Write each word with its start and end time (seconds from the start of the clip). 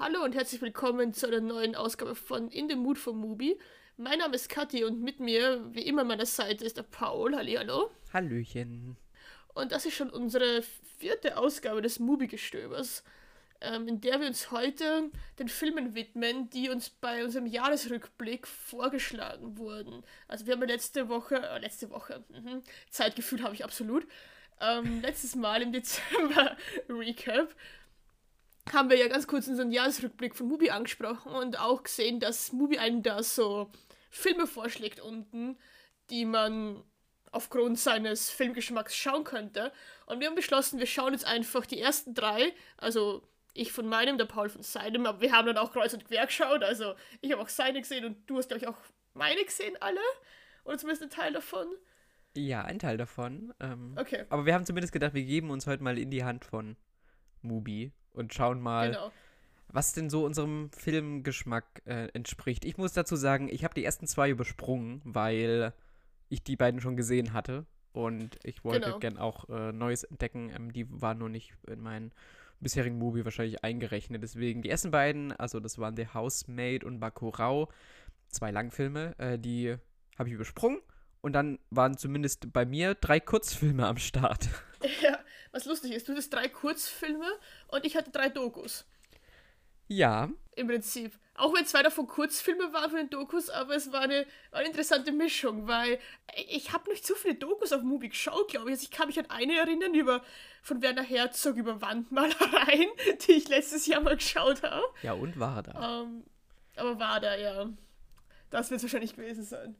Hallo 0.00 0.22
und 0.22 0.36
herzlich 0.36 0.62
willkommen 0.62 1.12
zu 1.12 1.26
einer 1.26 1.40
neuen 1.40 1.74
Ausgabe 1.74 2.14
von 2.14 2.52
In 2.52 2.68
the 2.68 2.76
Mood 2.76 2.98
for 2.98 3.12
Movie. 3.12 3.58
Mein 3.96 4.20
Name 4.20 4.36
ist 4.36 4.48
Kathi 4.48 4.84
und 4.84 5.02
mit 5.02 5.18
mir, 5.18 5.60
wie 5.74 5.82
immer 5.82 6.02
an 6.02 6.06
meiner 6.06 6.24
Seite, 6.24 6.64
ist 6.64 6.76
der 6.76 6.84
Paul. 6.84 7.34
Hallihallo. 7.34 7.90
Hallöchen. 8.12 8.96
Und 9.54 9.72
das 9.72 9.86
ist 9.86 9.96
schon 9.96 10.08
unsere 10.10 10.62
vierte 10.98 11.36
Ausgabe 11.36 11.82
des 11.82 11.98
Movie-Gestöbers, 11.98 13.02
ähm, 13.60 13.88
in 13.88 14.00
der 14.00 14.20
wir 14.20 14.28
uns 14.28 14.52
heute 14.52 15.10
den 15.40 15.48
Filmen 15.48 15.96
widmen, 15.96 16.48
die 16.50 16.70
uns 16.70 16.90
bei 16.90 17.24
unserem 17.24 17.46
Jahresrückblick 17.46 18.46
vorgeschlagen 18.46 19.58
wurden. 19.58 20.04
Also 20.28 20.46
wir 20.46 20.54
haben 20.54 20.62
letzte 20.62 21.08
Woche, 21.08 21.42
äh, 21.42 21.58
letzte 21.58 21.90
Woche, 21.90 22.22
mhm, 22.28 22.62
Zeitgefühl 22.88 23.42
habe 23.42 23.56
ich 23.56 23.64
absolut, 23.64 24.06
ähm, 24.60 25.00
letztes 25.02 25.34
Mal 25.34 25.60
im 25.60 25.72
Dezember 25.72 26.56
Recap 26.88 27.52
haben 28.72 28.90
wir 28.90 28.96
ja 28.96 29.08
ganz 29.08 29.26
kurz 29.26 29.46
unseren 29.48 29.70
Jahresrückblick 29.72 30.34
von 30.34 30.48
Mubi 30.48 30.70
angesprochen 30.70 31.32
und 31.32 31.58
auch 31.58 31.82
gesehen, 31.82 32.20
dass 32.20 32.52
Mubi 32.52 32.78
einem 32.78 33.02
da 33.02 33.22
so 33.22 33.70
Filme 34.10 34.46
vorschlägt 34.46 35.00
unten, 35.00 35.58
die 36.10 36.24
man 36.24 36.82
aufgrund 37.30 37.78
seines 37.78 38.30
Filmgeschmacks 38.30 38.96
schauen 38.96 39.24
könnte. 39.24 39.72
Und 40.06 40.20
wir 40.20 40.28
haben 40.28 40.34
beschlossen, 40.34 40.78
wir 40.78 40.86
schauen 40.86 41.12
jetzt 41.12 41.26
einfach 41.26 41.66
die 41.66 41.80
ersten 41.80 42.14
drei, 42.14 42.52
also 42.78 43.22
ich 43.54 43.72
von 43.72 43.86
meinem, 43.86 44.18
der 44.18 44.24
Paul 44.24 44.48
von 44.48 44.62
seinem, 44.62 45.04
aber 45.04 45.20
wir 45.20 45.32
haben 45.32 45.46
dann 45.46 45.58
auch 45.58 45.72
kreuz 45.72 45.92
und 45.92 46.04
quer 46.06 46.26
geschaut, 46.26 46.62
also 46.62 46.94
ich 47.20 47.32
habe 47.32 47.42
auch 47.42 47.48
seine 47.48 47.80
gesehen 47.80 48.04
und 48.04 48.28
du 48.30 48.38
hast, 48.38 48.48
glaube 48.48 48.62
ich, 48.62 48.68
auch 48.68 48.78
meine 49.14 49.44
gesehen, 49.44 49.76
alle? 49.80 50.00
Oder 50.64 50.78
zumindest 50.78 51.02
ein 51.02 51.10
Teil 51.10 51.32
davon? 51.32 51.66
Ja, 52.36 52.62
ein 52.62 52.78
Teil 52.78 52.96
davon. 52.96 53.52
Ähm, 53.60 53.94
Okay. 53.98 54.24
aber 54.30 54.46
wir 54.46 54.54
haben 54.54 54.64
zumindest 54.64 54.92
gedacht, 54.92 55.12
wir 55.14 55.24
geben 55.24 55.50
uns 55.50 55.66
heute 55.66 55.82
mal 55.82 55.98
in 55.98 56.10
die 56.10 56.24
Hand 56.24 56.44
von 56.44 56.76
Mubi 57.42 57.92
und 58.18 58.34
schauen 58.34 58.60
mal, 58.60 58.90
Genau. 58.90 59.12
was 59.68 59.92
denn 59.92 60.10
so 60.10 60.24
unserem 60.24 60.70
Filmgeschmack 60.72 61.82
äh, 61.86 62.08
entspricht. 62.14 62.64
Ich 62.64 62.76
muss 62.78 62.92
dazu 62.92 63.16
sagen, 63.16 63.48
ich 63.50 63.64
habe 63.64 63.74
die 63.74 63.84
ersten 63.84 64.06
zwei 64.06 64.30
übersprungen, 64.30 65.00
weil 65.04 65.72
ich 66.28 66.42
die 66.42 66.56
beiden 66.56 66.80
schon 66.80 66.96
gesehen 66.96 67.32
hatte 67.32 67.66
und 67.92 68.38
ich 68.44 68.64
wollte 68.64 68.86
Genau. 68.86 68.98
gern 68.98 69.18
auch 69.18 69.48
äh, 69.48 69.72
Neues 69.72 70.04
entdecken. 70.04 70.50
Ähm, 70.54 70.72
die 70.72 70.86
waren 71.00 71.18
nur 71.18 71.28
nicht 71.28 71.52
in 71.66 71.80
meinen 71.80 72.12
bisherigen 72.60 72.98
Movie 72.98 73.24
wahrscheinlich 73.24 73.62
eingerechnet. 73.64 74.22
Deswegen 74.22 74.62
die 74.62 74.68
ersten 74.70 74.90
beiden, 74.90 75.32
also 75.32 75.60
das 75.60 75.78
waren 75.78 75.96
The 75.96 76.08
Housemaid 76.14 76.82
und 76.84 76.98
Bakurau, 76.98 77.68
zwei 78.28 78.50
Langfilme, 78.50 79.14
äh, 79.18 79.38
die 79.38 79.76
habe 80.18 80.28
ich 80.28 80.34
übersprungen. 80.34 80.80
Und 81.20 81.32
dann 81.32 81.58
waren 81.70 81.96
zumindest 81.96 82.52
bei 82.52 82.64
mir 82.64 82.94
drei 82.94 83.20
Kurzfilme 83.20 83.86
am 83.86 83.96
Start. 83.98 84.48
Ja, 85.02 85.18
was 85.52 85.64
lustig 85.64 85.92
ist, 85.92 86.08
du 86.08 86.12
hattest 86.12 86.32
drei 86.32 86.48
Kurzfilme 86.48 87.28
und 87.68 87.84
ich 87.84 87.96
hatte 87.96 88.10
drei 88.10 88.28
Dokus. 88.28 88.84
Ja, 89.88 90.28
Im 90.54 90.68
Prinzip. 90.68 91.18
Auch 91.34 91.54
wenn 91.54 91.64
zwei 91.64 91.82
davon 91.82 92.06
Kurzfilme 92.06 92.72
waren 92.72 92.90
von 92.90 92.98
den 92.98 93.10
Dokus, 93.10 93.48
aber 93.48 93.76
es 93.76 93.92
war 93.92 94.02
eine, 94.02 94.26
war 94.50 94.58
eine 94.58 94.68
interessante 94.68 95.12
Mischung, 95.12 95.68
weil 95.68 95.98
ich 96.48 96.72
habe 96.72 96.90
nicht 96.90 97.06
so 97.06 97.14
viele 97.14 97.36
Dokus 97.36 97.72
auf 97.72 97.82
Mubi 97.82 98.08
geschaut, 98.08 98.48
glaube 98.48 98.68
ich. 98.68 98.74
Also 98.74 98.82
ich 98.82 98.90
kann 98.90 99.06
mich 99.06 99.18
an 99.18 99.30
eine 99.30 99.56
erinnern 99.56 99.94
über 99.94 100.22
von 100.62 100.82
Werner 100.82 101.04
Herzog 101.04 101.56
über 101.56 101.80
Wandmalereien, 101.80 102.90
die 103.26 103.32
ich 103.32 103.48
letztes 103.48 103.86
Jahr 103.86 104.00
mal 104.00 104.16
geschaut 104.16 104.62
habe. 104.62 104.84
ja 105.02 105.12
und 105.12 105.38
war 105.38 105.62
da. 105.62 106.02
Ähm, 106.02 106.24
aber 106.76 106.98
war 106.98 107.20
da, 107.20 107.36
ja. 107.36 107.68
Das 108.50 108.70
wird 108.70 108.78
es 108.78 108.84
wahrscheinlich 108.84 109.14
gewesen 109.14 109.44
sein. 109.44 109.76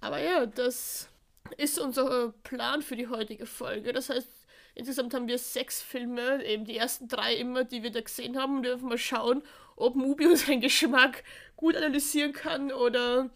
Aber 0.00 0.18
ja, 0.18 0.46
das 0.46 1.08
ist 1.56 1.78
unser 1.78 2.32
Plan 2.42 2.82
für 2.82 2.96
die 2.96 3.08
heutige 3.08 3.46
Folge. 3.46 3.92
Das 3.92 4.10
heißt, 4.10 4.28
insgesamt 4.74 5.14
haben 5.14 5.28
wir 5.28 5.38
sechs 5.38 5.82
Filme, 5.82 6.44
eben 6.44 6.64
die 6.64 6.76
ersten 6.76 7.08
drei 7.08 7.34
immer, 7.34 7.64
die 7.64 7.82
wir 7.82 7.90
da 7.90 8.00
gesehen 8.00 8.38
haben. 8.38 8.62
Wir 8.62 8.70
dürfen 8.70 8.88
mal 8.88 8.98
schauen, 8.98 9.42
ob 9.76 9.94
Mubi 9.94 10.26
unseren 10.30 10.60
Geschmack 10.60 11.22
gut 11.56 11.76
analysieren 11.76 12.32
kann 12.32 12.72
oder 12.72 13.30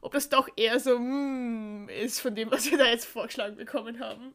ob 0.00 0.12
das 0.12 0.28
doch 0.28 0.48
eher 0.56 0.78
so 0.78 0.98
mm, 0.98 1.88
ist 1.88 2.20
von 2.20 2.34
dem, 2.34 2.50
was 2.50 2.70
wir 2.70 2.78
da 2.78 2.86
jetzt 2.86 3.06
vorgeschlagen 3.06 3.56
bekommen 3.56 4.00
haben. 4.00 4.34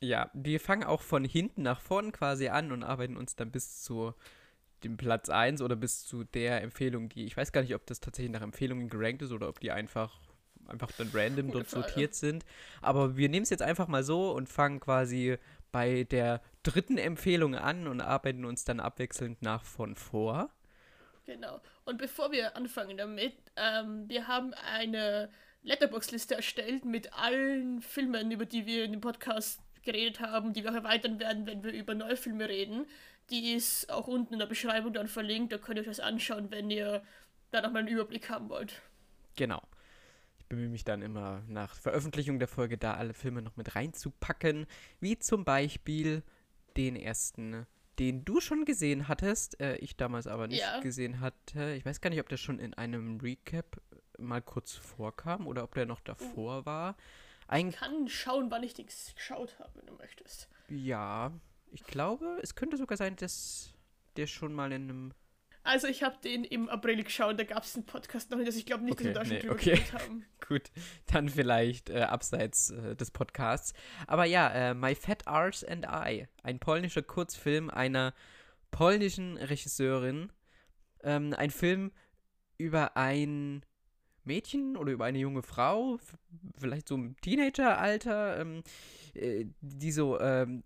Ja, 0.00 0.30
wir 0.34 0.60
fangen 0.60 0.84
auch 0.84 1.02
von 1.02 1.24
hinten 1.24 1.62
nach 1.62 1.80
vorn 1.80 2.12
quasi 2.12 2.48
an 2.48 2.72
und 2.72 2.82
arbeiten 2.82 3.16
uns 3.16 3.36
dann 3.36 3.50
bis 3.50 3.82
zu 3.82 4.12
dem 4.82 4.96
Platz 4.96 5.30
1 5.30 5.62
oder 5.62 5.76
bis 5.76 6.04
zu 6.04 6.24
der 6.24 6.62
Empfehlung, 6.62 7.08
die 7.08 7.24
ich 7.24 7.36
weiß 7.36 7.52
gar 7.52 7.62
nicht, 7.62 7.74
ob 7.74 7.86
das 7.86 8.00
tatsächlich 8.00 8.32
nach 8.32 8.42
Empfehlungen 8.42 8.88
gerankt 8.88 9.22
ist 9.22 9.32
oder 9.32 9.48
ob 9.48 9.60
die 9.60 9.70
einfach 9.70 10.20
einfach 10.68 10.90
dann 10.92 11.10
random 11.12 11.50
dort 11.50 11.68
sortiert 11.70 12.14
sind. 12.14 12.44
Aber 12.82 13.16
wir 13.16 13.28
nehmen 13.28 13.44
es 13.44 13.50
jetzt 13.50 13.62
einfach 13.62 13.88
mal 13.88 14.02
so 14.02 14.32
und 14.32 14.48
fangen 14.48 14.80
quasi 14.80 15.38
bei 15.72 16.04
der 16.04 16.40
dritten 16.62 16.98
Empfehlung 16.98 17.54
an 17.54 17.88
und 17.88 18.00
arbeiten 18.00 18.44
uns 18.44 18.64
dann 18.64 18.80
abwechselnd 18.80 19.42
nach 19.42 19.64
von 19.64 19.96
vor. 19.96 20.50
Genau. 21.26 21.60
Und 21.84 21.98
bevor 21.98 22.32
wir 22.32 22.56
anfangen 22.56 22.96
damit, 22.96 23.34
ähm, 23.56 24.08
wir 24.08 24.28
haben 24.28 24.54
eine 24.54 25.30
Letterbox-Liste 25.62 26.34
erstellt 26.34 26.84
mit 26.84 27.12
allen 27.14 27.80
Filmen, 27.80 28.30
über 28.30 28.44
die 28.44 28.66
wir 28.66 28.84
in 28.84 28.92
dem 28.92 29.00
Podcast 29.00 29.60
geredet 29.82 30.20
haben, 30.20 30.52
die 30.52 30.62
wir 30.62 30.70
auch 30.70 30.76
erweitern 30.76 31.18
werden, 31.18 31.46
wenn 31.46 31.62
wir 31.62 31.72
über 31.72 31.94
neue 31.94 32.16
Filme 32.16 32.48
reden. 32.48 32.86
Die 33.30 33.52
ist 33.52 33.90
auch 33.90 34.06
unten 34.06 34.34
in 34.34 34.38
der 34.38 34.46
Beschreibung 34.46 34.92
dann 34.92 35.08
verlinkt, 35.08 35.52
da 35.52 35.58
könnt 35.58 35.78
ihr 35.78 35.82
euch 35.82 35.88
das 35.88 36.00
anschauen, 36.00 36.50
wenn 36.50 36.70
ihr 36.70 37.02
da 37.50 37.62
nochmal 37.62 37.80
einen 37.80 37.88
Überblick 37.88 38.28
haben 38.28 38.48
wollt. 38.50 38.82
Genau. 39.36 39.62
Ich 40.44 40.48
bemühe 40.50 40.68
mich 40.68 40.84
dann 40.84 41.00
immer 41.00 41.42
nach 41.48 41.74
Veröffentlichung 41.74 42.38
der 42.38 42.48
Folge 42.48 42.76
da 42.76 42.94
alle 42.94 43.14
Filme 43.14 43.40
noch 43.40 43.56
mit 43.56 43.74
reinzupacken, 43.76 44.66
wie 45.00 45.18
zum 45.18 45.42
Beispiel 45.46 46.22
den 46.76 46.96
ersten, 46.96 47.66
den 47.98 48.26
du 48.26 48.42
schon 48.42 48.66
gesehen 48.66 49.08
hattest, 49.08 49.58
äh, 49.58 49.76
ich 49.76 49.96
damals 49.96 50.26
aber 50.26 50.46
nicht 50.46 50.60
Ja. 50.60 50.80
gesehen 50.80 51.20
hatte. 51.20 51.72
Ich 51.72 51.86
weiß 51.86 52.02
gar 52.02 52.10
nicht, 52.10 52.20
ob 52.20 52.28
der 52.28 52.36
schon 52.36 52.58
in 52.58 52.74
einem 52.74 53.18
Recap 53.20 53.80
mal 54.18 54.42
kurz 54.42 54.72
vorkam 54.74 55.46
oder 55.46 55.64
ob 55.64 55.74
der 55.74 55.86
noch 55.86 56.00
davor 56.00 56.66
war. 56.66 56.94
Ein, 57.48 57.68
Ich 57.70 57.76
kann 57.76 58.06
schauen, 58.08 58.50
wann 58.50 58.62
ich 58.64 58.74
den 58.74 58.86
geschaut 58.86 59.58
habe, 59.58 59.70
wenn 59.76 59.86
du 59.86 59.94
möchtest. 59.94 60.50
ja, 60.68 61.32
ich 61.70 61.84
glaube, 61.84 62.38
es 62.42 62.54
könnte 62.54 62.76
sogar 62.76 62.98
sein, 62.98 63.16
dass 63.16 63.72
der 64.16 64.26
schon 64.26 64.52
mal 64.52 64.72
in 64.72 64.82
einem 64.82 65.14
Also 65.64 65.88
ich 65.88 66.02
habe 66.02 66.16
den 66.22 66.44
im 66.44 66.68
April 66.68 67.02
geschaut, 67.02 67.38
da 67.40 67.44
gab 67.44 67.64
es 67.64 67.74
einen 67.74 67.86
Podcast 67.86 68.30
noch 68.30 68.36
nicht, 68.36 68.46
also 68.46 68.58
ich 68.58 68.66
glaube 68.66 68.84
nicht, 68.84 69.00
dass 69.00 69.04
wir 69.04 69.12
Okay, 69.12 69.18
da 69.18 69.24
schon 69.24 69.34
nee, 69.34 69.40
drüber 69.40 69.54
okay. 69.54 69.80
haben. 69.92 70.24
Gut, 70.46 70.70
dann 71.06 71.30
vielleicht 71.30 71.88
äh, 71.88 72.02
abseits 72.02 72.68
äh, 72.70 72.94
des 72.94 73.10
Podcasts. 73.10 73.72
Aber 74.06 74.26
ja, 74.26 74.48
äh, 74.50 74.74
My 74.74 74.94
Fat 74.94 75.26
Arse 75.26 75.66
and 75.66 75.86
I, 75.86 76.26
ein 76.42 76.58
polnischer 76.58 77.02
Kurzfilm 77.02 77.70
einer 77.70 78.12
polnischen 78.70 79.38
Regisseurin. 79.38 80.30
Ähm, 81.02 81.32
ein 81.32 81.50
Film 81.50 81.92
über 82.58 82.98
ein 82.98 83.64
Mädchen 84.24 84.76
oder 84.76 84.92
über 84.92 85.06
eine 85.06 85.18
junge 85.18 85.42
Frau, 85.42 85.98
vielleicht 86.58 86.88
so 86.88 86.94
im 86.94 87.16
Teenageralter, 87.22 88.38
ähm, 88.38 88.62
äh, 89.14 89.46
die 89.60 89.92
so 89.92 90.20
ähm, 90.20 90.62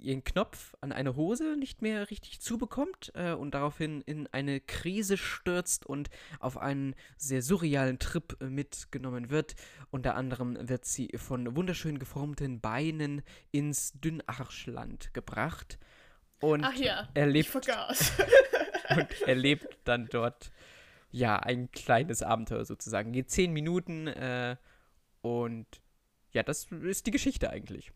ihren 0.00 0.24
Knopf 0.24 0.74
an 0.80 0.92
eine 0.92 1.16
Hose 1.16 1.56
nicht 1.56 1.82
mehr 1.82 2.10
richtig 2.10 2.40
zubekommt 2.40 3.12
äh, 3.14 3.32
und 3.32 3.54
daraufhin 3.54 4.00
in 4.02 4.26
eine 4.28 4.60
Krise 4.60 5.16
stürzt 5.16 5.86
und 5.86 6.10
auf 6.38 6.58
einen 6.58 6.94
sehr 7.16 7.42
surrealen 7.42 7.98
Trip 7.98 8.36
äh, 8.40 8.44
mitgenommen 8.44 9.30
wird. 9.30 9.54
Unter 9.90 10.14
anderem 10.14 10.56
wird 10.68 10.84
sie 10.84 11.10
von 11.16 11.56
wunderschön 11.56 11.98
geformten 11.98 12.60
Beinen 12.60 13.22
ins 13.52 13.92
Dünarschland 13.92 15.12
gebracht 15.14 15.78
und 16.40 16.64
Ach 16.64 16.74
ja, 16.74 17.08
erlebt, 17.14 17.54
und 18.96 19.22
erlebt 19.22 19.78
dann 19.84 20.08
dort 20.10 20.50
ja 21.10 21.36
ein 21.36 21.70
kleines 21.70 22.22
Abenteuer 22.22 22.64
sozusagen. 22.64 23.12
Geht 23.12 23.30
zehn 23.30 23.52
Minuten 23.52 24.06
äh, 24.06 24.56
und 25.20 25.66
ja, 26.32 26.42
das 26.42 26.66
ist 26.70 27.06
die 27.06 27.10
Geschichte 27.10 27.50
eigentlich. 27.50 27.92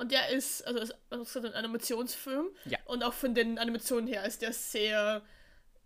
Und 0.00 0.12
der 0.12 0.30
ist, 0.30 0.66
also 0.66 0.78
ist 0.78 0.94
also 1.10 1.40
ein 1.40 1.52
Animationsfilm. 1.52 2.46
Ja. 2.64 2.78
Und 2.86 3.02
auch 3.02 3.12
von 3.12 3.34
den 3.34 3.58
Animationen 3.58 4.06
her 4.06 4.24
ist 4.24 4.40
der 4.40 4.54
sehr. 4.54 5.20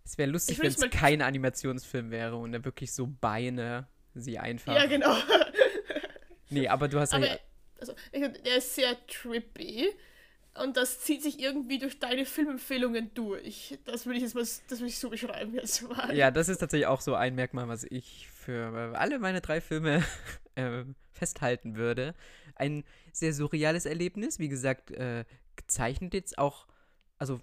Es 0.05 0.17
wäre 0.17 0.31
lustig, 0.31 0.57
wenn 0.59 0.67
es 0.67 0.79
kein 0.89 1.21
Animationsfilm 1.21 2.11
wäre 2.11 2.37
und 2.37 2.53
er 2.53 2.63
wirklich 2.63 2.93
so 2.93 3.07
Beine 3.07 3.87
sie 4.13 4.39
einfach. 4.39 4.73
Ja, 4.73 4.85
genau. 4.85 5.15
Nee, 6.51 6.67
aber 6.67 6.87
du 6.87 6.99
hast 6.99 7.11
Aber 7.11 7.27
ja. 7.27 7.37
also, 7.79 7.95
der 8.13 8.57
ist 8.57 8.75
sehr 8.75 8.95
trippy. 9.07 9.89
Und 10.53 10.77
das 10.77 11.01
zieht 11.01 11.23
sich 11.23 11.39
irgendwie 11.39 11.79
durch 11.79 11.99
deine 11.99 12.23
Filmempfehlungen 12.23 13.11
durch. 13.15 13.79
Das 13.83 14.05
würde 14.05 14.17
ich 14.17 14.23
jetzt 14.23 14.35
mal, 14.35 14.45
das 14.69 14.79
ich 14.79 14.99
so 14.99 15.09
beschreiben 15.09 15.55
jetzt 15.55 15.81
mal. 15.89 16.15
Ja, 16.15 16.29
das 16.29 16.47
ist 16.47 16.59
tatsächlich 16.59 16.85
auch 16.85 17.01
so 17.01 17.15
ein 17.15 17.33
Merkmal, 17.33 17.67
was 17.67 17.83
ich 17.83 18.29
für 18.31 18.93
alle 18.95 19.17
meine 19.17 19.41
drei 19.41 19.59
Filme 19.59 20.03
äh, 20.55 20.85
festhalten 21.11 21.75
würde. 21.75 22.15
Ein 22.55 22.83
sehr 23.11 23.33
surreales 23.33 23.85
Erlebnis, 23.85 24.39
wie 24.39 24.49
gesagt, 24.49 24.91
äh, 24.91 25.25
gezeichnet 25.55 26.13
jetzt 26.13 26.37
auch, 26.37 26.67
also 27.17 27.39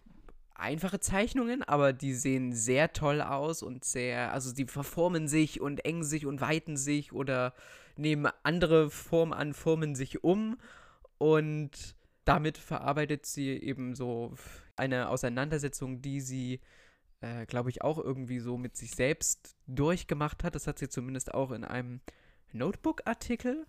einfache 0.54 1.00
Zeichnungen, 1.00 1.62
aber 1.62 1.92
die 1.92 2.14
sehen 2.14 2.52
sehr 2.52 2.92
toll 2.92 3.20
aus 3.20 3.62
und 3.62 3.84
sehr, 3.84 4.32
also 4.32 4.54
die 4.54 4.66
verformen 4.66 5.28
sich 5.28 5.60
und 5.60 5.84
engen 5.84 6.04
sich 6.04 6.26
und 6.26 6.40
weiten 6.40 6.76
sich 6.76 7.12
oder 7.12 7.54
nehmen 7.96 8.30
andere 8.42 8.90
Formen 8.90 9.32
an, 9.32 9.54
formen 9.54 9.94
sich 9.94 10.22
um 10.22 10.58
und 11.18 11.96
damit 12.24 12.58
verarbeitet 12.58 13.26
sie 13.26 13.50
eben 13.50 13.94
so, 13.94 14.34
Eine 14.76 15.08
Auseinandersetzung, 15.08 16.00
die 16.00 16.20
sie, 16.20 16.60
äh, 17.20 17.46
glaube 17.46 17.70
ich, 17.70 17.82
auch 17.82 17.98
irgendwie 17.98 18.40
so 18.40 18.56
mit 18.56 18.76
sich 18.76 18.92
selbst 18.92 19.54
durchgemacht 19.66 20.44
hat. 20.44 20.54
Das 20.54 20.66
hat 20.66 20.78
sie 20.78 20.88
zumindest 20.88 21.34
auch 21.34 21.50
in 21.50 21.64
einem 21.64 22.00
Notebook-Artikel 22.52 23.66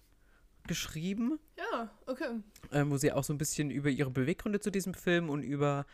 geschrieben. 0.67 1.39
Ja, 1.57 1.91
okay. 2.05 2.39
Äh, 2.71 2.85
wo 2.87 2.97
sie 2.97 3.11
auch 3.11 3.23
so 3.23 3.33
ein 3.33 3.37
bisschen 3.37 3.69
über 3.69 3.89
ihre 3.89 4.11
Beweggründe 4.11 4.59
zu 4.59 4.71
diesem 4.71 4.93
Film 4.93 5.29
und 5.29 5.43
über 5.43 5.85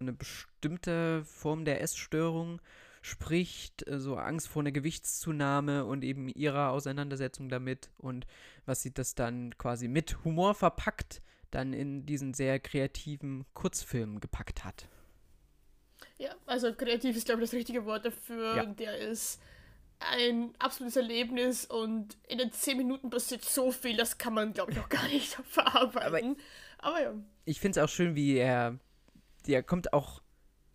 eine 0.00 0.12
bestimmte 0.12 1.24
Form 1.24 1.64
der 1.64 1.80
Essstörung 1.80 2.60
spricht, 3.02 3.86
äh, 3.86 3.98
so 4.00 4.16
Angst 4.16 4.48
vor 4.48 4.62
einer 4.62 4.72
Gewichtszunahme 4.72 5.84
und 5.84 6.02
eben 6.02 6.28
ihrer 6.28 6.70
Auseinandersetzung 6.70 7.48
damit 7.48 7.90
und 7.98 8.26
was 8.64 8.82
sie 8.82 8.92
das 8.92 9.14
dann 9.14 9.56
quasi 9.58 9.88
mit 9.88 10.24
Humor 10.24 10.54
verpackt 10.54 11.22
dann 11.50 11.72
in 11.72 12.04
diesen 12.04 12.34
sehr 12.34 12.58
kreativen 12.58 13.46
Kurzfilm 13.54 14.20
gepackt 14.20 14.64
hat. 14.64 14.88
Ja, 16.18 16.34
also 16.46 16.74
kreativ 16.74 17.16
ist, 17.16 17.26
glaube 17.26 17.42
ich, 17.42 17.50
das 17.50 17.56
richtige 17.56 17.84
Wort 17.84 18.04
dafür. 18.04 18.56
Ja. 18.56 18.64
Der 18.66 18.98
ist 18.98 19.40
ein 19.98 20.54
absolutes 20.58 20.96
Erlebnis 20.96 21.64
und 21.64 22.16
in 22.28 22.38
den 22.38 22.52
zehn 22.52 22.76
Minuten 22.76 23.10
passiert 23.10 23.44
so 23.44 23.72
viel, 23.72 23.96
das 23.96 24.18
kann 24.18 24.34
man, 24.34 24.52
glaube 24.52 24.72
ich, 24.72 24.78
auch 24.78 24.88
gar 24.88 25.06
nicht 25.08 25.34
verarbeiten. 25.48 26.36
Aber, 26.78 26.96
Aber 26.96 27.02
ja. 27.02 27.14
Ich 27.44 27.60
finde 27.60 27.80
es 27.80 27.84
auch 27.84 27.92
schön, 27.92 28.14
wie 28.14 28.36
er, 28.36 28.78
der 29.46 29.62
kommt 29.62 29.92
auch 29.92 30.22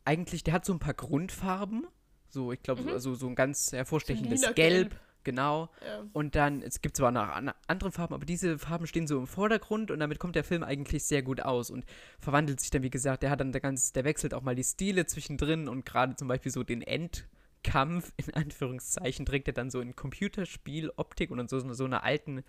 eigentlich, 0.05 0.43
der 0.43 0.53
hat 0.53 0.65
so 0.65 0.73
ein 0.73 0.79
paar 0.79 0.93
Grundfarben. 0.93 1.87
So, 2.29 2.51
ich 2.51 2.63
glaube, 2.63 2.81
mhm. 2.81 2.99
so, 2.99 3.13
so 3.13 3.27
ein 3.27 3.35
ganz 3.35 3.71
hervorstechendes 3.71 4.41
Gelb. 4.41 4.55
Gelb. 4.55 4.99
Genau. 5.23 5.69
Ja. 5.85 6.03
Und 6.13 6.35
dann, 6.35 6.63
es 6.63 6.81
gibt 6.81 6.97
zwar 6.97 7.11
noch 7.11 7.29
andere 7.67 7.91
Farben, 7.91 8.15
aber 8.15 8.25
diese 8.25 8.57
Farben 8.57 8.87
stehen 8.87 9.05
so 9.05 9.19
im 9.19 9.27
Vordergrund 9.27 9.91
und 9.91 9.99
damit 9.99 10.17
kommt 10.17 10.35
der 10.35 10.43
Film 10.43 10.63
eigentlich 10.63 11.03
sehr 11.03 11.21
gut 11.21 11.41
aus 11.41 11.69
und 11.69 11.85
verwandelt 12.19 12.59
sich 12.59 12.71
dann, 12.71 12.81
wie 12.81 12.89
gesagt, 12.89 13.21
der 13.21 13.29
hat 13.29 13.39
dann 13.39 13.51
der 13.51 13.61
ganz, 13.61 13.93
der 13.93 14.03
wechselt 14.03 14.33
auch 14.33 14.41
mal 14.41 14.55
die 14.55 14.63
Stile 14.63 15.05
zwischendrin 15.05 15.67
und 15.67 15.85
gerade 15.85 16.15
zum 16.15 16.27
Beispiel 16.27 16.51
so 16.51 16.63
den 16.63 16.81
End, 16.81 17.27
Kampf, 17.63 18.11
in 18.17 18.33
Anführungszeichen, 18.33 19.25
trägt 19.25 19.47
er 19.47 19.53
dann 19.53 19.69
so 19.69 19.81
in 19.81 19.95
Computerspiel-Optik 19.95 21.31
und 21.31 21.49
so, 21.49 21.59
so 21.73 21.85
einer 21.85 22.03
alten 22.03 22.43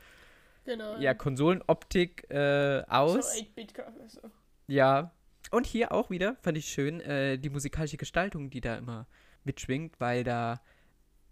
genau, 0.65 0.99
ja, 0.99 1.15
Konsolenoptik 1.15 2.31
äh, 2.31 2.83
aus. 2.89 3.35
So 3.35 3.41
8-Bit 3.41 3.75
so. 4.09 4.21
Ja. 4.67 5.13
Und 5.51 5.67
hier 5.67 5.93
auch 5.93 6.09
wieder, 6.09 6.37
fand 6.37 6.57
ich 6.57 6.69
schön, 6.69 7.01
äh, 7.01 7.37
die 7.37 7.51
musikalische 7.51 7.97
Gestaltung, 7.97 8.49
die 8.49 8.61
da 8.61 8.77
immer 8.77 9.07
mitschwingt, 9.45 10.01
weil 10.01 10.25
da 10.25 10.63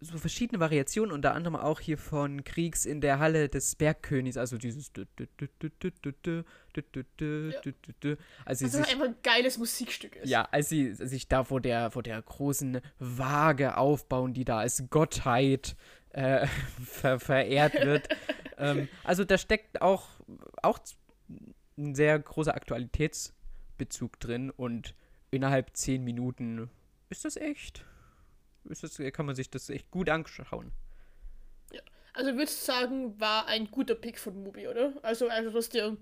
so 0.01 0.17
verschiedene 0.17 0.61
Variationen, 0.61 1.13
unter 1.13 1.35
anderem 1.35 1.57
auch 1.57 1.79
hier 1.79 1.99
von 1.99 2.43
Kriegs 2.43 2.87
in 2.87 3.01
der 3.01 3.19
Halle 3.19 3.49
des 3.49 3.77
Bergkönigs, 3.77 4.39
also 4.39 4.57
dieses 4.57 4.91
ja. 4.95 5.03
also 8.45 8.79
einfach 8.79 9.07
ein 9.07 9.17
geiles 9.23 9.59
Musikstück 9.59 10.17
ist. 10.17 10.29
Ja, 10.29 10.49
als 10.51 10.71
sie 10.71 10.95
sich 10.95 11.29
da 11.29 11.45
vor 11.45 11.61
der, 11.61 11.91
vor 11.91 12.03
der 12.03 12.21
großen 12.23 12.81
Waage 12.99 13.77
aufbauen, 13.77 14.33
die 14.33 14.45
da 14.45 14.59
als 14.59 14.85
Gottheit 14.89 15.77
äh, 16.11 16.47
ver 16.85 17.21
verehrt 17.21 17.75
wird. 17.75 18.09
ähm, 18.57 18.89
also 19.05 19.25
da 19.25 19.37
steckt 19.37 19.83
auch, 19.83 20.09
auch 20.63 20.79
ein 21.77 21.95
sehr 21.95 22.19
großer 22.19 22.55
Aktualitätsbezug 22.55 24.19
drin 24.19 24.51
und 24.51 24.95
innerhalb 25.31 25.77
zehn 25.77 26.03
Minuten 26.05 26.71
ist 27.11 27.27
das 27.27 27.37
echt 27.37 27.85
das, 28.65 29.01
kann 29.13 29.27
man 29.27 29.35
sich 29.35 29.51
das 29.51 29.71
echt 29.71 29.91
gut 29.91 30.09
anschauen. 30.09 30.73
Ja. 31.73 31.81
Also 32.15 32.35
würdest 32.35 32.61
du 32.61 32.73
sagen, 32.73 33.21
war 33.21 33.47
ein 33.47 33.71
guter 33.71 33.95
Pick 33.95 34.19
von 34.19 34.43
Mubi, 34.43 34.69
oder? 34.69 34.95
Also, 35.03 35.29
also 35.29 35.55
was 35.55 35.69
dir 35.69 35.97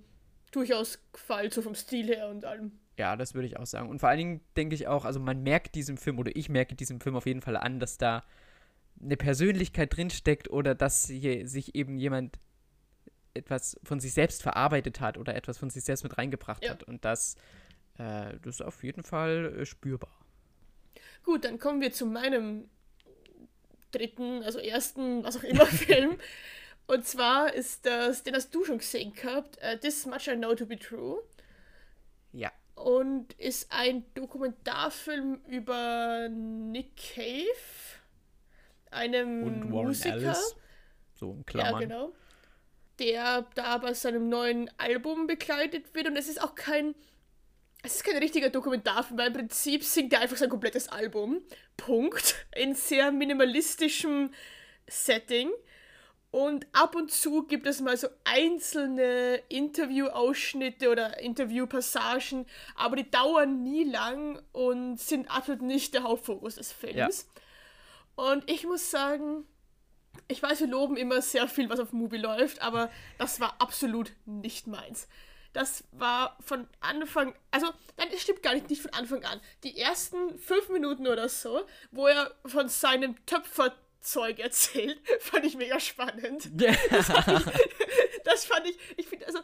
durchaus 0.51 0.99
gefällt, 1.13 1.53
so 1.53 1.63
vom 1.63 1.75
Stil 1.75 2.07
her 2.07 2.29
und 2.29 2.45
allem. 2.45 2.73
Ja, 2.97 3.17
das 3.17 3.35
würde 3.35 3.47
ich 3.47 3.57
auch 3.59 3.67
sagen. 3.67 3.89
Und 3.89 4.01
vor 4.01 4.09
allen 4.09 4.19
Dingen 4.19 4.41
denke 4.57 4.75
ich 4.75 4.89
auch, 4.89 5.05
also 5.05 5.21
man 5.21 5.43
merkt 5.43 5.75
diesem 5.75 5.97
Film, 5.97 6.19
oder 6.19 6.35
ich 6.35 6.49
merke 6.49 6.75
diesem 6.75 7.01
Film 7.01 7.17
auf 7.17 7.27
jeden 7.27 7.43
Fall 7.43 7.57
an, 7.57 7.79
dass 7.79 7.97
da 7.97 8.25
eine 9.01 9.17
Persönlichkeit 9.17 9.97
drinsteckt 9.97 10.51
oder 10.51 10.75
dass 10.75 11.07
hier 11.07 11.47
sich 11.47 11.77
eben 11.77 11.97
jemand 11.97 12.39
etwas 13.35 13.79
von 13.85 14.01
sich 14.01 14.13
selbst 14.13 14.43
verarbeitet 14.43 15.01
hat 15.01 15.17
oder 15.17 15.37
etwas 15.37 15.59
von 15.59 15.71
sich 15.71 15.85
selbst 15.85 16.03
mit 16.03 16.19
reingebracht 16.19 16.65
ja. 16.65 16.71
hat. 16.71 16.83
Und 16.83 17.05
das, 17.05 17.37
äh, 17.99 18.35
das 18.43 18.57
ist 18.57 18.63
auf 18.63 18.83
jeden 18.83 19.05
Fall 19.05 19.55
äh, 19.61 19.67
spürbar. 19.67 20.18
Gut, 21.29 21.45
dann 21.45 21.59
kommen 21.59 21.83
wir 21.83 21.93
zu 21.93 22.07
meinem 22.07 22.71
dritten, 23.91 24.43
also 24.43 24.61
ersten, 24.61 25.23
was 25.25 25.37
auch 25.37 25.43
immer 25.43 25.67
Film. 25.67 26.17
Und 26.87 27.05
zwar 27.07 27.53
ist 27.53 27.85
das, 27.85 28.23
den 28.23 28.35
hast 28.35 28.55
du 28.55 28.65
schon 28.65 28.79
gesehen 28.79 29.13
gehabt, 29.13 29.59
uh, 29.59 29.77
This 29.77 30.07
Much 30.07 30.29
I 30.29 30.37
Know 30.37 30.55
to 30.55 30.65
Be 30.65 30.79
True. 30.79 31.23
Ja. 32.33 32.51
Und 32.77 33.35
ist 33.35 33.71
ein 33.71 34.07
Dokumentarfilm 34.15 35.43
über 35.47 36.31
Nick 36.31 36.97
Cave, 36.97 37.45
einem 38.91 39.43
Und 39.43 39.71
Warren 39.71 39.89
Musiker. 39.89 40.15
Ellis. 40.15 40.57
So 41.13 41.33
ein 41.33 41.45
Klammern. 41.45 41.73
Ja, 41.75 41.79
genau. 41.81 42.13
Der 43.01 43.47
da 43.55 43.77
bei 43.77 43.93
seinem 43.93 44.31
neuen 44.31 44.71
Album 44.79 45.27
begleitet 45.27 45.95
wird. 45.95 46.07
Und 46.07 46.17
es 46.17 46.27
ist 46.27 46.41
auch 46.43 46.55
kein 46.55 46.95
es 47.89 47.97
ist 47.97 48.05
kein 48.05 48.19
richtiger 48.19 48.51
Dokumentarfilm, 48.51 49.19
weil 49.19 49.29
im 49.29 49.33
Prinzip 49.33 49.83
singt 49.83 50.13
er 50.13 50.21
einfach 50.21 50.37
sein 50.37 50.51
komplettes 50.51 50.89
Album. 50.89 51.41
Punkt. 51.79 52.47
In 52.55 52.75
sehr 52.75 53.11
minimalistischem 53.11 54.31
Setting. 54.87 55.51
Und 56.31 56.67
ab 56.75 56.95
und 56.95 57.11
zu 57.11 57.45
gibt 57.45 57.67
es 57.67 57.81
mal 57.81 57.97
so 57.97 58.09
einzelne 58.25 59.37
Interviewausschnitte 59.49 60.91
oder 60.91 61.19
Interviewpassagen, 61.21 62.45
aber 62.75 62.97
die 62.97 63.11
dauern 63.11 63.63
nie 63.63 63.85
lang 63.85 64.43
und 64.53 65.01
sind 65.01 65.31
absolut 65.31 65.63
nicht 65.63 65.95
der 65.95 66.03
Hauptfokus 66.03 66.57
des 66.57 66.71
Films. 66.71 67.27
Ja. 68.17 68.31
Und 68.31 68.51
ich 68.51 68.65
muss 68.65 68.91
sagen, 68.91 69.47
ich 70.27 70.43
weiß, 70.43 70.61
wir 70.61 70.67
loben 70.67 70.99
immer 70.99 71.23
sehr 71.23 71.49
viel, 71.49 71.71
was 71.71 71.81
auf 71.81 71.95
Movie 71.95 72.19
läuft, 72.19 72.61
aber 72.61 72.91
das 73.17 73.41
war 73.41 73.57
absolut 73.59 74.13
nicht 74.27 74.67
meins 74.67 75.09
das 75.53 75.85
war 75.93 76.37
von 76.41 76.69
Anfang, 76.81 77.35
also 77.51 77.67
nein, 77.97 78.09
das 78.11 78.23
stimmt 78.23 78.43
gar 78.43 78.55
nicht, 78.55 78.71
nicht 78.71 78.83
von 78.83 78.93
Anfang 78.93 79.25
an. 79.25 79.41
Die 79.65 79.79
ersten 79.79 80.39
fünf 80.39 80.69
Minuten 80.69 81.07
oder 81.07 81.29
so, 81.29 81.67
wo 81.91 82.07
er 82.07 82.35
von 82.45 82.69
seinem 82.69 83.17
Töpferzeug 83.27 84.39
erzählt, 84.39 85.01
fand 85.21 85.45
ich 85.45 85.57
mega 85.57 85.81
spannend. 85.81 86.51
Das 86.53 87.07
fand 87.07 87.47
ich, 87.47 87.69
das 88.25 88.45
fand 88.45 88.67
ich, 88.67 88.79
ich 88.97 89.07
finde, 89.07 89.27
also 89.27 89.41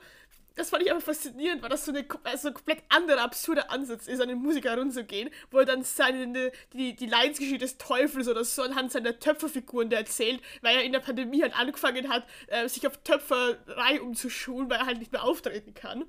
das 0.56 0.70
fand 0.70 0.84
ich 0.84 0.90
einfach 0.90 1.06
faszinierend, 1.06 1.62
weil 1.62 1.68
das 1.68 1.84
so, 1.84 1.90
eine, 1.90 2.06
also 2.22 2.48
ein 2.48 2.54
komplett 2.54 2.82
anderer, 2.88 3.22
absurder 3.22 3.70
Ansatz 3.70 4.06
ist, 4.06 4.20
an 4.20 4.28
den 4.28 4.38
Musiker 4.38 4.70
heranzugehen, 4.70 5.30
wo 5.50 5.58
er 5.58 5.64
dann 5.64 5.82
seine, 5.82 6.52
die, 6.72 6.94
die 6.94 7.06
Leidensgeschichte 7.06 7.58
des 7.58 7.79
Teufels 7.79 8.29
oder 8.29 8.44
so 8.44 8.62
anhand 8.62 8.93
seiner 8.93 9.19
Töpferfiguren 9.19 9.90
der 9.90 10.00
erzählt, 10.00 10.40
weil 10.62 10.76
er 10.76 10.84
in 10.84 10.93
der 10.93 11.00
Pandemie 11.00 11.43
halt 11.43 11.58
angefangen 11.58 12.08
hat, 12.08 12.24
äh, 12.46 12.69
sich 12.69 12.86
auf 12.86 12.98
Töpferei 12.98 14.00
umzuschulen, 14.00 14.70
weil 14.70 14.79
er 14.79 14.86
halt 14.86 14.98
nicht 14.98 15.12
mehr 15.12 15.24
auftreten 15.24 15.74
kann. 15.74 16.05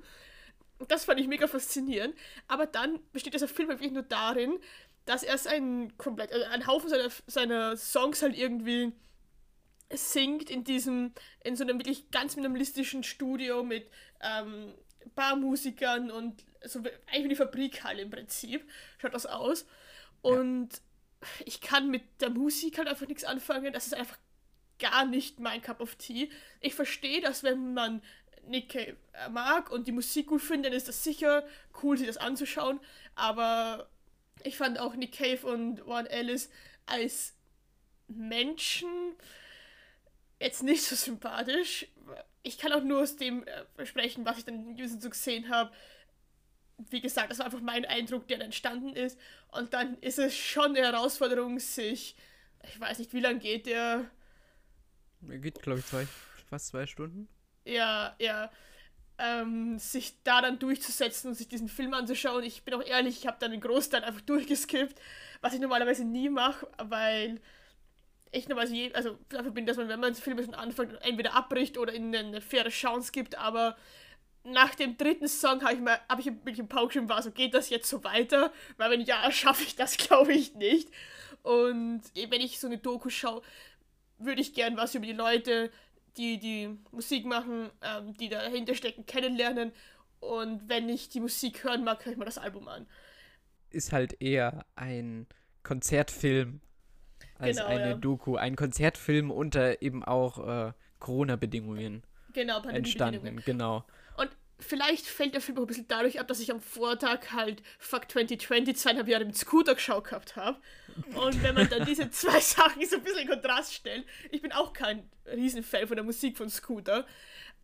Das 0.88 1.06
fand 1.06 1.18
ich 1.18 1.26
mega 1.26 1.48
faszinierend. 1.48 2.14
Aber 2.46 2.66
dann 2.66 3.00
besteht 3.12 3.34
dieser 3.34 3.48
Film 3.48 3.68
wirklich 3.68 3.92
nur 3.92 4.02
darin, 4.02 4.58
dass 5.06 5.22
er 5.22 5.38
sein 5.38 5.96
komplett, 5.96 6.32
also 6.32 6.44
einen 6.46 6.66
Haufen 6.66 6.90
seiner, 6.90 7.08
seiner 7.26 7.76
Songs 7.76 8.22
halt 8.22 8.36
irgendwie 8.36 8.92
singt 9.90 10.50
in 10.50 10.64
diesem, 10.64 11.12
in 11.44 11.56
so 11.56 11.64
einem 11.64 11.78
wirklich 11.78 12.10
ganz 12.10 12.36
minimalistischen 12.36 13.02
Studio 13.02 13.62
mit 13.62 13.88
ähm, 14.20 14.74
Barmusikern 15.14 16.10
und 16.10 16.44
so 16.64 16.80
eigentlich 16.80 17.24
wie 17.24 17.28
die 17.28 17.36
Fabrikhalle 17.36 18.02
im 18.02 18.10
Prinzip 18.10 18.68
schaut 18.98 19.14
das 19.14 19.26
aus. 19.26 19.66
Und 20.22 20.72
ja. 20.72 21.28
ich 21.44 21.60
kann 21.60 21.90
mit 21.90 22.02
der 22.20 22.30
Musik 22.30 22.78
halt 22.78 22.88
einfach 22.88 23.06
nichts 23.06 23.24
anfangen. 23.24 23.72
Das 23.72 23.86
ist 23.86 23.94
einfach 23.94 24.18
gar 24.78 25.06
nicht 25.06 25.40
mein 25.40 25.62
Cup 25.62 25.80
of 25.80 25.94
Tea. 25.94 26.30
Ich 26.60 26.74
verstehe, 26.74 27.20
dass 27.20 27.42
wenn 27.42 27.74
man 27.74 28.02
Nick 28.46 28.70
Cave 28.70 28.96
äh, 29.12 29.28
mag 29.28 29.70
und 29.70 29.86
die 29.86 29.92
Musik 29.92 30.28
gut 30.28 30.42
findet, 30.42 30.72
dann 30.72 30.76
ist 30.76 30.88
das 30.88 31.04
sicher 31.04 31.46
cool, 31.82 31.96
sich 31.96 32.06
das 32.06 32.16
anzuschauen. 32.16 32.80
Aber 33.14 33.88
ich 34.42 34.56
fand 34.56 34.78
auch 34.78 34.94
Nick 34.94 35.12
Cave 35.12 35.46
und 35.46 35.86
Warren 35.86 36.06
Ellis 36.06 36.50
als 36.86 37.34
Menschen 38.08 38.88
jetzt 40.40 40.62
nicht 40.62 40.82
so 40.82 40.94
sympathisch. 40.94 41.86
Ich 42.42 42.58
kann 42.58 42.72
auch 42.72 42.82
nur 42.82 43.02
aus 43.02 43.16
dem 43.16 43.44
äh, 43.46 43.86
sprechen, 43.86 44.24
was 44.24 44.38
ich 44.38 44.44
dann 44.44 44.68
in 44.68 44.76
diesem 44.76 45.00
so 45.00 45.10
gesehen 45.10 45.48
habe. 45.48 45.72
Wie 46.90 47.00
gesagt, 47.00 47.30
das 47.30 47.38
war 47.38 47.46
einfach 47.46 47.60
mein 47.60 47.84
Eindruck, 47.86 48.28
der 48.28 48.38
dann 48.38 48.46
entstanden 48.46 48.94
ist. 48.94 49.18
Und 49.48 49.72
dann 49.72 49.96
ist 49.98 50.18
es 50.18 50.36
schon 50.36 50.76
eine 50.76 50.80
Herausforderung, 50.80 51.58
sich, 51.58 52.16
ich 52.62 52.78
weiß 52.78 52.98
nicht, 52.98 53.12
wie 53.14 53.20
lange 53.20 53.38
geht 53.38 53.66
der? 53.66 54.10
Er 55.26 55.38
geht, 55.38 55.62
glaube 55.62 55.80
ich, 55.80 55.86
zwei, 55.86 56.06
fast 56.48 56.68
zwei 56.68 56.86
Stunden. 56.86 57.28
Ja, 57.64 58.14
ja. 58.18 58.50
Ähm, 59.18 59.78
sich 59.78 60.22
da 60.24 60.42
dann 60.42 60.58
durchzusetzen 60.58 61.28
und 61.30 61.34
sich 61.34 61.48
diesen 61.48 61.70
Film 61.70 61.94
anzuschauen. 61.94 62.44
Ich 62.44 62.64
bin 62.64 62.74
auch 62.74 62.84
ehrlich, 62.84 63.18
ich 63.18 63.26
habe 63.26 63.38
dann 63.40 63.50
den 63.50 63.62
Großteil 63.62 64.04
einfach 64.04 64.20
durchgeskippt, 64.26 65.00
was 65.40 65.54
ich 65.54 65.60
normalerweise 65.60 66.04
nie 66.04 66.28
mache, 66.28 66.68
weil 66.76 67.40
ich 68.32 68.48
normalerweise, 68.48 68.74
je, 68.74 68.92
also 68.92 69.18
dafür 69.28 69.50
bin, 69.50 69.66
dass 69.66 69.76
man, 69.76 69.88
wenn 69.88 70.00
man 70.00 70.14
Filme 70.14 70.44
schon 70.44 70.54
anfängt, 70.54 71.00
entweder 71.02 71.34
abbricht 71.34 71.78
oder 71.78 71.94
ihnen 71.94 72.14
eine 72.14 72.40
faire 72.40 72.68
Chance 72.68 73.12
gibt, 73.12 73.36
aber 73.38 73.76
nach 74.44 74.74
dem 74.74 74.96
dritten 74.96 75.28
Song 75.28 75.62
habe 75.62 75.74
ich 75.74 75.80
mal, 75.80 75.98
habe 76.08 76.20
ich 76.20 76.30
mit 76.44 76.56
dem 76.56 76.68
Pauke 76.68 77.08
war 77.08 77.22
so, 77.22 77.30
geht 77.30 77.54
das 77.54 77.68
jetzt 77.68 77.88
so 77.88 78.04
weiter? 78.04 78.52
Weil 78.76 78.92
wenn 78.92 79.00
ja, 79.00 79.30
schaffe 79.30 79.64
ich 79.64 79.76
das, 79.76 79.96
glaube 79.96 80.32
ich 80.32 80.54
nicht. 80.54 80.90
Und 81.42 82.02
wenn 82.14 82.40
ich 82.40 82.58
so 82.58 82.66
eine 82.66 82.78
Doku 82.78 83.08
schaue, 83.08 83.42
würde 84.18 84.40
ich 84.40 84.54
gern 84.54 84.76
was 84.76 84.94
über 84.94 85.06
die 85.06 85.12
Leute, 85.12 85.70
die 86.16 86.38
die 86.38 86.78
Musik 86.90 87.26
machen, 87.26 87.70
ähm, 87.82 88.14
die 88.14 88.28
dahinter 88.28 88.74
stecken, 88.74 89.04
kennenlernen. 89.06 89.72
Und 90.20 90.68
wenn 90.68 90.88
ich 90.88 91.08
die 91.08 91.20
Musik 91.20 91.64
hören 91.64 91.84
mag, 91.84 92.04
höre 92.04 92.12
ich 92.12 92.18
mal 92.18 92.24
das 92.24 92.38
Album 92.38 92.68
an. 92.68 92.86
Ist 93.70 93.92
halt 93.92 94.20
eher 94.20 94.64
ein 94.74 95.26
Konzertfilm 95.62 96.60
als 97.38 97.56
genau, 97.56 97.68
eine 97.68 97.90
ja. 97.90 97.94
Doku. 97.94 98.36
Ein 98.36 98.56
Konzertfilm 98.56 99.30
unter 99.30 99.82
eben 99.82 100.04
auch 100.04 100.68
äh, 100.68 100.72
Corona-Bedingungen 100.98 102.02
genau, 102.32 102.62
entstanden. 102.62 103.42
Genau. 103.44 103.84
Und 104.16 104.30
vielleicht 104.58 105.06
fällt 105.06 105.34
der 105.34 105.40
Film 105.40 105.58
auch 105.58 105.62
ein 105.62 105.66
bisschen 105.66 105.88
dadurch 105.88 106.20
ab, 106.20 106.28
dass 106.28 106.40
ich 106.40 106.50
am 106.50 106.60
Vortag 106.60 107.32
halt 107.32 107.62
Fuck 107.78 108.10
2020 108.10 108.76
zweieinhalb 108.76 109.08
Jahre 109.08 109.24
mit 109.24 109.36
Scooter 109.36 109.74
geschaut 109.74 110.04
gehabt 110.04 110.36
habe. 110.36 110.58
Und 111.14 111.42
wenn 111.42 111.54
man 111.54 111.68
dann 111.68 111.84
diese 111.84 112.10
zwei 112.10 112.40
Sachen 112.40 112.84
so 112.86 112.96
ein 112.96 113.02
bisschen 113.02 113.22
in 113.22 113.28
Kontrast 113.28 113.74
stellt, 113.74 114.04
ich 114.30 114.42
bin 114.42 114.52
auch 114.52 114.72
kein 114.72 115.08
Riesenfan 115.26 115.86
von 115.86 115.96
der 115.96 116.04
Musik 116.04 116.36
von 116.36 116.48
Scooter, 116.48 117.06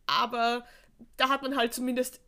aber 0.05 0.65
da 1.17 1.29
hat 1.29 1.41
man 1.41 1.55
halt 1.55 1.73
zumindest 1.73 2.21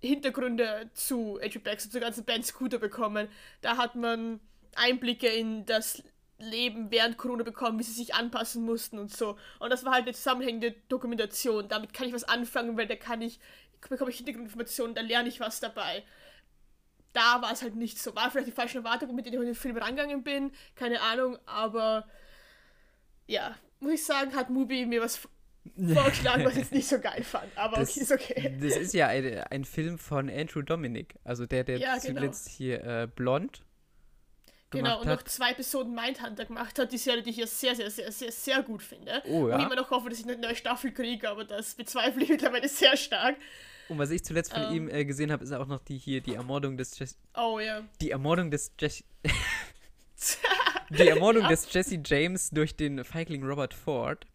Hintergründe 0.00 0.90
zu 0.94 1.38
Adrian 1.42 1.62
Baxter, 1.62 1.90
zur 1.90 2.00
ganzen 2.00 2.24
Band 2.24 2.46
Scooter 2.46 2.78
bekommen. 2.78 3.28
Da 3.60 3.76
hat 3.76 3.94
man 3.96 4.40
Einblicke 4.76 5.28
in 5.28 5.66
das 5.66 6.02
Leben 6.38 6.90
während 6.90 7.18
Corona 7.18 7.42
bekommen, 7.42 7.78
wie 7.78 7.82
sie 7.82 7.92
sich 7.92 8.14
anpassen 8.14 8.64
mussten 8.64 8.98
und 8.98 9.14
so. 9.14 9.36
Und 9.58 9.70
das 9.70 9.84
war 9.84 9.92
halt 9.92 10.04
eine 10.04 10.14
zusammenhängende 10.14 10.74
Dokumentation. 10.88 11.68
Damit 11.68 11.92
kann 11.92 12.06
ich 12.06 12.14
was 12.14 12.24
anfangen, 12.24 12.76
weil 12.76 12.86
da 12.86 12.96
kann 12.96 13.22
ich, 13.22 13.40
bekomme 13.88 14.10
ich 14.10 14.18
Hintergrundinformationen, 14.18 14.94
da 14.94 15.00
lerne 15.00 15.28
ich 15.28 15.40
was 15.40 15.60
dabei. 15.60 16.04
Da 17.12 17.42
war 17.42 17.52
es 17.52 17.62
halt 17.62 17.74
nicht 17.74 17.98
so. 17.98 18.14
War 18.14 18.30
vielleicht 18.30 18.48
die 18.48 18.52
falsche 18.52 18.78
Erwartung, 18.78 19.14
mit 19.14 19.26
der 19.26 19.32
ich 19.32 19.38
in 19.40 19.46
den 19.46 19.54
Film 19.54 19.76
rangegangen 19.76 20.22
bin, 20.22 20.52
keine 20.76 21.00
Ahnung, 21.00 21.38
aber 21.46 22.06
ja, 23.26 23.56
muss 23.80 23.92
ich 23.92 24.04
sagen, 24.04 24.34
hat 24.34 24.48
Mubi 24.48 24.86
mir 24.86 25.02
was 25.02 25.16
vorgeschlagen, 25.92 26.44
was 26.44 26.52
ich 26.52 26.60
jetzt 26.60 26.72
nicht 26.72 26.88
so 26.88 27.00
geil 27.00 27.24
fand. 27.24 27.46
Aber 27.56 27.78
das, 27.78 27.90
okay, 27.90 28.00
ist 28.00 28.12
okay. 28.12 28.58
Das 28.60 28.76
ist 28.76 28.94
ja 28.94 29.08
ein, 29.08 29.42
ein 29.50 29.64
Film 29.64 29.98
von 29.98 30.30
Andrew 30.30 30.62
Dominic, 30.62 31.16
also 31.24 31.46
der, 31.46 31.64
der 31.64 31.78
ja, 31.78 31.98
genau. 31.98 32.20
zuletzt 32.20 32.48
hier 32.48 32.84
äh, 32.84 33.08
Blond 33.12 33.64
Genau, 34.70 35.00
und 35.00 35.06
noch 35.06 35.22
zwei 35.22 35.52
Episoden 35.52 35.94
Mindhunter 35.94 36.44
gemacht 36.44 36.78
hat, 36.78 36.92
die 36.92 36.98
Serie, 36.98 37.22
die 37.22 37.30
ich 37.30 37.38
ja 37.38 37.46
sehr, 37.46 37.74
sehr, 37.74 37.90
sehr, 37.90 38.12
sehr, 38.12 38.30
sehr 38.30 38.62
gut 38.62 38.82
finde. 38.82 39.22
Oh, 39.24 39.48
ja. 39.48 39.56
Und 39.56 39.62
immer 39.62 39.76
noch 39.76 39.90
hoffe, 39.90 40.10
dass 40.10 40.18
ich 40.18 40.26
eine 40.26 40.36
neue 40.36 40.54
Staffel 40.54 40.92
kriege, 40.92 41.28
aber 41.30 41.44
das 41.44 41.74
bezweifle 41.74 42.22
ich 42.22 42.28
mittlerweile 42.28 42.68
sehr 42.68 42.96
stark. 42.96 43.36
Und 43.88 43.98
was 43.98 44.10
ich 44.10 44.22
zuletzt 44.22 44.52
von 44.52 44.66
um, 44.66 44.74
ihm 44.74 44.88
ähm. 44.88 44.94
äh, 44.94 45.04
gesehen 45.06 45.32
habe, 45.32 45.42
ist 45.42 45.52
auch 45.52 45.66
noch 45.66 45.80
die 45.80 45.96
hier, 45.96 46.20
die 46.20 46.34
Ermordung 46.34 46.76
des 46.76 46.98
Jesse. 46.98 47.16
Oh 47.34 47.58
ja. 47.58 47.82
Die 48.02 48.10
Ermordung 48.10 48.50
des 48.50 48.72
Jesse. 48.78 49.04
die 50.90 51.08
Ermordung 51.08 51.44
ja. 51.44 51.48
des 51.48 51.72
Jesse 51.72 51.98
James 52.04 52.50
durch 52.50 52.76
den 52.76 53.02
Feigling 53.04 53.42
Robert 53.44 53.72
Ford. 53.72 54.26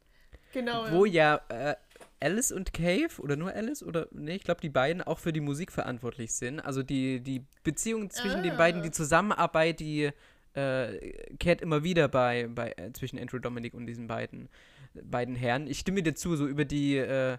Genau. 0.53 0.89
Wo 0.91 1.05
ja, 1.05 1.41
ja 1.51 1.71
äh, 1.71 1.75
Alice 2.23 2.51
und 2.51 2.73
Cave, 2.73 3.09
oder 3.19 3.35
nur 3.35 3.53
Alice, 3.53 3.83
oder, 3.83 4.07
nee, 4.11 4.35
ich 4.35 4.43
glaube, 4.43 4.61
die 4.61 4.69
beiden 4.69 5.01
auch 5.01 5.19
für 5.19 5.33
die 5.33 5.41
Musik 5.41 5.71
verantwortlich 5.71 6.33
sind. 6.33 6.59
Also 6.59 6.81
die, 6.81 7.19
die 7.19 7.45
Beziehung 7.63 8.09
zwischen 8.09 8.39
ah. 8.39 8.43
den 8.43 8.57
beiden, 8.57 8.81
die 8.81 8.91
Zusammenarbeit, 8.91 9.79
die 9.79 10.09
äh, 10.53 11.35
kehrt 11.39 11.61
immer 11.61 11.83
wieder 11.83 12.07
bei, 12.07 12.47
bei 12.47 12.73
äh, 12.77 12.93
zwischen 12.93 13.19
Andrew 13.19 13.39
Dominic 13.39 13.73
und 13.73 13.87
diesen 13.87 14.07
beiden, 14.07 14.49
beiden 14.93 15.35
Herren. 15.35 15.67
Ich 15.67 15.79
stimme 15.79 16.01
dir 16.01 16.15
zu, 16.15 16.35
so 16.35 16.47
über 16.47 16.65
die 16.65 16.97
äh, 16.97 17.37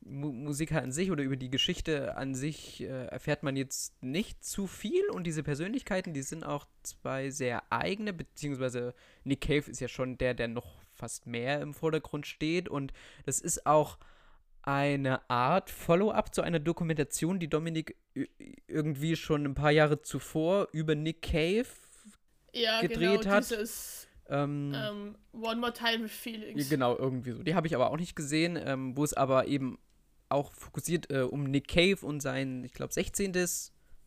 Mu 0.00 0.32
Musiker 0.32 0.82
an 0.82 0.92
sich 0.92 1.10
oder 1.10 1.24
über 1.24 1.36
die 1.36 1.50
Geschichte 1.50 2.16
an 2.16 2.34
sich 2.34 2.82
äh, 2.82 3.06
erfährt 3.06 3.42
man 3.42 3.56
jetzt 3.56 4.00
nicht 4.02 4.44
zu 4.44 4.66
viel 4.66 5.08
und 5.10 5.24
diese 5.24 5.42
Persönlichkeiten, 5.42 6.14
die 6.14 6.22
sind 6.22 6.44
auch 6.44 6.66
zwei 6.82 7.30
sehr 7.30 7.62
eigene, 7.70 8.12
beziehungsweise 8.12 8.94
Nick 9.24 9.42
Cave 9.42 9.68
ist 9.70 9.80
ja 9.80 9.88
schon 9.88 10.16
der, 10.16 10.34
der 10.34 10.48
noch 10.48 10.85
fast 10.96 11.26
mehr 11.26 11.60
im 11.60 11.74
Vordergrund 11.74 12.26
steht. 12.26 12.68
Und 12.68 12.92
das 13.24 13.40
ist 13.40 13.66
auch 13.66 13.98
eine 14.62 15.28
Art 15.30 15.70
Follow-up 15.70 16.34
zu 16.34 16.42
einer 16.42 16.58
Dokumentation, 16.58 17.38
die 17.38 17.48
Dominik 17.48 17.96
irgendwie 18.66 19.14
schon 19.14 19.44
ein 19.44 19.54
paar 19.54 19.70
Jahre 19.70 20.02
zuvor 20.02 20.68
über 20.72 20.94
Nick 20.94 21.22
Cave 21.22 21.66
ja, 22.52 22.80
gedreht 22.80 23.22
genau, 23.22 23.34
hat. 23.34 23.50
Dieses, 23.50 24.08
ähm, 24.28 24.74
um, 24.74 25.16
ähm, 25.34 25.42
One 25.44 25.60
More 25.60 25.72
Time 25.72 26.04
with 26.04 26.12
Feelings. 26.12 26.68
Genau, 26.68 26.96
irgendwie 26.96 27.32
so. 27.32 27.42
Die 27.42 27.54
habe 27.54 27.66
ich 27.66 27.74
aber 27.74 27.90
auch 27.90 27.96
nicht 27.96 28.16
gesehen, 28.16 28.58
ähm, 28.60 28.96
wo 28.96 29.04
es 29.04 29.12
aber 29.14 29.46
eben 29.46 29.78
auch 30.28 30.52
fokussiert 30.52 31.10
äh, 31.10 31.20
um 31.20 31.44
Nick 31.44 31.68
Cave 31.68 32.04
und 32.04 32.20
sein, 32.20 32.64
ich 32.64 32.72
glaube, 32.72 32.92
16. 32.92 33.32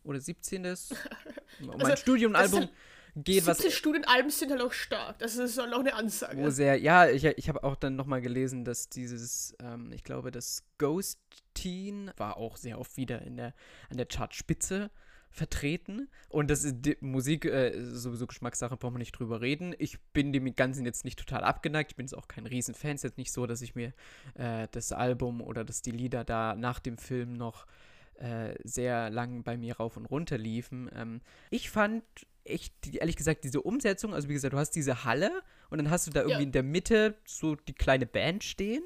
oder 0.04 0.20
17. 0.20 0.66
um 1.62 1.70
also, 1.70 1.86
ein 1.86 1.96
Studiumalbum 1.96 2.68
geht, 3.14 3.46
was. 3.46 3.58
Diese 3.58 3.70
Studienalben 3.70 4.30
sind 4.30 4.50
halt 4.50 4.62
auch 4.62 4.72
stark. 4.72 5.18
Das 5.18 5.36
ist 5.36 5.58
halt 5.58 5.72
auch 5.72 5.80
eine 5.80 5.94
Ansage. 5.94 6.42
Wo 6.42 6.50
sehr, 6.50 6.76
ja, 6.76 7.08
ich, 7.08 7.24
ich 7.24 7.48
habe 7.48 7.64
auch 7.64 7.76
dann 7.76 7.96
nochmal 7.96 8.20
gelesen, 8.20 8.64
dass 8.64 8.88
dieses, 8.88 9.54
ähm, 9.62 9.92
ich 9.92 10.04
glaube, 10.04 10.30
das 10.30 10.64
Ghost 10.78 11.20
Teen 11.54 12.10
war 12.16 12.36
auch 12.36 12.56
sehr 12.56 12.78
oft 12.78 12.96
wieder 12.96 13.22
in 13.22 13.36
der, 13.36 13.54
an 13.90 13.96
der 13.96 14.06
Chartspitze 14.06 14.90
vertreten. 15.30 16.08
Und 16.28 16.50
das 16.50 16.64
ist 16.64 16.76
die 16.80 16.96
Musik, 17.00 17.44
äh, 17.44 17.72
sowieso 17.80 18.26
Geschmackssache, 18.26 18.76
brauchen 18.76 18.94
wir 18.94 18.98
nicht 18.98 19.12
drüber 19.12 19.40
reden. 19.40 19.74
Ich 19.78 20.00
bin 20.12 20.32
dem 20.32 20.54
Ganzen 20.56 20.84
jetzt 20.84 21.04
nicht 21.04 21.18
total 21.18 21.44
abgeneigt. 21.44 21.92
Ich 21.92 21.96
bin 21.96 22.06
jetzt 22.06 22.16
auch 22.16 22.28
kein 22.28 22.46
Riesenfan. 22.46 22.92
Es 22.92 22.96
ist 22.96 23.10
jetzt 23.10 23.18
nicht 23.18 23.32
so, 23.32 23.46
dass 23.46 23.62
ich 23.62 23.74
mir 23.74 23.92
äh, 24.34 24.66
das 24.72 24.92
Album 24.92 25.40
oder 25.40 25.64
dass 25.64 25.82
die 25.82 25.92
Lieder 25.92 26.24
da 26.24 26.54
nach 26.56 26.80
dem 26.80 26.98
Film 26.98 27.34
noch 27.34 27.66
äh, 28.14 28.54
sehr 28.64 29.08
lang 29.10 29.42
bei 29.44 29.56
mir 29.56 29.76
rauf 29.76 29.96
und 29.96 30.06
runter 30.06 30.36
liefen. 30.36 30.90
Ähm, 30.94 31.20
ich 31.50 31.70
fand 31.70 32.02
echt, 32.44 32.72
ehrlich 32.94 33.16
gesagt, 33.16 33.44
diese 33.44 33.60
Umsetzung, 33.62 34.14
also 34.14 34.28
wie 34.28 34.34
gesagt, 34.34 34.54
du 34.54 34.58
hast 34.58 34.70
diese 34.70 35.04
Halle 35.04 35.42
und 35.70 35.78
dann 35.78 35.90
hast 35.90 36.06
du 36.06 36.10
da 36.10 36.20
irgendwie 36.20 36.42
ja. 36.42 36.46
in 36.46 36.52
der 36.52 36.62
Mitte 36.62 37.16
so 37.24 37.54
die 37.54 37.74
kleine 37.74 38.06
Band 38.06 38.44
stehen 38.44 38.82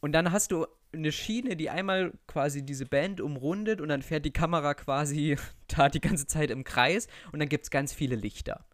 und 0.00 0.12
dann 0.12 0.32
hast 0.32 0.52
du 0.52 0.66
eine 0.92 1.12
Schiene, 1.12 1.56
die 1.56 1.70
einmal 1.70 2.12
quasi 2.26 2.64
diese 2.64 2.84
Band 2.84 3.20
umrundet 3.20 3.80
und 3.80 3.88
dann 3.88 4.02
fährt 4.02 4.24
die 4.24 4.32
Kamera 4.32 4.74
quasi 4.74 5.36
da 5.68 5.88
die 5.88 6.00
ganze 6.00 6.26
Zeit 6.26 6.50
im 6.50 6.64
Kreis 6.64 7.06
und 7.32 7.38
dann 7.38 7.48
gibt 7.48 7.64
es 7.64 7.70
ganz 7.70 7.92
viele 7.92 8.16
Lichter. 8.16 8.64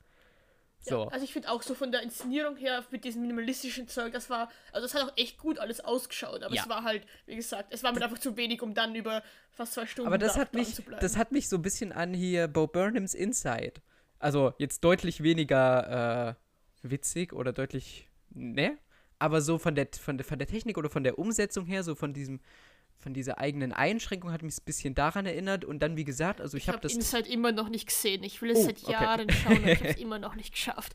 So. 0.80 1.04
Ja, 1.04 1.08
also 1.08 1.24
ich 1.24 1.32
finde 1.32 1.50
auch 1.50 1.62
so 1.62 1.74
von 1.74 1.90
der 1.90 2.02
Inszenierung 2.02 2.56
her 2.56 2.84
mit 2.90 3.04
diesem 3.04 3.22
minimalistischen 3.22 3.88
Zeug, 3.88 4.12
das 4.12 4.30
war, 4.30 4.50
also 4.72 4.86
es 4.86 4.94
hat 4.94 5.02
auch 5.02 5.12
echt 5.16 5.36
gut 5.36 5.58
alles 5.58 5.80
ausgeschaut, 5.80 6.44
aber 6.44 6.54
ja. 6.54 6.62
es 6.62 6.68
war 6.68 6.84
halt, 6.84 7.04
wie 7.26 7.34
gesagt, 7.34 7.72
es 7.74 7.82
war 7.82 7.92
mir 7.92 8.02
einfach 8.04 8.18
zu 8.18 8.36
wenig, 8.36 8.62
um 8.62 8.72
dann 8.72 8.94
über 8.94 9.22
fast 9.50 9.72
zwei 9.72 9.86
Stunden 9.86 10.06
aber 10.06 10.18
das 10.18 10.36
hat 10.36 10.54
mich, 10.54 10.80
das 11.00 11.16
hat 11.16 11.32
mich 11.32 11.48
so 11.48 11.56
ein 11.56 11.62
bisschen 11.62 11.90
an 11.92 12.14
hier 12.14 12.46
Bo 12.46 12.68
Burnhams 12.68 13.14
Inside. 13.14 13.80
Also 14.18 14.54
jetzt 14.58 14.82
deutlich 14.84 15.22
weniger 15.22 16.36
äh, 16.82 16.90
witzig 16.90 17.32
oder 17.32 17.52
deutlich, 17.52 18.08
ne? 18.30 18.78
Aber 19.18 19.40
so 19.40 19.58
von 19.58 19.74
der, 19.74 19.88
von, 19.98 20.18
der, 20.18 20.24
von 20.24 20.38
der 20.38 20.46
Technik 20.46 20.76
oder 20.76 20.90
von 20.90 21.02
der 21.02 21.18
Umsetzung 21.18 21.66
her, 21.66 21.82
so 21.82 21.94
von 21.94 22.12
diesem, 22.12 22.40
von 22.98 23.14
dieser 23.14 23.38
eigenen 23.38 23.72
Einschränkung 23.72 24.30
hat 24.30 24.42
mich 24.42 24.58
ein 24.58 24.64
bisschen 24.64 24.94
daran 24.94 25.24
erinnert. 25.24 25.64
Und 25.64 25.80
dann, 25.80 25.96
wie 25.96 26.04
gesagt, 26.04 26.40
also 26.40 26.56
ich, 26.56 26.64
ich 26.64 26.68
habe 26.68 26.76
hab 26.76 26.82
das. 26.82 26.92
Ich 26.92 26.98
habe 26.98 27.18
Inside 27.18 27.32
immer 27.32 27.52
noch 27.52 27.68
nicht 27.68 27.86
gesehen. 27.86 28.22
Ich 28.22 28.40
will 28.42 28.50
es 28.50 28.58
oh, 28.58 28.64
seit 28.64 28.82
okay. 28.82 28.92
Jahren 28.92 29.30
schauen, 29.30 29.56
aber 29.56 29.72
ich 29.72 29.80
habe 29.80 29.88
es 29.90 29.96
immer 30.00 30.18
noch 30.18 30.34
nicht 30.34 30.52
geschafft. 30.52 30.94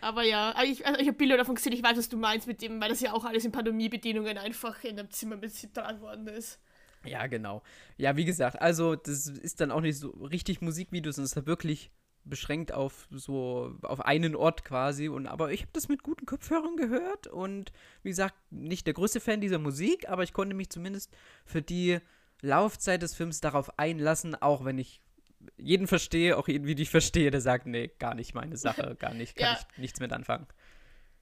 Aber 0.00 0.22
ja, 0.22 0.50
also 0.52 0.70
ich, 0.70 0.86
also 0.86 1.00
ich 1.00 1.06
habe 1.06 1.16
Bilder 1.16 1.38
davon 1.38 1.54
gesehen, 1.54 1.72
ich 1.72 1.82
weiß, 1.82 1.96
was 1.96 2.10
du 2.10 2.18
meinst 2.18 2.46
mit 2.46 2.60
dem, 2.60 2.80
weil 2.80 2.90
das 2.90 3.00
ja 3.00 3.14
auch 3.14 3.24
alles 3.24 3.44
in 3.44 3.52
Pandemiebedienungen 3.52 4.36
einfach 4.36 4.84
in 4.84 4.98
einem 4.98 5.10
Zimmer 5.10 5.36
mit 5.36 5.52
dran 5.74 6.00
worden 6.02 6.26
ist. 6.28 6.60
Ja, 7.06 7.26
genau. 7.26 7.62
Ja, 7.96 8.16
wie 8.16 8.24
gesagt, 8.24 8.60
also 8.60 8.96
das 8.96 9.26
ist 9.26 9.60
dann 9.60 9.70
auch 9.70 9.80
nicht 9.80 9.98
so 9.98 10.10
richtig 10.10 10.60
Musikvideos, 10.60 11.16
sondern 11.16 11.26
es 11.26 11.36
ist 11.36 11.46
wirklich 11.46 11.90
beschränkt 12.24 12.72
auf 12.72 13.06
so 13.10 13.76
auf 13.82 14.00
einen 14.00 14.34
Ort 14.34 14.64
quasi 14.64 15.08
und 15.08 15.26
aber 15.26 15.52
ich 15.52 15.62
habe 15.62 15.70
das 15.72 15.88
mit 15.88 16.02
guten 16.02 16.26
Kopfhörern 16.26 16.76
gehört 16.76 17.26
und 17.26 17.72
wie 18.02 18.10
gesagt 18.10 18.34
nicht 18.50 18.86
der 18.86 18.94
größte 18.94 19.20
Fan 19.20 19.40
dieser 19.40 19.58
Musik 19.58 20.08
aber 20.08 20.22
ich 20.22 20.32
konnte 20.32 20.54
mich 20.54 20.70
zumindest 20.70 21.10
für 21.44 21.62
die 21.62 21.98
Laufzeit 22.40 23.02
des 23.02 23.14
Films 23.14 23.40
darauf 23.40 23.78
einlassen 23.78 24.34
auch 24.40 24.64
wenn 24.64 24.78
ich 24.78 25.00
jeden 25.56 25.86
verstehe 25.86 26.36
auch 26.36 26.48
jeden 26.48 26.66
wie 26.66 26.80
ich 26.80 26.90
verstehe 26.90 27.30
der 27.30 27.40
sagt 27.40 27.66
nee 27.66 27.90
gar 27.98 28.14
nicht 28.14 28.34
meine 28.34 28.56
Sache 28.56 28.94
gar 28.98 29.12
nicht 29.12 29.36
kann 29.36 29.54
ja. 29.54 29.58
ich 29.72 29.78
nichts 29.78 30.00
mit 30.00 30.12
anfangen 30.12 30.46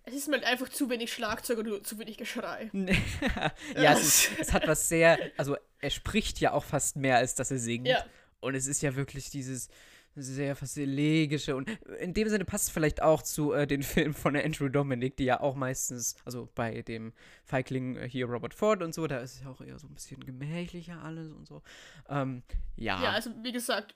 es 0.04 0.14
ist 0.14 0.32
halt 0.32 0.44
einfach 0.44 0.68
zu 0.68 0.90
wenig 0.90 1.12
Schlagzeug 1.12 1.58
und 1.58 1.86
zu 1.86 1.98
wenig 1.98 2.18
Geschrei. 2.18 2.70
ja, 3.76 3.92
es, 3.92 4.02
ist, 4.02 4.30
es, 4.40 4.52
hat 4.52 4.66
was 4.66 4.88
sehr, 4.88 5.16
also 5.36 5.56
er 5.78 5.90
spricht 5.90 6.40
ja 6.40 6.52
auch 6.52 6.64
fast 6.64 6.96
mehr, 6.96 7.18
als 7.18 7.36
dass 7.36 7.52
er 7.52 7.58
singt. 7.58 7.86
Ja. 7.86 8.04
Und 8.40 8.56
es 8.56 8.66
ist 8.66 8.82
ja 8.82 8.96
wirklich 8.96 9.30
dieses, 9.30 9.68
sehr 10.14 10.54
fast 10.56 10.76
elegische 10.76 11.56
und 11.56 11.70
in 11.98 12.12
dem 12.12 12.28
Sinne 12.28 12.44
passt 12.44 12.64
es 12.64 12.70
vielleicht 12.70 13.02
auch 13.02 13.22
zu 13.22 13.52
äh, 13.52 13.66
den 13.66 13.82
Filmen 13.82 14.14
von 14.14 14.36
Andrew 14.36 14.68
Dominic, 14.68 15.16
die 15.16 15.24
ja 15.24 15.40
auch 15.40 15.54
meistens, 15.54 16.16
also 16.24 16.48
bei 16.54 16.82
dem 16.82 17.12
Feigling 17.44 17.96
äh, 17.96 18.08
hier 18.08 18.26
Robert 18.26 18.54
Ford 18.54 18.82
und 18.82 18.94
so, 18.94 19.06
da 19.06 19.18
ist 19.18 19.34
es 19.34 19.40
ja 19.42 19.50
auch 19.50 19.60
eher 19.60 19.78
so 19.78 19.86
ein 19.86 19.94
bisschen 19.94 20.24
gemächlicher 20.24 21.02
alles 21.02 21.30
und 21.30 21.46
so. 21.46 21.62
Ähm, 22.08 22.42
ja. 22.76 23.02
Ja, 23.02 23.10
also 23.10 23.30
wie 23.42 23.52
gesagt, 23.52 23.94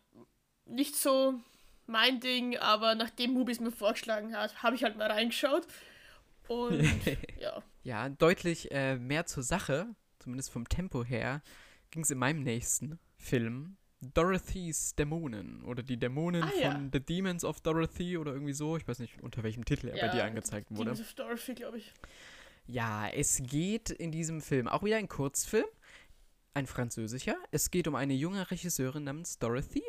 nicht 0.64 0.96
so 0.96 1.34
mein 1.86 2.20
Ding, 2.20 2.56
aber 2.56 2.94
nachdem 2.94 3.32
Movies 3.32 3.60
mir 3.60 3.70
vorgeschlagen 3.70 4.34
hat, 4.36 4.62
habe 4.62 4.74
ich 4.74 4.84
halt 4.84 4.96
mal 4.96 5.10
reingeschaut 5.10 5.66
und 6.48 6.82
ja. 7.40 7.62
Ja, 7.82 8.08
deutlich 8.08 8.72
äh, 8.72 8.96
mehr 8.96 9.26
zur 9.26 9.42
Sache, 9.42 9.86
zumindest 10.18 10.50
vom 10.50 10.68
Tempo 10.68 11.04
her, 11.04 11.42
ging 11.90 12.02
es 12.02 12.10
in 12.10 12.18
meinem 12.18 12.42
nächsten 12.42 12.98
Film. 13.16 13.76
Dorothy's 14.00 14.94
Dämonen 14.94 15.62
oder 15.64 15.82
die 15.82 15.96
Dämonen 15.98 16.42
Ah, 16.42 16.50
ja. 16.60 16.70
von 16.72 16.90
The 16.92 17.00
Demons 17.00 17.44
of 17.44 17.60
Dorothy 17.60 18.16
oder 18.18 18.32
irgendwie 18.32 18.52
so. 18.52 18.76
Ich 18.76 18.86
weiß 18.86 18.98
nicht, 18.98 19.20
unter 19.22 19.42
welchem 19.42 19.64
Titel 19.64 19.88
er 19.88 19.96
Ja, 19.96 20.06
bei 20.06 20.12
dir 20.12 20.24
angezeigt 20.24 20.70
wurde. 20.70 20.84
Demons 20.84 21.00
of 21.00 21.14
Dorothy, 21.14 21.54
glaube 21.54 21.78
ich. 21.78 21.92
Ja, 22.66 23.08
es 23.08 23.42
geht 23.42 23.90
in 23.90 24.10
diesem 24.12 24.40
Film 24.40 24.68
auch 24.68 24.82
wieder 24.82 24.96
ein 24.96 25.08
Kurzfilm, 25.08 25.64
ein 26.54 26.66
französischer. 26.66 27.36
Es 27.50 27.70
geht 27.70 27.86
um 27.88 27.94
eine 27.94 28.14
junge 28.14 28.50
Regisseurin 28.50 29.04
namens 29.04 29.38
Dorothy, 29.38 29.84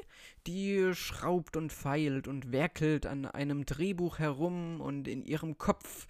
die 0.46 0.92
schraubt 0.94 1.58
und 1.58 1.74
feilt 1.74 2.28
und 2.28 2.52
werkelt 2.52 3.06
an 3.06 3.26
einem 3.26 3.66
Drehbuch 3.66 4.20
herum 4.20 4.80
und 4.80 5.08
in 5.08 5.24
ihrem 5.24 5.58
Kopf 5.58 6.08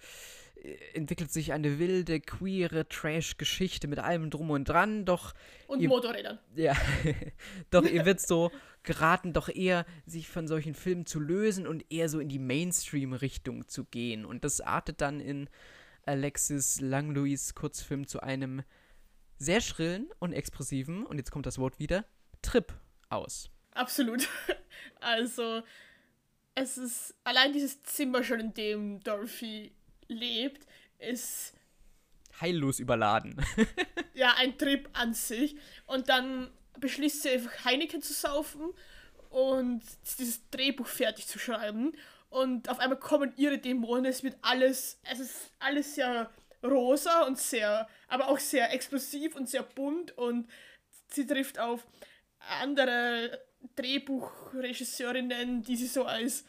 entwickelt 0.94 1.30
sich 1.32 1.52
eine 1.52 1.78
wilde, 1.78 2.20
queere 2.20 2.88
Trash-Geschichte 2.88 3.86
mit 3.88 3.98
allem 3.98 4.30
drum 4.30 4.50
und 4.50 4.68
dran, 4.68 5.04
doch 5.04 5.34
Und 5.66 5.80
Ihr- 5.80 5.88
Motorrädern. 5.88 6.38
ja, 6.56 6.76
doch 7.70 7.84
ihr 7.84 8.04
wird 8.04 8.20
so 8.20 8.50
geraten, 8.82 9.32
doch 9.32 9.48
eher 9.48 9.86
sich 10.06 10.28
von 10.28 10.48
solchen 10.48 10.74
Filmen 10.74 11.06
zu 11.06 11.20
lösen 11.20 11.66
und 11.66 11.84
eher 11.92 12.08
so 12.08 12.20
in 12.20 12.28
die 12.28 12.38
Mainstream-Richtung 12.38 13.68
zu 13.68 13.84
gehen. 13.84 14.24
Und 14.24 14.44
das 14.44 14.60
artet 14.60 15.00
dann 15.00 15.20
in 15.20 15.48
Alexis 16.06 16.80
Langlouis 16.80 17.54
Kurzfilm 17.54 18.06
zu 18.06 18.20
einem 18.20 18.62
sehr 19.38 19.60
schrillen 19.60 20.08
und 20.18 20.32
expressiven, 20.32 21.04
und 21.06 21.18
jetzt 21.18 21.30
kommt 21.30 21.46
das 21.46 21.58
Wort 21.58 21.78
wieder, 21.78 22.04
Trip 22.42 22.72
aus. 23.08 23.50
Absolut. 23.72 24.28
Also, 25.00 25.62
es 26.54 26.76
ist 26.78 27.14
allein 27.24 27.52
dieses 27.52 27.82
Zimmer 27.82 28.22
schon, 28.24 28.40
in 28.40 28.54
dem 28.54 29.00
Dorothy 29.00 29.72
lebt, 30.08 30.66
ist 30.98 31.54
Heillos 32.40 32.78
überladen. 32.78 33.36
ja 34.14 34.34
ein 34.36 34.58
Trip 34.58 34.88
an 34.92 35.14
sich. 35.14 35.56
Und 35.86 36.08
dann 36.08 36.50
beschließt 36.78 37.22
sie 37.22 37.30
einfach 37.30 37.64
Heineken 37.64 38.02
zu 38.02 38.12
saufen 38.12 38.72
und 39.30 39.82
dieses 40.18 40.48
Drehbuch 40.50 40.86
fertig 40.86 41.26
zu 41.26 41.38
schreiben. 41.38 41.92
Und 42.30 42.68
auf 42.68 42.78
einmal 42.78 42.98
kommen 42.98 43.32
ihre 43.36 43.58
Dämonen, 43.58 44.04
es 44.04 44.22
wird 44.22 44.36
alles, 44.42 45.00
es 45.10 45.20
ist 45.20 45.52
alles 45.58 45.94
sehr 45.94 46.30
rosa 46.62 47.22
und 47.22 47.38
sehr, 47.38 47.88
aber 48.08 48.28
auch 48.28 48.38
sehr 48.38 48.72
explosiv 48.72 49.34
und 49.34 49.48
sehr 49.48 49.62
bunt 49.62 50.16
und 50.18 50.48
sie 51.08 51.26
trifft 51.26 51.58
auf 51.58 51.86
andere 52.60 53.40
Drehbuchregisseurinnen, 53.76 55.62
die 55.62 55.76
sie 55.76 55.86
so 55.86 56.04
als 56.04 56.44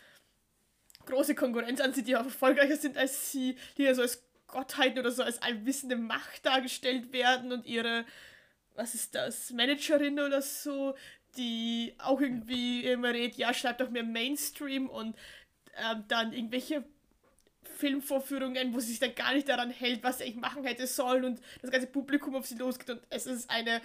große 1.10 1.36
Konkurrenz 1.36 1.82
ansieht, 1.82 2.08
die 2.08 2.16
auch 2.16 2.26
erfolgreicher 2.26 2.78
sind 2.78 2.98
als 2.98 3.32
sie, 3.32 3.56
die 3.78 3.84
ja 3.84 3.94
so 3.94 4.02
als 4.02 4.24
Gottheiten 4.48 5.00
oder 5.00 5.12
so 5.12 5.24
als 5.24 5.42
allwissende 5.42 5.96
Macht 5.96 6.46
dargestellt 6.46 7.14
werden 7.14 7.52
und 7.52 7.66
ihre, 7.66 8.06
was 8.76 8.96
ist 8.96 9.16
das, 9.16 9.52
Managerin 9.52 10.20
oder 10.20 10.42
so, 10.42 10.96
die 11.38 11.94
auch 12.00 12.20
irgendwie 12.20 12.84
immer 12.84 13.14
redet, 13.14 13.38
ja, 13.38 13.54
schreibt 13.54 13.82
doch 13.82 13.90
mehr 13.90 14.04
Mainstream 14.04 14.90
und 14.90 15.16
ähm, 15.78 16.04
dann 16.08 16.34
irgendwelche 16.34 16.84
Filmvorführungen, 17.78 18.74
wo 18.74 18.80
sie 18.80 18.90
sich 18.90 19.00
dann 19.00 19.16
gar 19.16 19.34
nicht 19.34 19.48
daran 19.48 19.70
hält, 19.70 20.04
was 20.04 20.18
sie 20.18 20.26
eigentlich 20.26 20.36
machen 20.38 20.64
hätte 20.66 20.88
sollen 20.88 21.24
und 21.24 21.42
das 21.62 21.72
ganze 21.72 21.88
Publikum 21.88 22.36
auf 22.36 22.46
sie 22.46 22.56
losgeht 22.56 22.90
und 22.90 23.02
es 23.10 23.26
ist 23.26 23.50
eine, 23.50 23.82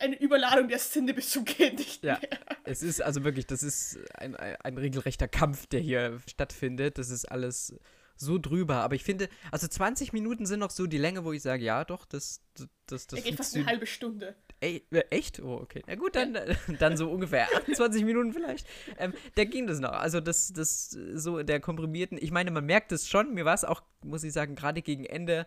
eine 0.00 0.20
Überladung 0.20 0.68
der 0.68 0.78
Sinne 0.78 1.14
bis 1.14 1.30
zum 1.30 1.44
Geht 1.44 1.78
nicht 1.78 2.04
Ja. 2.04 2.18
mehr. 2.18 2.30
Es 2.64 2.82
ist 2.82 3.02
also 3.02 3.24
wirklich, 3.24 3.46
das 3.46 3.62
ist 3.62 3.98
ein, 4.14 4.36
ein, 4.36 4.78
regelrechter 4.78 5.28
Kampf, 5.28 5.66
der 5.66 5.80
hier 5.80 6.20
stattfindet. 6.26 6.98
Das 6.98 7.10
ist 7.10 7.24
alles 7.24 7.74
so 8.16 8.38
drüber. 8.38 8.76
Aber 8.76 8.94
ich 8.94 9.04
finde, 9.04 9.28
also 9.50 9.66
20 9.66 10.12
Minuten 10.12 10.46
sind 10.46 10.60
noch 10.60 10.70
so 10.70 10.86
die 10.86 10.98
Länge, 10.98 11.24
wo 11.24 11.32
ich 11.32 11.42
sage, 11.42 11.64
ja, 11.64 11.84
doch, 11.84 12.04
das, 12.04 12.42
das, 12.54 12.68
das, 12.86 13.06
das 13.06 13.18
Er 13.18 13.24
geht 13.24 13.36
fast 13.36 13.56
eine 13.56 13.66
halbe 13.66 13.86
Stunde. 13.86 14.36
Ey, 14.60 14.84
äh, 14.90 15.04
echt? 15.10 15.40
Oh, 15.40 15.54
okay. 15.54 15.82
Na 15.86 15.94
gut, 15.94 16.14
dann, 16.14 16.36
dann 16.78 16.96
so 16.96 17.10
ungefähr 17.10 17.48
28 17.56 18.04
Minuten 18.04 18.32
vielleicht. 18.32 18.66
Ähm, 18.98 19.14
da 19.34 19.44
ging 19.44 19.66
das 19.66 19.80
noch. 19.80 19.92
Also 19.92 20.20
das, 20.20 20.52
das 20.52 20.90
so 20.90 21.42
der 21.42 21.60
komprimierten, 21.60 22.18
ich 22.20 22.30
meine, 22.30 22.50
man 22.50 22.66
merkt 22.66 22.92
es 22.92 23.08
schon, 23.08 23.32
mir 23.32 23.46
war 23.46 23.54
es 23.54 23.64
auch, 23.64 23.82
muss 24.04 24.22
ich 24.22 24.34
sagen, 24.34 24.54
gerade 24.54 24.82
gegen 24.82 25.04
Ende 25.04 25.46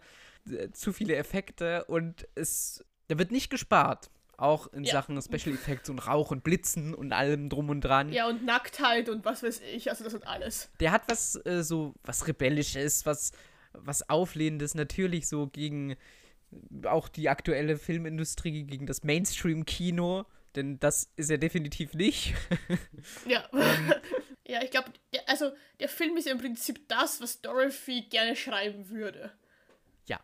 äh, 0.49 0.71
zu 0.71 0.93
viele 0.93 1.15
Effekte 1.15 1.85
und 1.85 2.27
es, 2.33 2.83
da 3.07 3.19
wird 3.19 3.31
nicht 3.31 3.51
gespart. 3.51 4.09
Auch 4.35 4.67
in 4.73 4.83
Ja. 4.83 4.93
Sachen 4.93 5.21
Special 5.21 5.55
Effects 5.55 5.89
und 5.89 5.99
Rauch 5.99 6.31
und 6.31 6.43
Blitzen 6.43 6.93
und 6.95 7.13
allem 7.13 7.49
drum 7.49 7.69
und 7.69 7.81
dran. 7.81 8.11
Ja, 8.11 8.27
und 8.27 8.43
Nacktheit 8.43 9.07
und 9.09 9.23
was 9.25 9.43
weiß 9.43 9.61
ich, 9.73 9.89
also 9.89 10.03
das 10.03 10.13
und 10.13 10.27
alles. 10.27 10.69
Der 10.79 10.91
hat 10.91 11.03
was 11.07 11.35
äh, 11.45 11.63
so, 11.63 11.93
was 12.03 12.27
Rebellisches, 12.27 13.05
was, 13.05 13.31
was 13.73 14.09
Auflehnendes, 14.09 14.73
natürlich 14.75 15.27
so 15.27 15.47
gegen 15.47 15.95
auch 16.85 17.09
die 17.09 17.29
aktuelle 17.29 17.77
Filmindustrie, 17.77 18.63
gegen 18.63 18.85
das 18.85 19.03
Mainstream-Kino, 19.03 20.25
denn 20.55 20.79
das 20.79 21.09
ist 21.15 21.29
er 21.29 21.37
definitiv 21.37 21.93
nicht. 21.93 22.33
Ja. 23.27 23.47
Ähm. 23.53 23.93
ja, 24.47 24.63
ich 24.63 24.71
glaube, 24.71 24.91
also 25.27 25.51
der 25.79 25.89
Film 25.89 26.17
ist 26.17 26.25
ja 26.25 26.31
im 26.31 26.39
Prinzip 26.39 26.87
das, 26.87 27.21
was 27.21 27.41
Dorothy 27.41 28.01
gerne 28.09 28.35
schreiben 28.35 28.89
würde. 28.89 29.31
ja. 30.07 30.19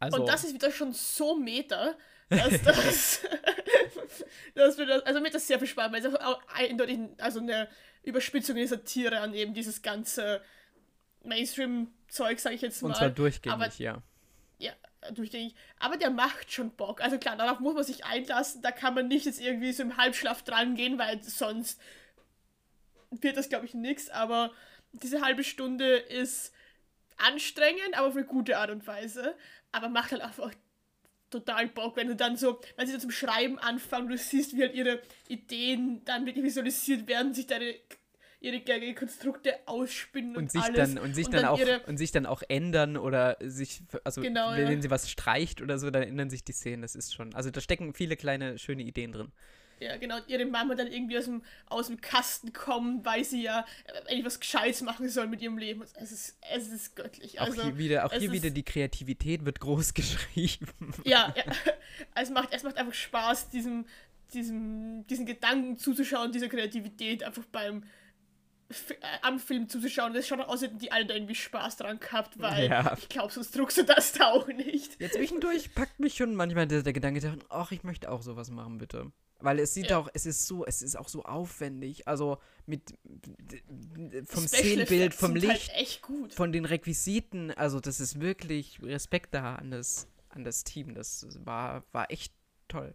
Also, 0.00 0.20
Und 0.20 0.28
das 0.28 0.44
ist 0.44 0.54
wieder 0.54 0.70
schon 0.70 0.92
so 0.92 1.36
meta, 1.36 1.94
dass 2.30 2.62
das. 2.62 3.20
dass 4.54 4.78
wir 4.78 4.86
das, 4.86 5.02
also 5.02 5.20
mir 5.20 5.30
das 5.30 5.46
sehr 5.46 5.58
viel 5.58 5.68
Spaß, 5.68 5.92
weil 5.92 6.04
es 6.04 6.14
auch 6.14 6.40
eindeutig 6.48 6.98
also 7.18 7.40
eine 7.40 7.68
Überspitzung, 8.02 8.56
eine 8.56 8.66
Satire 8.68 9.20
an 9.20 9.34
eben 9.34 9.54
dieses 9.54 9.82
ganze 9.82 10.40
Mainstream-Zeug, 11.24 12.38
sage 12.38 12.54
ich 12.54 12.60
jetzt 12.62 12.82
mal. 12.82 12.88
und 12.88 12.96
zwar 12.96 13.10
durchgängig, 13.10 13.54
aber- 13.54 13.72
ja. 13.78 14.02
ja, 14.58 14.72
durchgängig. 15.12 15.54
Aber 15.78 15.96
der 15.96 16.10
macht 16.10 16.52
schon 16.52 16.70
Bock. 16.70 17.00
Also 17.00 17.18
klar, 17.18 17.36
darauf 17.36 17.60
muss 17.60 17.74
man 17.74 17.84
sich 17.84 18.04
einlassen. 18.04 18.62
Da 18.62 18.70
kann 18.70 18.94
man 18.94 19.08
nicht 19.08 19.26
jetzt 19.26 19.40
irgendwie 19.40 19.72
so 19.72 19.82
im 19.82 19.96
Halbschlaf 19.96 20.42
dran 20.42 20.74
gehen, 20.76 20.98
weil 20.98 21.22
sonst 21.22 21.80
wird 23.10 23.36
das, 23.36 23.48
glaube 23.48 23.66
ich, 23.66 23.74
nichts. 23.74 24.10
Aber 24.10 24.52
diese 24.92 25.22
halbe 25.22 25.44
Stunde 25.44 25.96
ist 25.96 26.52
anstrengend, 27.16 27.94
aber 27.96 28.08
auf 28.08 28.16
eine 28.16 28.24
gute 28.26 28.58
Art 28.58 28.70
und 28.70 28.86
Weise. 28.86 29.34
Aber 29.72 29.88
macht 29.88 30.12
halt 30.12 30.22
einfach 30.22 30.52
total 31.38 31.68
Bock, 31.68 31.96
wenn 31.96 32.08
du 32.08 32.16
dann 32.16 32.36
so, 32.36 32.60
wenn 32.76 32.86
sie 32.86 32.92
dann 32.92 33.00
zum 33.00 33.10
Schreiben 33.10 33.58
anfangen, 33.58 34.08
du 34.08 34.16
siehst, 34.16 34.56
wie 34.56 34.62
halt 34.62 34.74
ihre 34.74 35.00
Ideen 35.28 36.02
dann 36.04 36.26
wirklich 36.26 36.44
visualisiert 36.44 37.06
werden, 37.08 37.34
sich 37.34 37.46
deine 37.46 37.74
ihre 38.40 38.56
ihre 38.56 38.94
Konstrukte 38.94 39.54
ausspinnen 39.66 40.36
und, 40.36 40.44
Und 40.44 40.52
sich 40.52 40.62
alles. 40.62 40.76
dann 40.76 40.98
und 40.98 41.14
sich 41.14 41.28
dann, 41.28 41.46
auch 41.46 41.58
ihre, 41.58 41.80
und 41.86 41.96
sich 41.96 42.12
dann 42.12 42.26
auch 42.26 42.42
ändern 42.48 42.96
oder 42.96 43.38
sich 43.40 43.82
also 44.04 44.20
Genau, 44.20 44.52
wenn 44.52 44.70
ja. 44.70 44.82
sie 44.82 44.90
was 44.90 45.10
streicht 45.10 45.62
oder 45.62 45.78
so, 45.78 45.90
dann 45.90 46.02
ändern 46.02 46.30
sich 46.30 46.44
die 46.44 46.52
Szenen, 46.52 46.82
das 46.82 46.94
ist 46.94 47.14
schon. 47.14 47.34
Also 47.34 47.50
da 47.50 47.60
stecken 47.60 47.94
viele 47.94 48.16
kleine 48.16 48.58
schöne 48.58 48.82
Ideen 48.82 49.12
drin. 49.12 49.32
Ja, 49.84 49.96
genau. 49.98 50.16
Ihre 50.26 50.46
Mama 50.46 50.74
dann 50.74 50.86
irgendwie 50.86 51.18
aus 51.18 51.26
dem, 51.26 51.42
aus 51.66 51.86
dem 51.88 52.00
Kasten 52.00 52.52
kommen, 52.52 53.04
weil 53.04 53.22
sie 53.24 53.42
ja 53.42 53.66
äh, 53.84 54.10
eigentlich 54.10 54.24
was 54.24 54.40
Gescheites 54.40 54.80
machen 54.82 55.08
soll 55.08 55.26
mit 55.26 55.42
ihrem 55.42 55.58
Leben. 55.58 55.82
Es 55.94 56.10
ist, 56.10 56.38
es 56.54 56.68
ist 56.68 56.96
göttlich. 56.96 57.38
Auch 57.40 57.46
Also, 57.46 57.62
hier 57.62 57.76
wieder 57.78 58.06
auch 58.06 58.12
hier 58.12 58.32
wieder 58.32 58.50
die 58.50 58.62
Kreativität 58.64 59.44
wird 59.44 59.60
groß 59.60 59.94
geschrieben. 59.94 60.68
ja, 61.04 61.34
ja. 61.36 61.44
Es 62.14 62.30
macht, 62.30 62.48
es 62.52 62.62
macht 62.62 62.76
einfach 62.76 62.94
Spaß, 62.94 63.50
diesem, 63.50 63.86
diesem, 64.32 65.06
diesen 65.06 65.26
Gedanken 65.26 65.76
zuzuschauen, 65.78 66.32
dieser 66.32 66.48
Kreativität 66.48 67.22
einfach 67.22 67.44
beim 67.52 67.84
F 68.70 68.90
äh, 68.90 68.94
am 69.22 69.38
Film 69.38 69.68
zuzuschauen. 69.68 70.14
Es 70.16 70.26
schaut 70.26 70.40
auch 70.40 70.48
aus, 70.48 70.54
als 70.54 70.62
hätten 70.62 70.78
die 70.78 70.90
alle 70.90 71.06
da 71.06 71.14
irgendwie 71.14 71.34
Spaß 71.34 71.76
dran 71.76 72.00
gehabt, 72.00 72.38
weil 72.40 72.68
Ja. 72.70 72.96
ich 72.98 73.08
glaube, 73.08 73.32
sonst 73.32 73.56
druckst 73.56 73.78
du 73.78 73.84
das 73.84 74.12
da 74.12 74.30
auch 74.30 74.46
nicht. 74.48 75.00
Ja, 75.00 75.10
zwischendurch 75.10 75.74
packt 75.74 76.00
mich 76.00 76.14
schon 76.14 76.34
manchmal 76.34 76.66
der, 76.66 76.82
der 76.82 76.92
Gedanke 76.92 77.20
ach, 77.50 77.72
ich 77.72 77.82
möchte 77.84 78.10
auch 78.10 78.22
sowas 78.22 78.50
machen, 78.50 78.78
bitte. 78.78 79.12
Weil 79.44 79.58
es 79.60 79.74
sieht 79.74 79.90
Ja. 79.90 79.98
auch, 79.98 80.08
es 80.14 80.26
ist 80.26 80.46
so, 80.46 80.64
es 80.64 80.80
ist 80.82 80.96
auch 80.96 81.08
so 81.08 81.22
aufwendig. 81.24 82.08
Also 82.08 82.38
mit 82.66 82.94
vom 84.26 84.48
Szenenbild, 84.48 85.12
vom 85.14 85.32
sind 85.32 85.42
Licht, 85.42 85.70
Halt 85.70 85.80
echt 85.80 86.02
gut. 86.02 86.32
von 86.34 86.50
den 86.52 86.64
Requisiten, 86.64 87.50
also 87.52 87.78
das 87.80 88.00
ist 88.00 88.20
wirklich 88.20 88.82
Respekt 88.82 89.34
da 89.34 89.56
an 89.56 89.70
das, 89.70 90.06
an 90.30 90.44
das 90.44 90.64
Team. 90.64 90.94
Das 90.94 91.26
war, 91.44 91.84
war 91.92 92.10
echt 92.10 92.32
toll. 92.68 92.94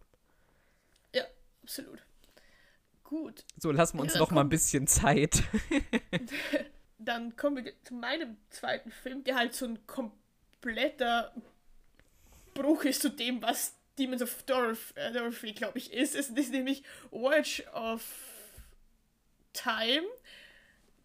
Ja, 1.14 1.22
absolut. 1.62 2.02
Gut. 3.04 3.44
So, 3.56 3.70
lassen 3.72 3.96
wir 3.98 4.02
uns 4.02 4.14
Ja, 4.14 4.20
noch 4.20 4.30
mal 4.30 4.42
ein 4.42 4.48
bisschen 4.48 4.86
Zeit. 4.86 5.42
dann 6.98 7.36
kommen 7.36 7.64
wir 7.64 7.72
zu 7.82 7.94
meinem 7.94 8.36
zweiten 8.50 8.90
Film, 8.90 9.24
der 9.24 9.36
halt 9.36 9.54
so 9.54 9.66
ein 9.66 9.78
kompletter 9.86 11.32
Bruch 12.54 12.84
ist 12.84 13.02
zu 13.02 13.08
dem, 13.10 13.40
was 13.42 13.74
Demons 13.98 14.22
of 14.22 14.42
Dorothy, 14.44 14.92
äh, 14.94 15.12
Dorothy 15.12 15.52
glaube 15.52 15.78
ich, 15.78 15.92
ist. 15.92 16.14
Es 16.14 16.30
ist 16.30 16.52
nämlich 16.52 16.82
Watch 17.10 17.62
of 17.74 18.02
Time, 19.52 20.04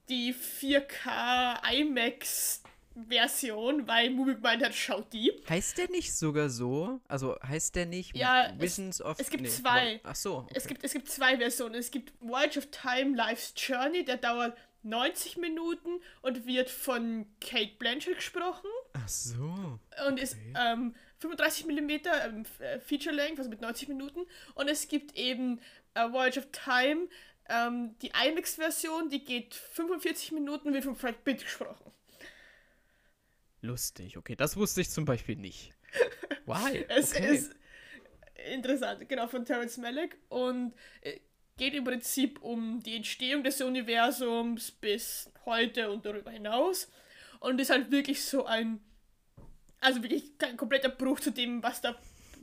die 0.10 0.34
4K 0.34 1.62
IMAX 1.74 2.62
Version, 3.10 3.86
weil 3.88 4.10
Movie 4.12 4.36
gemeint 4.36 4.63
hat, 4.63 4.74
schaut 4.74 5.12
die. 5.12 5.32
heißt 5.50 5.78
der 5.78 5.89
nicht 5.89 6.15
sogar 6.15 6.50
so? 6.50 7.02
Also 7.10 7.38
heißt 7.45 7.76
der 7.76 7.86
nicht 7.86 8.15
Ja, 8.15 8.54
es- 8.58 8.62
Visions 8.62 9.02
of 9.02 9.19
es 9.19 9.30
gibt 9.30 9.43
nee, 9.43 9.50
zwei. 9.50 10.00
Ach 10.04 10.15
so. 10.15 10.38
Okay. 10.38 10.54
Es, 10.56 10.65
gibt, 10.67 10.84
es 10.84 10.93
gibt 10.93 11.10
zwei 11.10 11.38
Versionen. 11.38 11.76
Es 11.76 11.91
gibt 11.91 12.13
Voyage 12.21 12.58
of 12.60 12.67
Time 12.71 13.17
Life's 13.17 13.54
Journey, 13.58 14.06
der 14.06 14.15
dauert 14.17 14.58
90 14.84 15.36
Minuten 15.38 16.00
und 16.21 16.45
wird 16.45 16.69
von 16.69 17.26
Kate 17.41 17.74
Blanchett 17.80 18.15
gesprochen. 18.15 18.69
Ach 18.95 19.08
so. 19.08 19.79
und 20.08 20.19
ist 20.19 20.38
ähm, 20.55 20.95
35 21.19 21.65
mm 21.65 21.89
ähm, 21.89 22.45
äh, 22.60 22.79
Feature 22.79 23.15
Length, 23.15 23.39
also 23.39 23.49
mit 23.49 23.62
90 23.62 23.89
Minuten. 23.89 24.21
Und 24.53 24.69
es 24.69 24.88
gibt 24.88 25.15
eben 25.15 25.60
äh, 25.93 26.12
Voyage 26.12 26.39
of 26.39 26.47
Time, 26.51 27.08
ähm, 27.47 27.95
die 28.01 28.10
IMAX-Version, 28.10 29.10
die 29.10 29.23
geht 29.23 29.53
45 29.53 30.31
Minuten, 30.31 30.73
wird 30.73 30.84
von 30.84 30.95
Fred 30.95 31.23
Pitt 31.23 31.43
gesprochen. 31.43 31.91
Lustig, 33.62 34.17
okay. 34.17 34.36
Das 34.36 34.58
wusste 34.58 34.81
ich 34.81 34.89
zum 34.89 35.05
Beispiel 35.05 35.36
nicht. 35.36 35.73
Why? 36.45 36.86
Es 36.88 37.13
okay. 37.13 37.36
ist 37.36 37.55
interessant, 38.51 39.08
genau, 39.10 39.27
von 39.27 39.45
Terrence 39.45 39.77
Malick. 39.77 40.17
Und 40.29 40.73
äh, 41.01 41.19
geht 41.58 41.73
im 41.73 41.84
Prinzip 41.84 42.41
um 42.41 42.81
die 42.84 42.95
Entstehung 42.95 43.43
des 43.43 43.62
Universums 43.62 44.71
bis 44.71 45.31
heute 45.45 45.91
und 45.91 46.05
darüber 46.05 46.31
hinaus. 46.31 46.89
Und 47.39 47.60
ist 47.60 47.69
halt 47.69 47.91
wirklich 47.91 48.24
so 48.24 48.45
ein, 48.45 48.80
also 49.80 50.02
wirklich 50.02 50.32
ein 50.43 50.58
kompletter 50.58 50.89
Bruch 50.89 51.19
zu 51.19 51.32
dem, 51.32 51.62
was 51.63 51.82
da 51.82 51.95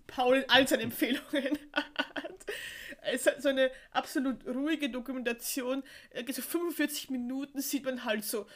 Paul 0.07 0.39
in 0.39 0.51
all 0.51 0.67
seinen 0.67 0.83
Empfehlungen 0.83 1.59
hat. 1.73 2.47
Es 3.03 3.27
ist 3.27 3.43
so 3.43 3.49
eine 3.49 3.71
absolut 3.91 4.47
ruhige 4.47 4.91
Dokumentation. 4.91 5.83
So 6.29 6.43
45 6.43 7.11
Minuten 7.11 7.61
sieht 7.61 7.85
man 7.85 8.05
halt 8.05 8.25
so 8.25 8.47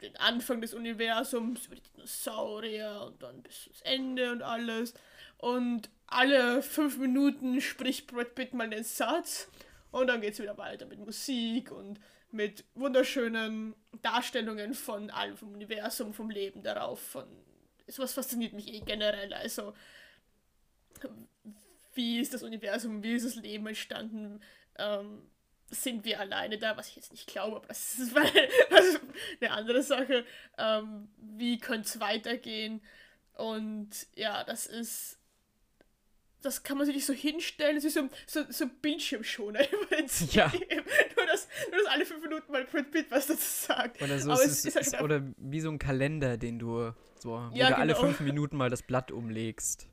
den 0.00 0.16
Anfang 0.16 0.60
des 0.60 0.74
Universums, 0.74 1.66
über 1.66 1.74
die 1.74 1.82
Dinosaurier 1.94 3.02
und 3.06 3.22
dann 3.22 3.42
bis 3.42 3.64
zum 3.64 3.72
Ende 3.82 4.30
und 4.32 4.42
alles. 4.42 4.94
Und 5.38 5.90
alle 6.06 6.62
fünf 6.62 6.98
Minuten 6.98 7.60
spricht 7.60 8.08
Brad 8.08 8.34
Pitt 8.34 8.54
mal 8.54 8.70
den 8.70 8.84
Satz 8.84 9.48
und 9.90 10.06
dann 10.06 10.20
geht 10.20 10.34
es 10.34 10.40
wieder 10.40 10.58
weiter 10.58 10.86
mit 10.86 10.98
Musik 10.98 11.70
und 11.70 11.98
mit 12.30 12.64
wunderschönen 12.74 13.74
Darstellungen 14.02 14.74
von 14.74 15.10
allem, 15.10 15.36
vom 15.36 15.52
Universum, 15.52 16.12
vom 16.12 16.30
Leben 16.30 16.62
darauf. 16.62 17.00
Von 17.00 17.26
sowas 17.86 18.12
fasziniert 18.12 18.52
mich 18.52 18.72
eh 18.72 18.80
generell. 18.80 19.32
Also, 19.32 19.74
wie 21.94 22.20
ist 22.20 22.34
das 22.34 22.42
Universum, 22.42 23.02
wie 23.02 23.14
ist 23.14 23.26
das 23.26 23.36
Leben 23.36 23.66
entstanden? 23.66 24.40
Ähm, 24.76 25.22
sind 25.70 26.04
wir 26.04 26.20
alleine 26.20 26.58
da, 26.58 26.76
was 26.76 26.88
ich 26.88 26.96
jetzt 26.96 27.12
nicht 27.12 27.26
glaube, 27.26 27.56
aber 27.56 27.66
das 27.66 27.98
ist 27.98 28.16
eine 29.40 29.50
andere 29.50 29.82
Sache. 29.82 30.24
Ähm, 30.56 31.08
wie 31.18 31.58
könnte 31.58 31.88
es 31.88 32.00
weitergehen? 32.00 32.80
Und 33.34 33.90
ja, 34.14 34.44
das 34.44 34.66
ist 34.66 35.17
das 36.42 36.62
kann 36.62 36.76
man 36.76 36.86
sich 36.86 36.94
nicht 36.94 37.06
so 37.06 37.12
hinstellen. 37.12 37.76
Es 37.76 37.84
ist 37.84 37.94
so, 37.94 38.08
so, 38.26 38.42
so 38.48 38.64
ein 38.64 38.70
Bildschirmschoner 38.80 39.60
im 39.72 39.88
Prinzip. 39.88 40.32
Ja. 40.32 40.52
Nur, 41.16 41.26
dass, 41.26 41.48
nur, 41.70 41.82
dass 41.82 41.92
alle 41.92 42.06
fünf 42.06 42.22
Minuten 42.22 42.52
mal 42.52 42.64
Brad 42.64 42.90
Pitt 42.90 43.10
was 43.10 43.26
dazu 43.26 43.42
sagt. 43.42 44.00
Oder, 44.00 44.18
so, 44.18 44.32
ist, 44.32 44.66
ist, 44.66 44.76
ist, 44.76 44.92
halt 44.94 45.02
oder 45.02 45.22
wie 45.36 45.60
so 45.60 45.70
ein 45.70 45.78
Kalender, 45.78 46.36
den 46.36 46.58
du 46.58 46.92
so, 47.18 47.30
wo 47.30 47.34
ja, 47.52 47.68
du 47.68 47.74
genau. 47.74 47.76
alle 47.76 47.96
fünf 47.96 48.20
Minuten 48.20 48.56
mal 48.56 48.70
das 48.70 48.82
Blatt 48.82 49.10
umlegst. 49.10 49.88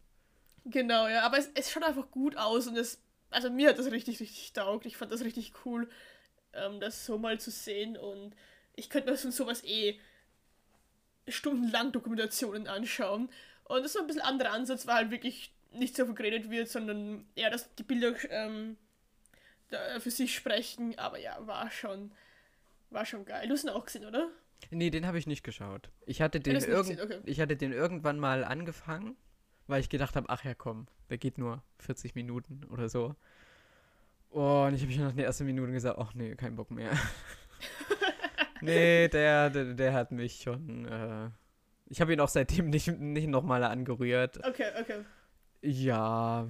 Genau, 0.65 1.08
ja. 1.08 1.23
Aber 1.23 1.38
es, 1.38 1.49
es 1.55 1.71
schaut 1.71 1.84
einfach 1.84 2.12
gut 2.12 2.38
aus 2.38 2.67
und 2.67 2.77
es, 2.77 3.01
also 3.31 3.49
mir 3.49 3.69
hat 3.69 3.79
das 3.79 3.91
richtig, 3.91 4.19
richtig 4.19 4.53
taugt. 4.53 4.86
Ich 4.86 4.97
fand 4.97 5.12
das 5.12 5.23
richtig 5.23 5.53
cool, 5.65 5.89
ähm, 6.53 6.79
das 6.79 7.05
so 7.05 7.17
mal 7.17 7.39
zu 7.39 7.49
sehen 7.51 7.97
und 7.97 8.36
ich 8.75 8.89
könnte 8.89 9.10
mir 9.10 9.17
sowas 9.17 9.63
eh 9.63 9.99
stundenlang 11.27 11.91
Dokumentationen 11.91 12.67
anschauen. 12.67 13.29
Und 13.63 13.77
das 13.77 13.88
ist 13.88 13.93
so 13.93 13.99
ein 13.99 14.08
bisschen 14.08 14.21
anderer 14.21 14.51
Ansatz, 14.51 14.86
war 14.86 14.95
halt 14.95 15.10
wirklich 15.10 15.51
nicht 15.77 15.95
so 15.95 16.05
viel 16.05 16.15
geredet 16.15 16.49
wird, 16.49 16.69
sondern 16.69 17.25
eher, 17.35 17.49
dass 17.49 17.73
die 17.75 17.83
Bilder 17.83 18.13
ähm, 18.29 18.77
für 19.99 20.11
sich 20.11 20.35
sprechen. 20.35 20.97
Aber 20.97 21.19
ja, 21.19 21.38
war 21.45 21.69
schon, 21.71 22.11
war 22.89 23.05
schon 23.05 23.25
geil. 23.25 23.47
Du 23.47 23.53
hast 23.53 23.63
ihn 23.63 23.69
auch 23.69 23.85
gesehen, 23.85 24.05
oder? 24.05 24.29
Nee, 24.71 24.89
den 24.89 25.05
habe 25.05 25.17
ich 25.17 25.27
nicht 25.27 25.43
geschaut. 25.43 25.89
Ich 26.05 26.21
hatte 26.21 26.39
den, 26.39 26.55
irgend 26.55 26.99
okay. 27.01 27.19
ich 27.25 27.39
hatte 27.39 27.55
den 27.55 27.71
irgendwann 27.71 28.19
mal 28.19 28.43
angefangen, 28.43 29.15
weil 29.67 29.81
ich 29.81 29.89
gedacht 29.89 30.15
habe, 30.15 30.29
ach 30.29 30.43
ja, 30.43 30.53
komm, 30.53 30.88
der 31.09 31.17
geht 31.17 31.38
nur 31.38 31.63
40 31.79 32.15
Minuten 32.15 32.63
oder 32.71 32.89
so. 32.89 33.15
Oh, 34.31 34.65
und 34.67 34.73
ich 34.73 34.81
habe 34.81 34.88
mich 34.88 34.97
nach 34.97 35.11
den 35.11 35.19
ersten 35.19 35.45
Minuten 35.45 35.71
gesagt, 35.71 35.97
ach 35.99 36.13
nee, 36.13 36.35
kein 36.35 36.55
Bock 36.55 36.71
mehr. 36.71 36.91
nee, 38.61 39.07
der, 39.07 39.49
der, 39.49 39.73
der 39.73 39.93
hat 39.93 40.11
mich 40.11 40.41
schon. 40.41 40.85
Äh, 40.85 41.29
ich 41.88 42.01
habe 42.01 42.13
ihn 42.13 42.19
auch 42.19 42.27
seitdem 42.27 42.69
nicht, 42.69 42.88
nicht 42.99 43.27
nochmal 43.27 43.63
angerührt. 43.63 44.45
Okay, 44.45 44.71
okay. 44.79 45.05
Ja, 45.65 46.47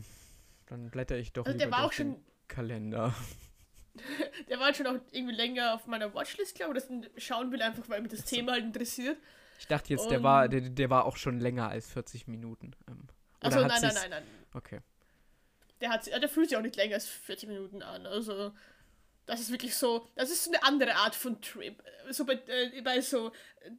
dann 0.66 0.90
blätter 0.90 1.18
ich 1.18 1.32
doch 1.32 1.46
also 1.46 1.58
der 1.58 1.72
war 1.72 1.86
auch 1.86 1.94
schon 1.94 2.18
Kalender. 2.48 3.16
der 4.50 4.60
war 4.60 4.74
schon 4.74 4.88
auch 4.88 5.00
irgendwie 5.12 5.36
länger 5.36 5.74
auf 5.74 5.88
meiner 5.88 6.14
Watchlist, 6.14 6.56
glaube 6.56 6.78
ich. 6.78 6.84
Das 6.84 7.24
schauen 7.24 7.52
will, 7.52 7.62
einfach 7.62 7.88
weil 7.88 8.02
mich 8.02 8.12
das 8.12 8.26
Thema 8.26 8.54
halt 8.54 8.66
interessiert. 8.66 9.18
Ich 9.58 9.68
dachte 9.68 9.94
jetzt, 9.94 10.10
der 10.10 10.22
war, 10.22 10.50
der, 10.50 10.62
der 10.62 10.90
war 10.90 11.06
auch 11.06 11.16
schon 11.16 11.40
länger 11.40 11.70
als 11.70 11.90
40 11.90 12.28
Minuten. 12.28 12.76
Ähm, 12.90 13.08
Achso, 13.40 13.62
nein, 13.62 13.82
nein, 13.82 13.94
nein, 13.94 14.10
nein. 14.10 14.24
Okay. 14.54 14.80
Der, 15.80 15.92
hat, 15.92 16.08
der 16.08 16.28
fühlt 16.28 16.50
sich 16.50 16.58
auch 16.58 16.62
nicht 16.62 16.76
länger 16.76 16.96
als 16.96 17.08
40 17.08 17.48
Minuten 17.48 17.82
an. 17.82 18.06
Also, 18.06 18.52
das 19.26 19.40
ist 19.40 19.52
wirklich 19.52 19.76
so, 19.76 20.08
das 20.16 20.30
ist 20.30 20.44
so 20.44 20.52
eine 20.52 20.64
andere 20.64 20.96
Art 20.96 21.16
von 21.16 21.42
Trip. 21.42 21.82
So 22.10 22.26
bei, 22.26 22.34
äh, 22.48 22.82
bei 22.82 23.00
so 23.00 23.32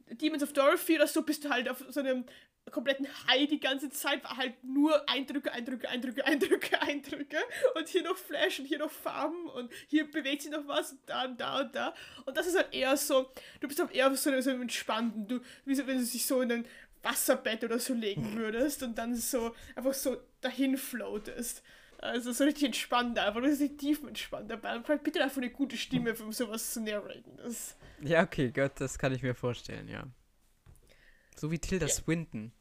Demons 0.09 0.41
of 0.41 0.53
Dorothy 0.53 0.95
oder 0.95 1.07
so 1.07 1.21
bist 1.21 1.45
du 1.45 1.49
halt 1.49 1.69
auf 1.69 1.83
so 1.89 1.99
einem 1.99 2.25
kompletten 2.71 3.07
High 3.27 3.47
die 3.47 3.59
ganze 3.59 3.89
Zeit 3.89 4.23
war 4.23 4.37
halt 4.37 4.63
nur 4.63 5.07
Eindrücke, 5.09 5.51
Eindrücke, 5.51 5.89
Eindrücke, 5.89 6.25
Eindrücke, 6.25 6.81
Eindrücke 6.81 7.37
und 7.75 7.87
hier 7.87 8.03
noch 8.03 8.17
Flash 8.17 8.59
und 8.59 8.65
hier 8.65 8.79
noch 8.79 8.91
Farben 8.91 9.47
und 9.49 9.71
hier 9.87 10.09
bewegt 10.09 10.41
sich 10.41 10.51
noch 10.51 10.67
was 10.67 10.91
und 10.91 10.99
da 11.05 11.25
und 11.25 11.39
da 11.39 11.61
und 11.61 11.75
da 11.75 11.93
und 12.25 12.37
das 12.37 12.47
ist 12.47 12.57
halt 12.57 12.73
eher 12.73 12.95
so, 12.97 13.29
du 13.59 13.67
bist 13.67 13.81
auch 13.81 13.91
eher 13.91 14.13
so, 14.15 14.41
so 14.41 14.49
entspannten, 14.49 15.27
du, 15.27 15.41
wie 15.65 15.75
so, 15.75 15.87
wenn 15.87 15.97
du 15.97 16.05
dich 16.05 16.25
so 16.25 16.41
in 16.41 16.51
ein 16.51 16.65
Wasserbett 17.03 17.63
oder 17.63 17.79
so 17.79 17.93
legen 17.93 18.35
würdest 18.35 18.83
und 18.83 18.97
dann 18.97 19.15
so 19.15 19.55
einfach 19.75 19.93
so 19.93 20.17
dahin 20.41 20.77
floatest. 20.77 21.63
Also 21.99 22.31
so 22.31 22.43
richtig 22.43 22.65
entspannt 22.65 23.17
einfach, 23.17 23.41
du 23.41 23.47
bist 23.47 23.61
nicht 23.61 23.79
tief 23.79 24.03
entspannt 24.03 24.51
dabei 24.51 24.75
und 24.75 24.87
halt 24.87 25.03
bitte 25.03 25.23
einfach 25.23 25.37
eine 25.37 25.49
gute 25.49 25.77
Stimme, 25.77 26.13
um 26.13 26.31
sowas 26.31 26.73
zu 26.73 26.81
narraten. 26.81 27.37
Das 27.37 27.75
ja, 28.01 28.23
okay, 28.23 28.51
Gott, 28.51 28.73
das 28.75 28.99
kann 28.99 29.13
ich 29.13 29.23
mir 29.23 29.33
vorstellen, 29.33 29.87
ja. 29.87 30.05
So 31.35 31.51
wie 31.51 31.59
Tilda 31.59 31.87
ja. 31.87 31.91
Swinton. 31.91 32.51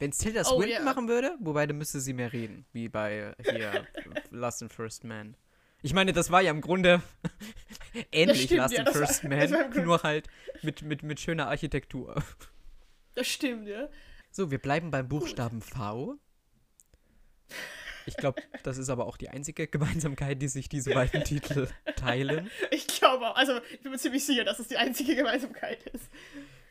Wenn 0.00 0.10
es 0.10 0.18
Tilda 0.18 0.40
oh, 0.40 0.56
Swinton 0.56 0.70
yeah. 0.70 0.82
machen 0.82 1.08
würde, 1.08 1.36
wobei 1.40 1.66
dann 1.66 1.76
müsste 1.76 2.00
sie 2.00 2.14
mehr 2.14 2.32
reden, 2.32 2.64
wie 2.72 2.88
bei 2.88 3.34
hier 3.42 3.86
Last 4.30 4.62
and 4.62 4.72
First 4.72 5.04
Man. 5.04 5.36
Ich 5.82 5.92
meine, 5.92 6.14
das 6.14 6.30
war 6.30 6.40
ja 6.40 6.50
im 6.50 6.62
Grunde 6.62 7.02
ähnlich 8.12 8.44
stimmt, 8.44 8.58
Last 8.58 8.74
ja, 8.74 8.80
and 8.80 8.96
First 8.96 9.24
Man, 9.24 9.70
nur 9.84 10.02
halt 10.02 10.26
mit, 10.62 10.80
mit, 10.80 11.02
mit 11.02 11.20
schöner 11.20 11.48
Architektur. 11.48 12.22
Das 13.14 13.26
stimmt, 13.26 13.68
ja. 13.68 13.90
So, 14.30 14.50
wir 14.50 14.58
bleiben 14.58 14.90
beim 14.90 15.06
Buchstaben 15.06 15.60
V. 15.60 16.16
Ich 18.06 18.16
glaube, 18.16 18.40
das 18.62 18.78
ist 18.78 18.88
aber 18.88 19.06
auch 19.06 19.18
die 19.18 19.28
einzige 19.28 19.66
Gemeinsamkeit, 19.66 20.40
die 20.40 20.48
sich 20.48 20.70
diese 20.70 20.94
beiden 20.94 21.24
Titel 21.24 21.68
teilen. 21.96 22.50
Ich 22.70 22.86
glaube 22.86 23.28
auch. 23.28 23.36
Also, 23.36 23.60
ich 23.70 23.80
bin 23.82 23.92
mir 23.92 23.98
ziemlich 23.98 24.24
sicher, 24.24 24.44
dass 24.44 24.60
es 24.60 24.68
die 24.68 24.78
einzige 24.78 25.14
Gemeinsamkeit 25.14 25.82
ist. 25.88 26.08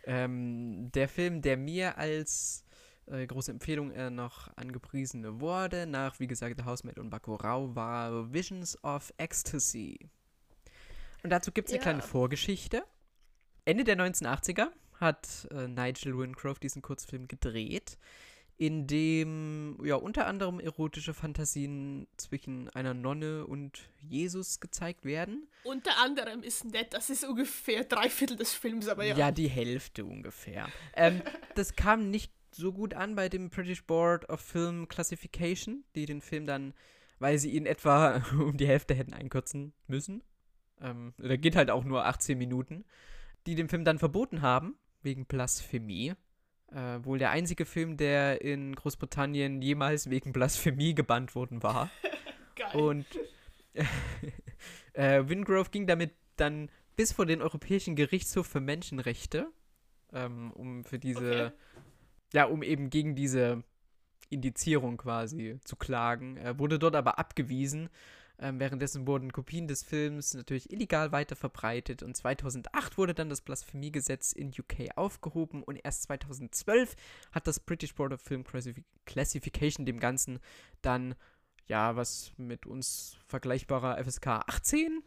Ähm, 0.06 0.92
der 0.94 1.08
Film, 1.08 1.44
der 1.44 1.58
mir 1.58 2.00
als 2.00 2.66
äh, 3.12 3.26
große 3.26 3.52
Empfehlung 3.52 3.92
äh, 3.92 4.10
noch 4.10 4.56
angepriesen 4.56 5.40
wurde, 5.42 5.86
nach, 5.88 6.20
wie 6.20 6.28
gesagt, 6.28 6.56
The 6.60 6.66
Housemaid 6.66 7.00
und 7.00 7.10
Bacurau, 7.10 7.76
war 7.76 8.32
Visions 8.34 8.82
of 8.84 9.14
Ecstasy. 9.18 10.10
Und 11.24 11.32
dazu 11.32 11.52
gibt 11.52 11.68
es 11.68 11.74
eine 11.74 11.80
ja. 11.80 11.84
kleine 11.84 12.02
Vorgeschichte. 12.02 12.84
Ende 13.66 13.84
der 13.84 13.98
1980er 13.98 14.68
hat 14.96 15.48
äh, 15.52 15.68
Nigel 15.68 16.18
Wincroft 16.18 16.64
diesen 16.64 16.82
Kurzfilm 16.82 17.28
gedreht, 17.28 17.98
in 18.58 18.88
dem 18.88 19.78
ja 19.84 19.96
unter 19.96 20.28
anderem 20.28 20.60
erotische 20.60 21.14
Fantasien 21.14 22.08
zwischen 22.18 22.70
einer 22.70 22.94
Nonne 22.94 23.46
und 23.48 23.90
Jesus 24.02 24.60
gezeigt 24.60 25.06
werden. 25.06 25.48
Unter 25.64 25.98
anderem 26.00 26.44
ist 26.44 26.66
nett, 26.66 26.94
das 26.94 27.10
ist 27.10 27.24
ungefähr 27.24 27.86
drei 27.86 28.10
Viertel 28.10 28.36
des 28.36 28.54
Films, 28.54 28.88
aber 28.90 29.06
ja. 29.06 29.16
Ja, 29.16 29.32
die 29.32 29.48
Hälfte 29.48 30.04
ungefähr. 30.04 30.68
ähm, 30.96 31.22
das 31.56 31.76
kam 31.76 32.10
nicht 32.10 32.34
so 32.52 32.72
gut 32.74 32.94
an 32.94 33.16
bei 33.16 33.30
dem 33.30 33.50
British 33.50 33.84
Board 33.86 34.30
of 34.30 34.42
Film 34.42 34.88
Classification, 34.88 35.84
die 35.96 36.06
den 36.06 36.22
Film 36.22 36.46
dann, 36.46 36.74
weil 37.20 37.38
sie 37.38 37.52
ihn 37.52 37.66
etwa 37.66 38.24
um 38.34 38.58
die 38.58 38.68
Hälfte 38.68 38.94
hätten 38.94 39.14
einkürzen 39.14 39.74
müssen, 39.88 40.24
ähm, 40.82 41.14
da 41.18 41.36
geht 41.36 41.56
halt 41.56 41.70
auch 41.70 41.84
nur 41.84 42.06
18 42.06 42.38
Minuten, 42.38 42.86
die 43.46 43.56
den 43.56 43.70
Film 43.70 43.84
dann 43.84 44.00
verboten 44.00 44.42
haben, 44.42 44.76
wegen 45.02 45.26
Blasphemie. 45.26 46.14
Äh, 46.72 47.04
wohl 47.04 47.18
der 47.18 47.32
einzige 47.32 47.66
Film, 47.66 47.98
der 47.98 48.42
in 48.42 48.76
Großbritannien 48.76 49.62
jemals 49.62 50.10
wegen 50.10 50.32
Blasphemie 50.32 50.94
gebannt 50.94 51.34
worden 51.34 51.64
war. 51.64 51.90
Geil. 52.56 52.76
Und 52.76 53.06
äh, 54.94 55.24
Wingrove 55.28 55.72
ging 55.72 55.88
damit 55.88 56.14
dann 56.36 56.70
bis 56.96 57.12
vor 57.12 57.26
den 57.26 57.42
Europäischen 57.42 57.96
Gerichtshof 57.96 58.46
für 58.46 58.60
Menschenrechte, 58.60 59.48
ähm, 60.14 60.52
um 60.52 60.84
für 60.84 61.00
diese, 61.00 61.48
okay. 61.48 61.52
Ja, 62.34 62.46
um 62.46 62.64
eben 62.64 62.90
gegen 62.90 63.16
diese 63.16 63.64
Indizierung 64.30 64.98
quasi 64.98 65.60
zu 65.64 65.76
klagen. 65.76 66.38
Er 66.38 66.60
wurde 66.60 66.80
dort 66.80 66.96
aber 66.96 67.18
abgewiesen, 67.20 67.90
Ähm, 68.42 68.58
währenddessen 68.58 69.06
wurden 69.06 69.34
Kopien 69.34 69.68
des 69.68 69.84
Films 69.84 70.34
natürlich 70.34 70.72
illegal 70.72 71.12
weiter 71.12 71.36
verbreitet 71.36 72.04
und 72.04 72.16
2008 72.16 72.98
wurde 72.98 73.14
dann 73.14 73.30
das 73.30 73.42
Blasphemiegesetz 73.42 74.32
in 74.32 74.50
UK 74.50 74.96
aufgehoben 74.96 75.62
und 75.62 75.76
erst 75.84 76.04
2012 76.04 76.96
hat 77.34 77.48
das 77.48 77.60
British 77.60 77.94
Board 77.96 78.14
of 78.14 78.22
Film 78.22 78.46
Classification 79.06 79.86
dem 79.86 80.00
Ganzen 80.00 80.40
dann 80.82 81.16
ja 81.68 81.98
was 81.98 82.32
mit 82.38 82.66
uns 82.66 83.18
vergleichbarer 83.28 84.02
FSK 84.02 84.28
18 84.48 85.04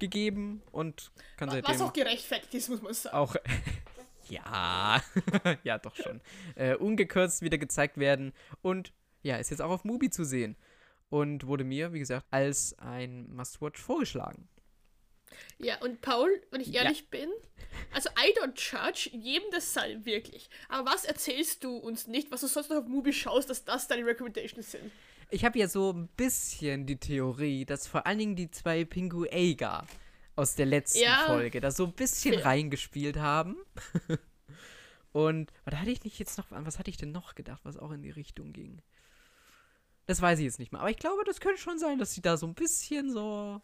gegeben 0.00 0.60
und 0.72 1.12
kann 1.36 1.50
seitdem 1.50 1.72
was 1.72 1.80
auch 1.80 1.92
gerechtfertigt 1.92 2.54
ist, 2.54 2.70
muss 2.70 2.82
man 2.82 2.92
sagen. 2.92 3.16
Auch 3.16 3.36
ja, 4.28 5.02
ja 5.64 5.78
doch 5.78 5.96
schon. 5.96 6.20
Äh, 6.54 6.74
ungekürzt 6.76 7.42
wieder 7.42 7.58
gezeigt 7.58 7.98
werden 7.98 8.32
und 8.62 8.92
ja, 9.22 9.36
ist 9.36 9.50
jetzt 9.50 9.60
auch 9.60 9.70
auf 9.70 9.84
Mubi 9.84 10.10
zu 10.10 10.24
sehen 10.24 10.56
und 11.08 11.46
wurde 11.46 11.64
mir, 11.64 11.92
wie 11.92 11.98
gesagt, 11.98 12.26
als 12.30 12.78
ein 12.78 13.28
Must-Watch 13.34 13.80
vorgeschlagen. 13.80 14.48
Ja, 15.58 15.80
und 15.80 16.00
Paul, 16.00 16.42
wenn 16.50 16.60
ich 16.60 16.74
ehrlich 16.74 17.00
ja. 17.00 17.06
bin, 17.10 17.30
also 17.92 18.08
I 18.10 18.36
don't 18.38 18.54
judge 18.56 19.10
jedem 19.12 19.50
das 19.50 19.72
sei, 19.72 19.98
wirklich. 20.04 20.48
Aber 20.68 20.90
was 20.90 21.04
erzählst 21.04 21.64
du 21.64 21.76
uns 21.76 22.06
nicht, 22.06 22.30
was 22.30 22.40
du 22.40 22.46
sonst 22.46 22.70
noch 22.70 22.78
auf 22.78 22.86
Mubi 22.86 23.12
schaust, 23.12 23.50
dass 23.50 23.64
das 23.64 23.88
deine 23.88 24.06
Recommendations 24.06 24.70
sind? 24.70 24.90
Ich 25.30 25.44
habe 25.44 25.58
ja 25.58 25.68
so 25.68 25.92
ein 25.92 26.08
bisschen 26.16 26.86
die 26.86 26.98
Theorie, 26.98 27.64
dass 27.64 27.86
vor 27.86 28.06
allen 28.06 28.18
Dingen 28.18 28.36
die 28.36 28.50
zwei 28.50 28.84
Pinguega 28.84 29.86
aus 30.36 30.54
der 30.54 30.66
letzten 30.66 31.00
ja, 31.00 31.24
Folge 31.26 31.60
da 31.60 31.70
so 31.70 31.84
ein 31.84 31.92
bisschen 31.92 32.34
reingespielt 32.34 33.18
haben. 33.18 33.56
Und 35.12 35.52
was 35.64 35.76
hatte 35.76 35.90
ich 35.90 36.02
nicht 36.02 36.18
jetzt 36.18 36.38
noch, 36.38 36.46
was 36.50 36.78
hatte 36.78 36.90
ich 36.90 36.96
denn 36.96 37.12
noch 37.12 37.34
gedacht, 37.34 37.60
was 37.64 37.78
auch 37.78 37.92
in 37.92 38.02
die 38.02 38.10
Richtung 38.10 38.52
ging? 38.52 38.82
Das 40.06 40.20
weiß 40.20 40.38
ich 40.40 40.44
jetzt 40.44 40.58
nicht 40.58 40.72
mehr. 40.72 40.80
Aber 40.80 40.90
ich 40.90 40.96
glaube, 40.96 41.22
das 41.24 41.40
könnte 41.40 41.60
schon 41.60 41.78
sein, 41.78 41.98
dass 41.98 42.12
sie 42.12 42.20
da 42.20 42.36
so 42.36 42.46
ein 42.46 42.54
bisschen 42.54 43.10
so. 43.10 43.60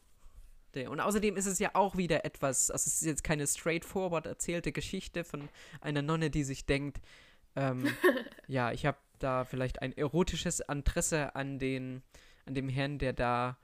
Und 0.88 1.00
außerdem 1.00 1.36
ist 1.36 1.46
es 1.46 1.58
ja 1.58 1.70
auch 1.74 1.96
wieder 1.96 2.24
etwas, 2.24 2.70
also 2.70 2.88
es 2.88 2.94
ist 3.00 3.04
jetzt 3.04 3.24
keine 3.24 3.44
straightforward 3.44 4.26
erzählte 4.26 4.70
Geschichte 4.70 5.24
von 5.24 5.48
einer 5.80 6.00
Nonne, 6.00 6.30
die 6.30 6.44
sich 6.44 6.64
denkt, 6.64 7.00
ähm, 7.56 7.84
ja, 8.46 8.70
ich 8.70 8.86
habe 8.86 8.98
da 9.18 9.44
vielleicht 9.44 9.82
ein 9.82 9.96
erotisches 9.96 10.60
Interesse 10.60 11.34
an 11.34 11.58
den, 11.58 12.02
an 12.46 12.54
dem 12.54 12.68
Herrn, 12.68 12.98
der 12.98 13.12
da 13.12 13.58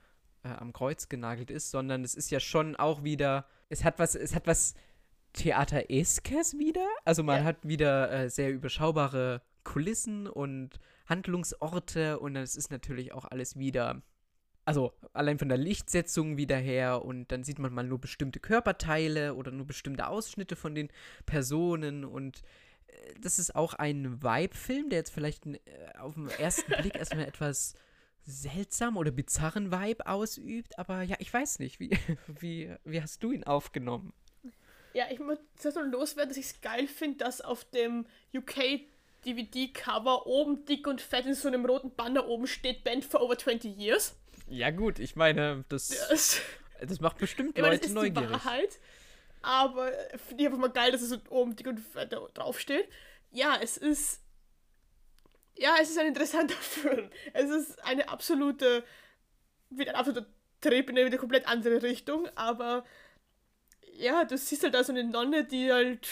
äh, 0.47 0.57
am 0.57 0.73
Kreuz 0.73 1.09
genagelt 1.09 1.51
ist, 1.51 1.71
sondern 1.71 2.03
es 2.03 2.15
ist 2.15 2.31
ja 2.31 2.39
schon 2.39 2.75
auch 2.75 3.03
wieder, 3.03 3.45
es 3.69 3.83
hat 3.83 3.99
was, 3.99 4.15
es 4.15 4.35
hat 4.35 4.47
was 4.47 4.73
Theatereskes 5.33 6.57
wieder. 6.57 6.87
Also 7.05 7.23
man 7.23 7.39
ja. 7.39 7.43
hat 7.43 7.67
wieder 7.67 8.11
äh, 8.11 8.29
sehr 8.29 8.51
überschaubare 8.51 9.41
Kulissen 9.63 10.27
und 10.27 10.79
Handlungsorte 11.07 12.19
und 12.19 12.35
es 12.35 12.55
ist 12.55 12.71
natürlich 12.71 13.13
auch 13.13 13.25
alles 13.25 13.57
wieder, 13.57 14.01
also 14.65 14.93
allein 15.13 15.39
von 15.39 15.49
der 15.49 15.57
Lichtsetzung 15.57 16.37
wieder 16.37 16.57
her 16.57 17.03
und 17.03 17.31
dann 17.31 17.43
sieht 17.43 17.59
man 17.59 17.73
mal 17.73 17.83
nur 17.83 17.99
bestimmte 17.99 18.39
Körperteile 18.39 19.35
oder 19.35 19.51
nur 19.51 19.67
bestimmte 19.67 20.07
Ausschnitte 20.07 20.55
von 20.55 20.73
den 20.73 20.89
Personen 21.25 22.05
und 22.05 22.41
äh, 22.87 23.13
das 23.21 23.39
ist 23.39 23.55
auch 23.55 23.73
ein 23.73 24.21
Vibe-Film, 24.23 24.89
der 24.89 24.99
jetzt 24.99 25.11
vielleicht 25.11 25.45
äh, 25.45 25.59
auf 25.97 26.15
den 26.15 26.29
ersten 26.29 26.71
Blick 26.81 26.95
erstmal 26.95 27.25
etwas 27.25 27.75
seltsam 28.27 28.97
oder 28.97 29.09
bizarren 29.11 29.71
Vibe 29.71 30.05
ausübt, 30.05 30.77
aber 30.77 31.01
ja, 31.01 31.15
ich 31.19 31.33
weiß 31.33 31.59
nicht, 31.59 31.79
wie, 31.79 31.89
wie, 32.39 32.75
wie 32.83 33.01
hast 33.01 33.23
du 33.23 33.31
ihn 33.31 33.43
aufgenommen? 33.43 34.13
Ja, 34.93 35.05
ich 35.11 35.19
muss 35.19 35.37
so 35.59 35.79
loswerden, 35.79 36.29
dass 36.29 36.37
ich 36.37 36.45
es 36.45 36.61
geil 36.61 36.87
finde, 36.87 37.19
dass 37.19 37.41
auf 37.41 37.63
dem 37.65 38.05
UK 38.35 38.81
DVD-Cover 39.25 40.27
oben 40.27 40.65
dick 40.65 40.87
und 40.87 41.01
fett 41.01 41.25
in 41.25 41.33
so 41.33 41.47
einem 41.47 41.65
roten 41.65 41.91
Banner 41.95 42.27
oben 42.27 42.47
steht 42.47 42.83
Band 42.83 43.05
for 43.05 43.21
over 43.21 43.37
20 43.37 43.77
years. 43.77 44.15
Ja, 44.47 44.71
gut, 44.71 44.99
ich 44.99 45.15
meine, 45.15 45.65
das, 45.69 45.89
das, 46.09 46.41
das 46.81 46.99
macht 46.99 47.17
bestimmt 47.17 47.57
Leute 47.57 47.61
meine, 47.61 47.77
das 47.77 47.87
ist 47.87 47.93
neugierig. 47.93 48.27
Die 48.27 48.33
Wahrheit, 48.33 48.79
aber 49.41 49.91
finde 50.27 50.43
ich 50.43 50.47
einfach 50.47 50.59
mal 50.59 50.71
geil, 50.71 50.91
dass 50.91 51.01
es 51.01 51.09
so 51.09 51.17
oben 51.29 51.55
dick 51.55 51.67
und 51.67 51.79
fett 51.79 52.15
draufsteht. 52.33 52.87
Ja, 53.31 53.57
es 53.61 53.77
ist. 53.77 54.21
Ja, 55.57 55.75
es 55.81 55.89
ist 55.89 55.97
ein 55.97 56.07
interessanter 56.07 56.55
Film. 56.59 57.09
Es 57.33 57.49
ist 57.49 57.83
eine 57.83 58.09
absolute. 58.09 58.83
Wieder 59.69 59.91
ein 59.91 59.97
absoluter 59.97 60.25
Trip 60.61 60.89
in 60.89 60.97
eine 60.97 61.17
komplett 61.17 61.47
andere 61.47 61.81
Richtung, 61.83 62.27
aber. 62.35 62.85
Ja, 63.93 64.25
du 64.25 64.37
siehst 64.37 64.63
halt 64.63 64.75
da 64.75 64.83
so 64.83 64.91
eine 64.91 65.03
Nonne, 65.03 65.43
die 65.43 65.71
halt 65.71 66.07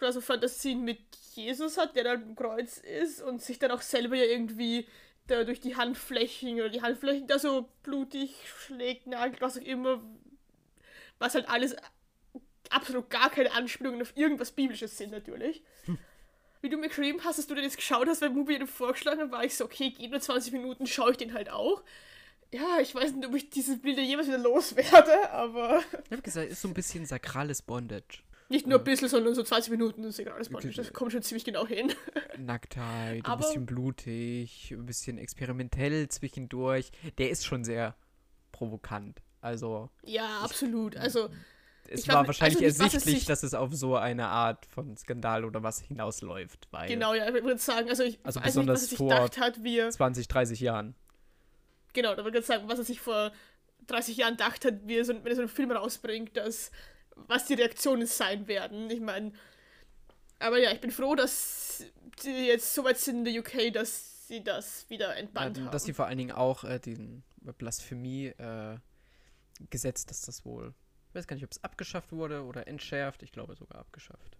also 0.00 0.20
Fantasien 0.20 0.84
mit 0.84 1.00
Jesus 1.34 1.76
hat, 1.76 1.96
der 1.96 2.04
dann 2.04 2.22
im 2.22 2.36
Kreuz 2.36 2.78
ist 2.78 3.20
und 3.20 3.42
sich 3.42 3.58
dann 3.58 3.70
auch 3.70 3.82
selber 3.82 4.16
ja 4.16 4.24
irgendwie 4.24 4.86
da 5.26 5.44
durch 5.44 5.60
die 5.60 5.76
Handflächen 5.76 6.54
oder 6.54 6.68
die 6.68 6.82
Handflächen 6.82 7.26
da 7.26 7.38
so 7.38 7.68
blutig 7.82 8.36
schlägt, 8.46 9.06
nagelt, 9.06 9.40
was 9.40 9.58
auch 9.58 9.62
immer, 9.62 10.02
was 11.18 11.34
halt 11.34 11.48
alles 11.48 11.76
absolut 12.70 13.10
gar 13.10 13.30
keine 13.30 13.52
Anspielungen 13.52 14.02
auf 14.02 14.16
irgendwas 14.16 14.52
Biblisches 14.52 14.96
sind 14.96 15.10
natürlich. 15.10 15.62
Hm. 15.84 15.98
Wie 16.62 16.68
du 16.68 16.76
mir 16.76 16.88
geschrieben 16.88 17.20
hast, 17.24 17.38
dass 17.38 17.46
du 17.46 17.54
dir 17.54 17.62
das 17.62 17.76
geschaut 17.76 18.06
hast, 18.06 18.20
weil 18.20 18.30
Mubi 18.30 18.58
dir 18.58 18.66
vorgeschlagen 18.66 19.20
hat, 19.20 19.32
war 19.32 19.44
ich 19.44 19.56
so, 19.56 19.64
okay, 19.64 19.90
geht 19.90 20.10
nur 20.10 20.20
20 20.20 20.52
Minuten, 20.52 20.86
schaue 20.86 21.12
ich 21.12 21.16
den 21.16 21.32
halt 21.32 21.50
auch. 21.50 21.82
Ja, 22.52 22.80
ich 22.80 22.94
weiß 22.94 23.12
nicht, 23.12 23.26
ob 23.26 23.34
ich 23.34 23.48
diese 23.48 23.78
Bilder 23.78 24.02
jemals 24.02 24.26
wieder 24.26 24.38
loswerde, 24.38 25.30
aber. 25.30 25.82
Ich 26.04 26.12
habe 26.12 26.22
gesagt, 26.22 26.50
ist 26.50 26.60
so 26.60 26.68
ein 26.68 26.74
bisschen 26.74 27.06
sakrales 27.06 27.62
Bondage. 27.62 28.22
Nicht 28.48 28.66
nur 28.66 28.78
ein 28.80 28.84
bisschen, 28.84 29.08
sondern 29.08 29.36
so 29.36 29.44
20 29.44 29.70
Minuten 29.70 30.02
ist 30.02 30.18
egal. 30.18 30.36
Das, 30.36 30.74
das 30.74 30.92
kommt 30.92 31.12
schon 31.12 31.22
ziemlich 31.22 31.44
genau 31.44 31.68
hin. 31.68 31.92
Nacktheit, 32.36 33.24
ein 33.24 33.38
bisschen 33.38 33.64
blutig, 33.64 34.72
ein 34.72 34.86
bisschen 34.86 35.18
experimentell 35.18 36.08
zwischendurch. 36.08 36.90
Der 37.18 37.30
ist 37.30 37.46
schon 37.46 37.62
sehr 37.62 37.94
provokant. 38.50 39.22
Also. 39.40 39.88
Ja, 40.02 40.40
absolut. 40.40 40.96
Also. 40.96 41.30
Es 41.92 42.06
war 42.06 42.26
wahrscheinlich 42.26 42.64
also 42.64 42.84
ersichtlich, 42.84 43.24
dass 43.24 43.42
es 43.42 43.52
auf 43.52 43.74
so 43.74 43.96
eine 43.96 44.28
Art 44.28 44.64
von 44.66 44.96
Skandal 44.96 45.44
oder 45.44 45.64
was 45.64 45.80
hinausläuft. 45.80 46.68
Genau, 46.86 47.14
ja, 47.14 47.28
ich 47.28 47.42
würde 47.42 47.58
sagen, 47.58 47.88
also 47.88 48.04
ich 48.04 48.20
also 48.22 48.40
besonders 48.40 48.82
nicht, 48.82 48.92
was 48.92 48.98
vor 48.98 49.44
hat, 49.44 49.64
wie 49.64 49.88
20, 49.88 50.28
30 50.28 50.60
Jahren. 50.60 50.94
Genau, 51.92 52.14
da 52.14 52.24
würde 52.24 52.38
ich 52.38 52.46
sagen, 52.46 52.68
was 52.68 52.78
er 52.78 52.84
sich 52.84 53.00
vor 53.00 53.32
30 53.88 54.16
Jahren 54.16 54.36
gedacht 54.36 54.64
hat, 54.64 54.86
wie 54.86 54.98
er 54.98 55.04
so, 55.04 55.14
wenn 55.14 55.26
er 55.26 55.34
so 55.34 55.42
einen 55.42 55.48
Film 55.48 55.72
rausbringt, 55.72 56.36
dass 56.36 56.70
was 57.16 57.46
die 57.46 57.54
Reaktionen 57.54 58.06
sein 58.06 58.46
werden. 58.46 58.88
Ich 58.90 59.00
meine, 59.00 59.32
aber 60.38 60.58
ja, 60.58 60.72
ich 60.72 60.80
bin 60.80 60.90
froh, 60.90 61.14
dass 61.14 61.84
sie 62.18 62.46
jetzt 62.46 62.74
so 62.74 62.84
weit 62.84 62.98
sind 62.98 63.18
in 63.18 63.24
der 63.24 63.40
UK, 63.40 63.72
dass 63.72 64.28
sie 64.28 64.42
das 64.42 64.88
wieder 64.88 65.16
entbannt 65.16 65.58
ja, 65.58 65.64
haben. 65.64 65.72
Dass 65.72 65.84
sie 65.84 65.92
vor 65.92 66.06
allen 66.06 66.18
Dingen 66.18 66.32
auch 66.32 66.64
äh, 66.64 66.78
den 66.78 67.22
Blasphemie-Gesetz, 67.40 70.04
äh, 70.04 70.06
dass 70.06 70.22
das 70.22 70.44
wohl, 70.44 70.74
ich 71.10 71.14
weiß 71.16 71.26
gar 71.26 71.34
nicht, 71.34 71.44
ob 71.44 71.50
es 71.50 71.62
abgeschafft 71.64 72.12
wurde 72.12 72.44
oder 72.44 72.68
entschärft, 72.68 73.22
ich 73.22 73.32
glaube 73.32 73.56
sogar 73.56 73.80
abgeschafft. 73.80 74.38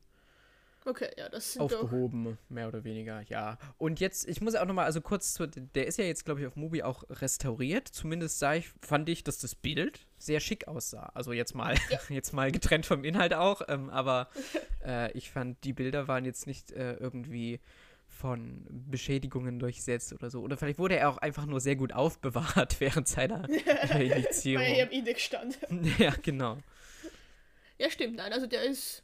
Okay, 0.86 1.10
ja, 1.18 1.28
das 1.28 1.52
sind 1.52 1.62
Aufgehoben, 1.62 2.24
doch... 2.24 2.36
mehr 2.48 2.68
oder 2.68 2.84
weniger, 2.84 3.20
ja. 3.28 3.58
Und 3.76 4.00
jetzt, 4.00 4.26
ich 4.26 4.40
muss 4.40 4.54
auch 4.54 4.64
nochmal, 4.64 4.86
also 4.86 5.02
kurz 5.02 5.34
zu, 5.34 5.46
der 5.46 5.86
ist 5.86 5.98
ja 5.98 6.04
jetzt, 6.04 6.24
glaube 6.24 6.40
ich, 6.40 6.46
auf 6.46 6.56
Mubi 6.56 6.82
auch 6.82 7.04
restauriert. 7.10 7.88
Zumindest 7.88 8.38
sah 8.38 8.54
ich, 8.54 8.70
fand 8.80 9.08
ich, 9.10 9.22
dass 9.22 9.38
das 9.38 9.54
Bild 9.54 10.06
sehr 10.16 10.40
schick 10.40 10.68
aussah. 10.68 11.10
Also 11.12 11.32
jetzt 11.32 11.54
mal, 11.54 11.74
ja. 11.90 11.98
jetzt 12.08 12.32
mal 12.32 12.50
getrennt 12.50 12.86
vom 12.86 13.04
Inhalt 13.04 13.34
auch, 13.34 13.60
ähm, 13.68 13.90
aber 13.90 14.30
äh, 14.82 15.12
ich 15.12 15.30
fand, 15.30 15.62
die 15.64 15.74
Bilder 15.74 16.08
waren 16.08 16.24
jetzt 16.24 16.46
nicht 16.46 16.72
äh, 16.72 16.94
irgendwie 16.94 17.60
von 18.10 18.66
Beschädigungen 18.90 19.58
durchsetzt 19.58 20.12
oder 20.12 20.30
so. 20.30 20.40
Oder 20.42 20.56
vielleicht 20.56 20.78
wurde 20.78 20.96
er 20.96 21.08
auch 21.08 21.18
einfach 21.18 21.46
nur 21.46 21.60
sehr 21.60 21.76
gut 21.76 21.92
aufbewahrt 21.92 22.76
während 22.80 23.08
seiner 23.08 23.48
Indizierung. 23.94 24.64
Weil 24.64 24.74
er 24.74 24.86
im 24.86 24.90
Index 24.90 25.22
stand. 25.22 25.58
ja, 25.98 26.12
genau. 26.22 26.58
Ja, 27.78 27.90
stimmt, 27.90 28.16
nein, 28.16 28.32
also 28.32 28.46
der 28.46 28.64
ist 28.64 29.02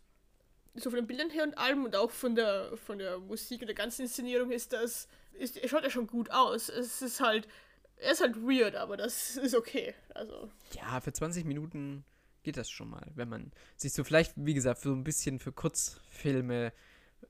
so 0.75 0.91
von 0.91 0.99
den 0.99 1.07
Bildern 1.07 1.31
her 1.31 1.45
und 1.45 1.57
allem 1.57 1.85
und 1.85 1.97
auch 1.97 2.11
von 2.11 2.35
der, 2.35 2.77
von 2.77 2.99
der 2.99 3.19
Musik 3.19 3.63
und 3.63 3.69
der 3.69 3.75
ganzen 3.75 4.03
Inszenierung 4.03 4.51
ist 4.51 4.75
das, 4.75 5.09
ist, 5.33 5.59
schaut 5.69 5.85
ja 5.85 5.91
schon 5.91 6.07
gut 6.07 6.31
aus. 6.31 6.69
Es 6.69 7.01
ist 7.01 7.21
halt, 7.21 7.49
er 7.97 8.13
ist 8.13 8.21
halt 8.21 8.37
weird, 8.37 8.75
aber 8.75 8.99
das 8.99 9.37
ist 9.39 9.55
okay. 9.55 9.95
Also. 10.13 10.51
Ja, 10.75 11.01
für 11.01 11.13
20 11.13 11.47
Minuten 11.47 12.05
geht 12.43 12.59
das 12.59 12.69
schon 12.69 12.91
mal, 12.91 13.11
wenn 13.15 13.31
man 13.31 13.51
sich 13.77 13.95
so 13.95 14.05
vielleicht, 14.05 14.35
wie 14.37 14.53
gesagt, 14.53 14.81
für 14.81 14.91
so 14.91 14.95
ein 14.95 15.05
bisschen 15.05 15.39
für 15.39 15.53
Kurzfilme 15.53 16.73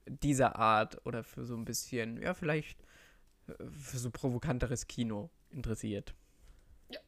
dieser 0.07 0.57
Art 0.57 1.05
oder 1.07 1.25
für 1.25 1.45
so 1.45 1.57
ein 1.57 1.65
bisschen, 1.65 2.21
ja, 2.23 2.35
vielleicht 2.35 2.81
äh, 3.49 3.53
für 3.79 3.99
so 3.99 4.11
provokanteres 4.11 4.87
Kino 4.87 5.31
interessiert. 5.51 6.15
Ja. 6.91 7.01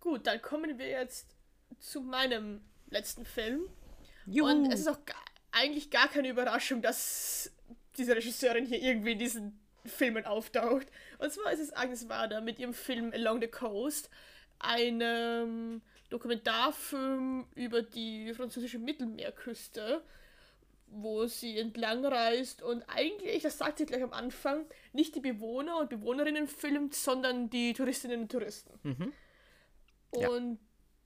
Gut, 0.00 0.26
dann 0.26 0.40
kommen 0.42 0.78
wir 0.78 0.88
jetzt 0.88 1.36
zu 1.78 2.00
meinem 2.00 2.60
letzten 2.88 3.24
Film. 3.24 3.62
Juhu. 4.26 4.48
Und 4.48 4.72
es 4.72 4.80
ist 4.80 4.88
auch 4.88 5.04
gar, 5.04 5.24
eigentlich 5.50 5.90
gar 5.90 6.08
keine 6.08 6.28
Überraschung, 6.28 6.82
dass 6.82 7.52
diese 7.96 8.16
Regisseurin 8.16 8.66
hier 8.66 8.80
irgendwie 8.80 9.12
in 9.12 9.18
diesen 9.18 9.60
Filmen 9.84 10.24
auftaucht. 10.24 10.86
Und 11.18 11.32
zwar 11.32 11.52
ist 11.52 11.60
es 11.60 11.72
Agnes 11.72 12.08
Varda 12.08 12.40
mit 12.40 12.58
ihrem 12.58 12.74
Film 12.74 13.12
Along 13.12 13.40
the 13.40 13.48
Coast, 13.48 14.10
einem 14.58 15.82
Dokumentarfilm 16.08 17.46
über 17.54 17.82
die 17.82 18.32
französische 18.34 18.78
Mittelmeerküste, 18.78 20.04
wo 20.94 21.26
sie 21.26 21.58
entlang 21.58 22.04
reist 22.04 22.62
und 22.62 22.82
eigentlich, 22.88 23.42
das 23.42 23.58
sagt 23.58 23.78
sie 23.78 23.86
gleich 23.86 24.02
am 24.02 24.12
Anfang, 24.12 24.66
nicht 24.92 25.14
die 25.14 25.20
Bewohner 25.20 25.78
und 25.78 25.90
Bewohnerinnen 25.90 26.46
filmt, 26.46 26.94
sondern 26.94 27.50
die 27.50 27.72
Touristinnen 27.72 28.22
und 28.22 28.32
Touristen. 28.32 28.78
Mhm. 28.82 29.12
und 30.12 30.58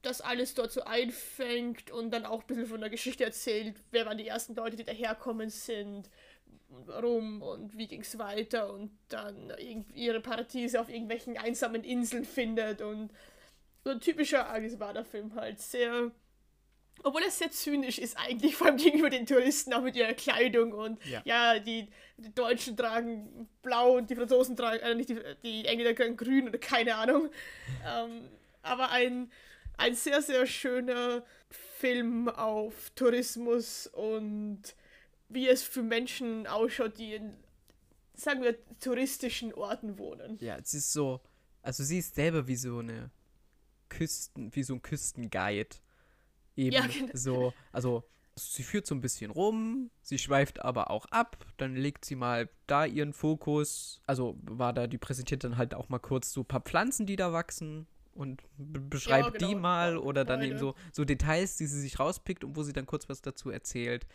das 0.02 0.20
alles 0.20 0.54
dort 0.54 0.70
so 0.70 0.82
einfängt 0.84 1.90
und 1.90 2.12
dann 2.12 2.26
auch 2.26 2.42
ein 2.42 2.46
bisschen 2.46 2.66
von 2.66 2.80
der 2.80 2.90
Geschichte 2.90 3.24
erzählt, 3.24 3.74
wer 3.90 4.06
waren 4.06 4.18
die 4.18 4.26
ersten 4.26 4.54
Leute, 4.54 4.76
die 4.76 4.84
daherkommen 4.84 5.50
sind, 5.50 6.08
warum 6.68 7.42
und 7.42 7.76
wie 7.76 7.88
ging 7.88 8.02
es 8.02 8.18
weiter 8.18 8.72
und 8.72 8.96
dann 9.08 9.52
ihre 9.94 10.20
Paradiese 10.20 10.80
auf 10.80 10.88
irgendwelchen 10.88 11.36
einsamen 11.36 11.82
Inseln 11.82 12.24
findet 12.24 12.82
und 12.82 13.10
so 13.84 13.90
ein 13.90 14.00
typischer 14.00 14.48
Alice 14.48 14.78
Wader-Film 14.78 15.34
halt. 15.34 15.60
Sehr. 15.60 16.10
Obwohl 17.02 17.22
er 17.22 17.30
sehr 17.30 17.50
zynisch 17.50 17.98
ist, 17.98 18.16
eigentlich, 18.16 18.56
vor 18.56 18.68
allem 18.68 18.76
gegenüber 18.76 19.10
den 19.10 19.26
Touristen, 19.26 19.72
auch 19.72 19.82
mit 19.82 19.96
ihrer 19.96 20.14
Kleidung 20.14 20.72
und 20.72 21.04
ja, 21.04 21.22
ja 21.24 21.58
die, 21.58 21.88
die, 22.16 22.34
Deutschen 22.34 22.76
tragen 22.76 23.48
blau 23.62 23.96
und 23.96 24.10
die 24.10 24.16
Franzosen 24.16 24.56
tragen, 24.56 24.80
äh, 24.80 24.94
nicht 24.94 25.10
die, 25.10 25.20
die 25.42 25.64
Engländer 25.66 25.94
tragen 25.94 26.16
grün 26.16 26.48
oder 26.48 26.58
keine 26.58 26.96
Ahnung. 26.96 27.30
ähm, 27.86 28.28
aber 28.62 28.90
ein, 28.90 29.30
ein 29.76 29.94
sehr, 29.94 30.22
sehr 30.22 30.46
schöner 30.46 31.22
Film 31.78 32.28
auf 32.28 32.90
Tourismus 32.94 33.86
und 33.86 34.74
wie 35.28 35.48
es 35.48 35.62
für 35.62 35.82
Menschen 35.82 36.46
ausschaut, 36.46 36.98
die 36.98 37.14
in, 37.14 37.34
sagen 38.14 38.42
wir, 38.42 38.56
touristischen 38.80 39.52
Orten 39.54 39.98
wohnen. 39.98 40.38
Ja, 40.40 40.56
es 40.56 40.74
ist 40.74 40.92
so, 40.92 41.20
also 41.62 41.84
sie 41.84 41.98
ist 41.98 42.14
selber 42.14 42.46
wie 42.46 42.56
so 42.56 42.78
eine 42.78 43.10
Küsten, 43.88 44.54
wie 44.54 44.62
so 44.62 44.74
ein 44.74 44.82
Küstenguide. 44.82 45.76
Eben 46.56 46.74
ja, 46.74 46.86
genau. 46.86 47.10
so, 47.12 47.52
also 47.72 48.04
sie 48.34 48.62
führt 48.62 48.86
so 48.86 48.94
ein 48.94 49.00
bisschen 49.00 49.30
rum, 49.30 49.90
sie 50.02 50.18
schweift 50.18 50.60
aber 50.62 50.90
auch 50.90 51.06
ab, 51.06 51.44
dann 51.56 51.74
legt 51.74 52.04
sie 52.04 52.16
mal 52.16 52.48
da 52.66 52.84
ihren 52.84 53.12
Fokus, 53.12 54.02
also 54.06 54.38
war 54.42 54.72
da, 54.72 54.86
die 54.86 54.98
präsentiert 54.98 55.44
dann 55.44 55.56
halt 55.56 55.74
auch 55.74 55.88
mal 55.88 55.98
kurz 55.98 56.32
so 56.32 56.42
ein 56.42 56.46
paar 56.46 56.60
Pflanzen, 56.60 57.06
die 57.06 57.16
da 57.16 57.32
wachsen 57.32 57.86
und 58.14 58.42
beschreibt 58.56 59.34
ja, 59.34 59.38
genau. 59.38 59.48
die 59.48 59.54
mal 59.54 59.96
oder 59.98 60.24
dann 60.24 60.42
eben 60.42 60.58
so, 60.58 60.74
so 60.92 61.04
Details, 61.04 61.56
die 61.56 61.66
sie 61.66 61.80
sich 61.80 61.98
rauspickt 61.98 62.44
und 62.44 62.56
wo 62.56 62.62
sie 62.62 62.72
dann 62.72 62.86
kurz 62.86 63.08
was 63.08 63.22
dazu 63.22 63.50
erzählt. 63.50 64.06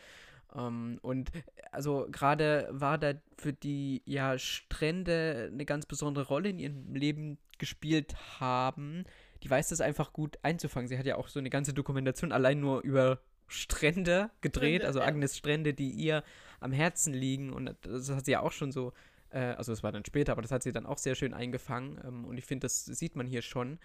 Um, 0.54 0.60
ähm, 0.60 1.00
und 1.02 1.32
also 1.72 2.08
gerade 2.12 2.68
war 2.72 2.98
da 2.98 3.14
für 3.38 3.54
die 3.54 4.02
ja 4.06 4.38
Strände 4.38 5.50
eine 5.52 5.64
ganz 5.64 5.86
besondere 5.86 6.28
Rolle 6.28 6.50
in 6.50 6.60
ihrem 6.60 6.94
Leben 6.94 7.38
gespielt 7.58 8.16
haben, 8.42 9.06
die 9.44 9.50
weiß 9.50 9.70
das 9.70 9.82
einfach 9.82 10.14
gut 10.14 10.38
einzufangen. 10.44 10.88
Sie 10.88 10.98
hat 10.98 11.06
ja 11.06 11.16
auch 11.16 11.28
so 11.28 11.40
eine 11.40 11.50
ganze 11.50 11.74
Dokumentation 11.74 12.32
allein 12.32 12.60
nur 12.60 12.82
über 12.82 13.20
Strände 13.48 14.30
gedreht, 14.42 14.86
also 14.86 15.02
Agnes 15.02 15.38
Strände, 15.38 15.74
die 15.74 15.90
ihr 15.90 16.24
am 16.60 16.72
Herzen 16.72 17.14
liegen. 17.14 17.52
Und 17.52 17.76
das 17.82 18.10
hat 18.10 18.26
sie 18.26 18.32
ja 18.32 18.42
auch 18.42 18.52
schon 18.52 18.72
so, 18.72 18.94
äh, 19.32 19.40
also 19.40 19.72
das 19.72 19.84
war 19.84 19.92
dann 19.92 20.06
später, 20.06 20.32
aber 20.32 20.42
das 20.42 20.52
hat 20.52 20.64
sie 20.64 20.72
dann 20.72 20.86
auch 20.86 20.98
sehr 20.98 21.16
schön 21.16 21.34
eingefangen. 21.34 22.00
Ähm, 22.06 22.26
und 22.26 22.38
ich 22.38 22.46
finde, 22.46 22.66
das 22.66 22.86
sieht 22.86 23.16
man 23.16 23.28
hier 23.28 23.42
schon. 23.42 23.80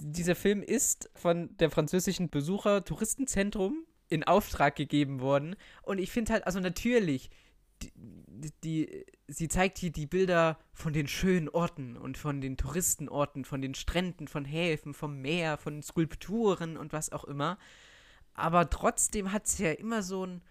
Dieser 0.00 0.36
Film 0.36 0.62
ist 0.62 1.10
von 1.14 1.56
der 1.56 1.70
französischen 1.70 2.30
Besucher 2.30 2.84
Touristenzentrum 2.84 3.84
in 4.08 4.22
Auftrag 4.22 4.76
gegeben 4.76 5.20
worden. 5.20 5.56
Und 5.82 5.98
ich 5.98 6.10
finde 6.12 6.34
halt, 6.34 6.46
also 6.46 6.60
natürlich, 6.60 7.30
die, 7.82 7.92
die, 8.64 9.06
sie 9.28 9.48
zeigt 9.48 9.78
hier 9.78 9.90
die 9.90 10.06
Bilder 10.06 10.58
von 10.72 10.92
den 10.92 11.08
schönen 11.08 11.48
Orten 11.48 11.96
und 11.96 12.18
von 12.18 12.40
den 12.40 12.56
Touristenorten, 12.56 13.44
von 13.44 13.60
den 13.62 13.74
Stränden, 13.74 14.28
von 14.28 14.44
Häfen, 14.44 14.94
vom 14.94 15.20
Meer, 15.20 15.58
von 15.58 15.82
Skulpturen 15.82 16.76
und 16.76 16.92
was 16.92 17.12
auch 17.12 17.24
immer. 17.24 17.58
Aber 18.34 18.68
trotzdem 18.68 19.32
hat 19.32 19.46
sie 19.46 19.64
ja 19.64 19.72
immer 19.72 20.02
so 20.02 20.26
ein, 20.26 20.42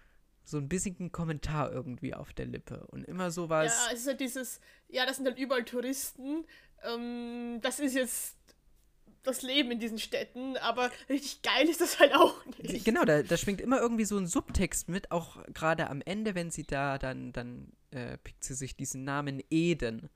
so 0.44 0.58
ein 0.58 0.68
bisschen 0.70 1.12
Kommentar 1.12 1.72
irgendwie 1.72 2.14
auf 2.14 2.34
der 2.34 2.46
Lippe 2.46 2.86
und 2.88 3.04
immer 3.06 3.32
sowas. 3.32 3.74
Ja, 3.88 3.94
es 3.94 4.02
ist 4.02 4.08
halt 4.08 4.20
dieses, 4.20 4.60
ja, 4.88 5.06
das 5.06 5.18
sind 5.18 5.26
halt 5.26 5.40
überall 5.40 5.66
Touristen. 5.66 6.46
Ähm, 6.84 7.60
das 7.62 7.80
ist 7.80 7.96
jetzt 7.96 8.38
das 9.26 9.42
Leben 9.42 9.72
in 9.72 9.80
diesen 9.80 10.00
Städten, 10.00 10.58
aber 10.58 10.92
richtig 11.10 11.42
geil 11.42 11.68
ist 11.68 11.82
das 11.82 12.00
halt 12.00 12.14
auch 12.16 12.36
nicht. 12.46 12.86
Genau, 12.86 13.04
da, 13.04 13.24
da 13.24 13.38
schwingt 13.38 13.62
immer 13.62 13.80
irgendwie 13.80 14.06
so 14.06 14.18
ein 14.18 14.28
Subtext 14.28 14.90
mit, 14.90 15.12
auch 15.12 15.44
gerade 15.54 15.90
am 15.90 16.02
Ende, 16.02 16.36
wenn 16.36 16.52
sie 16.52 16.64
da 16.64 16.98
dann, 16.98 17.34
dann 17.34 17.72
äh, 17.92 18.18
pickt 18.18 18.44
sie 18.44 18.54
sich 18.54 18.76
diesen 18.76 19.04
Namen 19.04 19.42
Eden 19.50 20.10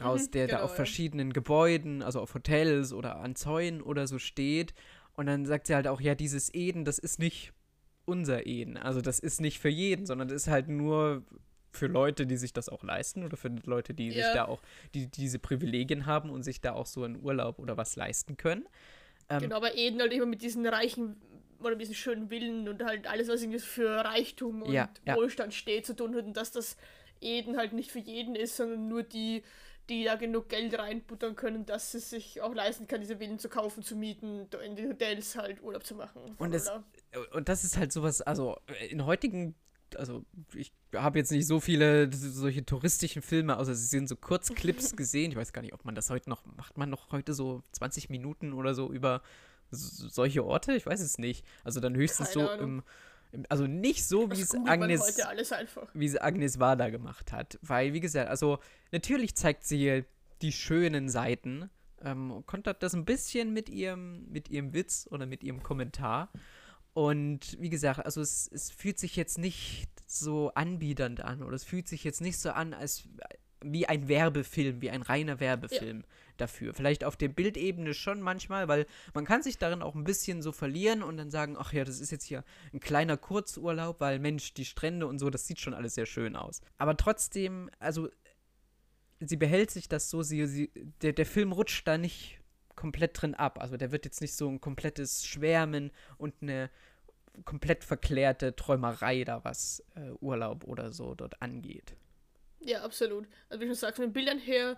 raus, 0.00 0.26
mhm, 0.26 0.30
der 0.32 0.46
genau, 0.46 0.58
da 0.58 0.64
auf 0.64 0.74
verschiedenen 0.74 1.32
Gebäuden, 1.32 2.02
also 2.02 2.20
auf 2.20 2.34
Hotels 2.34 2.92
oder 2.92 3.16
an 3.16 3.36
Zäunen 3.36 3.80
oder 3.80 4.06
so 4.06 4.18
steht. 4.18 4.74
Und 5.14 5.26
dann 5.26 5.46
sagt 5.46 5.66
sie 5.66 5.74
halt 5.74 5.88
auch, 5.88 6.00
ja, 6.00 6.14
dieses 6.14 6.52
Eden, 6.54 6.84
das 6.84 6.98
ist 6.98 7.18
nicht 7.18 7.52
unser 8.04 8.46
Eden. 8.46 8.76
Also 8.76 9.00
das 9.00 9.18
ist 9.18 9.40
nicht 9.40 9.58
für 9.58 9.68
jeden, 9.68 10.06
sondern 10.06 10.28
das 10.28 10.42
ist 10.42 10.48
halt 10.48 10.68
nur 10.68 11.24
für 11.70 11.86
Leute, 11.86 12.26
die 12.26 12.36
sich 12.36 12.52
das 12.52 12.68
auch 12.68 12.82
leisten 12.82 13.24
oder 13.24 13.36
für 13.36 13.48
Leute, 13.64 13.94
die 13.94 14.08
ja. 14.08 14.24
sich 14.24 14.34
da 14.34 14.46
auch, 14.46 14.60
die, 14.94 15.06
die 15.06 15.22
diese 15.22 15.38
Privilegien 15.38 16.06
haben 16.06 16.30
und 16.30 16.42
sich 16.42 16.60
da 16.60 16.72
auch 16.72 16.86
so 16.86 17.04
einen 17.04 17.22
Urlaub 17.22 17.58
oder 17.58 17.76
was 17.76 17.96
leisten 17.96 18.36
können. 18.36 18.66
Ähm, 19.28 19.40
genau, 19.40 19.56
aber 19.56 19.76
Eden 19.76 20.00
halt 20.00 20.12
immer 20.12 20.26
mit 20.26 20.42
diesen 20.42 20.66
reichen 20.66 21.20
oder 21.60 21.70
mit 21.70 21.82
diesen 21.82 21.94
schönen 21.94 22.30
Willen 22.30 22.68
und 22.68 22.84
halt 22.84 23.06
alles, 23.06 23.28
was 23.28 23.42
irgendwie 23.42 23.58
für 23.58 23.90
Reichtum 23.90 24.62
und 24.62 24.72
ja, 24.72 24.88
ja. 25.06 25.16
Wohlstand 25.16 25.54
steht, 25.54 25.86
zu 25.86 25.94
tun 25.94 26.14
hat 26.14 26.24
und 26.24 26.36
dass 26.36 26.52
das 26.52 26.76
Eden 27.20 27.56
halt 27.56 27.72
nicht 27.72 27.90
für 27.90 27.98
jeden 27.98 28.34
ist, 28.36 28.56
sondern 28.56 28.88
nur 28.88 29.02
die, 29.02 29.42
die 29.88 30.04
da 30.04 30.14
genug 30.16 30.48
Geld 30.48 30.78
reinbuttern 30.78 31.34
können, 31.34 31.66
dass 31.66 31.94
es 31.94 32.10
sich 32.10 32.40
auch 32.40 32.54
leisten 32.54 32.86
kann, 32.86 33.00
diese 33.00 33.16
Villen 33.16 33.38
zu 33.38 33.48
kaufen, 33.48 33.82
zu 33.82 33.96
mieten, 33.96 34.46
in 34.64 34.76
den 34.76 34.90
Hotels 34.90 35.36
halt 35.36 35.62
Urlaub 35.62 35.84
zu 35.84 35.94
machen. 35.94 36.36
Und 36.38 36.54
das, 36.54 36.70
und 37.32 37.48
das 37.48 37.64
ist 37.64 37.76
halt 37.76 37.92
sowas, 37.92 38.22
also 38.22 38.58
in 38.88 39.04
heutigen 39.04 39.54
also 39.96 40.24
ich 40.54 40.72
habe 40.94 41.18
jetzt 41.18 41.30
nicht 41.30 41.46
so 41.46 41.60
viele 41.60 42.12
solche 42.12 42.64
touristischen 42.64 43.22
Filme, 43.22 43.56
außer 43.56 43.74
sie 43.74 43.86
sind 43.86 44.08
so 44.08 44.16
Kurzclips 44.16 44.92
gesehen. 44.96 45.30
Ich 45.30 45.36
weiß 45.36 45.52
gar 45.52 45.62
nicht, 45.62 45.74
ob 45.74 45.84
man 45.84 45.94
das 45.94 46.10
heute 46.10 46.28
noch, 46.28 46.44
macht 46.56 46.78
man 46.78 46.90
noch 46.90 47.12
heute 47.12 47.34
so 47.34 47.62
20 47.72 48.10
Minuten 48.10 48.52
oder 48.52 48.74
so 48.74 48.92
über 48.92 49.22
solche 49.70 50.44
Orte? 50.44 50.72
Ich 50.74 50.86
weiß 50.86 51.00
es 51.00 51.18
nicht. 51.18 51.44
Also 51.64 51.80
dann 51.80 51.94
höchstens 51.94 52.32
Keine 52.32 52.46
so 52.46 52.52
im, 52.54 52.82
im, 53.32 53.44
also 53.48 53.66
nicht 53.66 54.06
so, 54.06 54.30
wie 54.30 54.40
es 54.40 54.54
Agnes, 54.54 55.18
wie 55.94 56.06
es 56.06 56.20
Agnes 56.20 56.58
Wada 56.58 56.88
gemacht 56.88 57.32
hat. 57.32 57.58
Weil, 57.62 57.92
wie 57.92 58.00
gesagt, 58.00 58.30
also 58.30 58.58
natürlich 58.92 59.34
zeigt 59.34 59.64
sie 59.64 60.04
die 60.42 60.52
schönen 60.52 61.08
Seiten, 61.08 61.70
ähm, 62.02 62.44
kontert 62.46 62.82
das 62.82 62.94
ein 62.94 63.04
bisschen 63.04 63.52
mit 63.52 63.68
ihrem, 63.68 64.30
mit 64.30 64.48
ihrem 64.50 64.72
Witz 64.72 65.08
oder 65.10 65.26
mit 65.26 65.42
ihrem 65.42 65.62
Kommentar. 65.62 66.30
Und 66.94 67.56
wie 67.60 67.70
gesagt, 67.70 68.04
also 68.04 68.20
es, 68.20 68.48
es 68.52 68.70
fühlt 68.70 68.98
sich 68.98 69.16
jetzt 69.16 69.38
nicht 69.38 69.88
so 70.06 70.50
anbiedernd 70.54 71.20
an 71.20 71.42
oder 71.42 71.54
es 71.54 71.64
fühlt 71.64 71.86
sich 71.86 72.02
jetzt 72.02 72.20
nicht 72.20 72.38
so 72.38 72.50
an, 72.50 72.74
als 72.74 73.08
wie 73.62 73.86
ein 73.86 74.08
Werbefilm, 74.08 74.80
wie 74.80 74.90
ein 74.90 75.02
reiner 75.02 75.40
Werbefilm 75.40 76.00
ja. 76.00 76.06
dafür. 76.36 76.74
Vielleicht 76.74 77.04
auf 77.04 77.16
der 77.16 77.28
Bildebene 77.28 77.92
schon 77.94 78.20
manchmal, 78.20 78.68
weil 78.68 78.86
man 79.14 79.24
kann 79.24 79.42
sich 79.42 79.58
darin 79.58 79.82
auch 79.82 79.94
ein 79.94 80.04
bisschen 80.04 80.42
so 80.42 80.52
verlieren 80.52 81.02
und 81.02 81.16
dann 81.16 81.30
sagen, 81.30 81.56
ach 81.58 81.72
ja, 81.72 81.84
das 81.84 82.00
ist 82.00 82.10
jetzt 82.10 82.24
hier 82.24 82.44
ein 82.72 82.80
kleiner 82.80 83.16
Kurzurlaub, 83.16 84.00
weil 84.00 84.18
Mensch, 84.18 84.54
die 84.54 84.64
Strände 84.64 85.06
und 85.06 85.18
so, 85.18 85.30
das 85.30 85.46
sieht 85.46 85.60
schon 85.60 85.74
alles 85.74 85.94
sehr 85.94 86.06
schön 86.06 86.36
aus. 86.36 86.60
Aber 86.78 86.96
trotzdem, 86.96 87.70
also 87.80 88.08
sie 89.20 89.36
behält 89.36 89.70
sich 89.70 89.88
das 89.88 90.10
so, 90.10 90.22
sie, 90.22 90.46
sie 90.46 90.70
der, 91.02 91.12
der 91.12 91.26
Film 91.26 91.52
rutscht 91.52 91.86
da 91.86 91.98
nicht 91.98 92.37
komplett 92.78 93.20
drin 93.20 93.34
ab. 93.34 93.60
Also 93.60 93.76
der 93.76 93.90
wird 93.90 94.04
jetzt 94.04 94.20
nicht 94.20 94.34
so 94.34 94.48
ein 94.48 94.60
komplettes 94.60 95.26
Schwärmen 95.26 95.90
und 96.16 96.34
eine 96.40 96.70
komplett 97.44 97.82
verklärte 97.82 98.54
Träumerei 98.54 99.24
da, 99.24 99.44
was 99.44 99.84
äh, 99.96 100.10
Urlaub 100.20 100.64
oder 100.64 100.92
so 100.92 101.16
dort 101.16 101.42
angeht. 101.42 101.96
Ja, 102.60 102.82
absolut. 102.82 103.26
Also 103.48 103.60
wie 103.60 103.66
du 103.66 103.74
sagst, 103.74 103.96
von 103.96 104.06
den 104.06 104.12
Bildern 104.12 104.38
her 104.38 104.76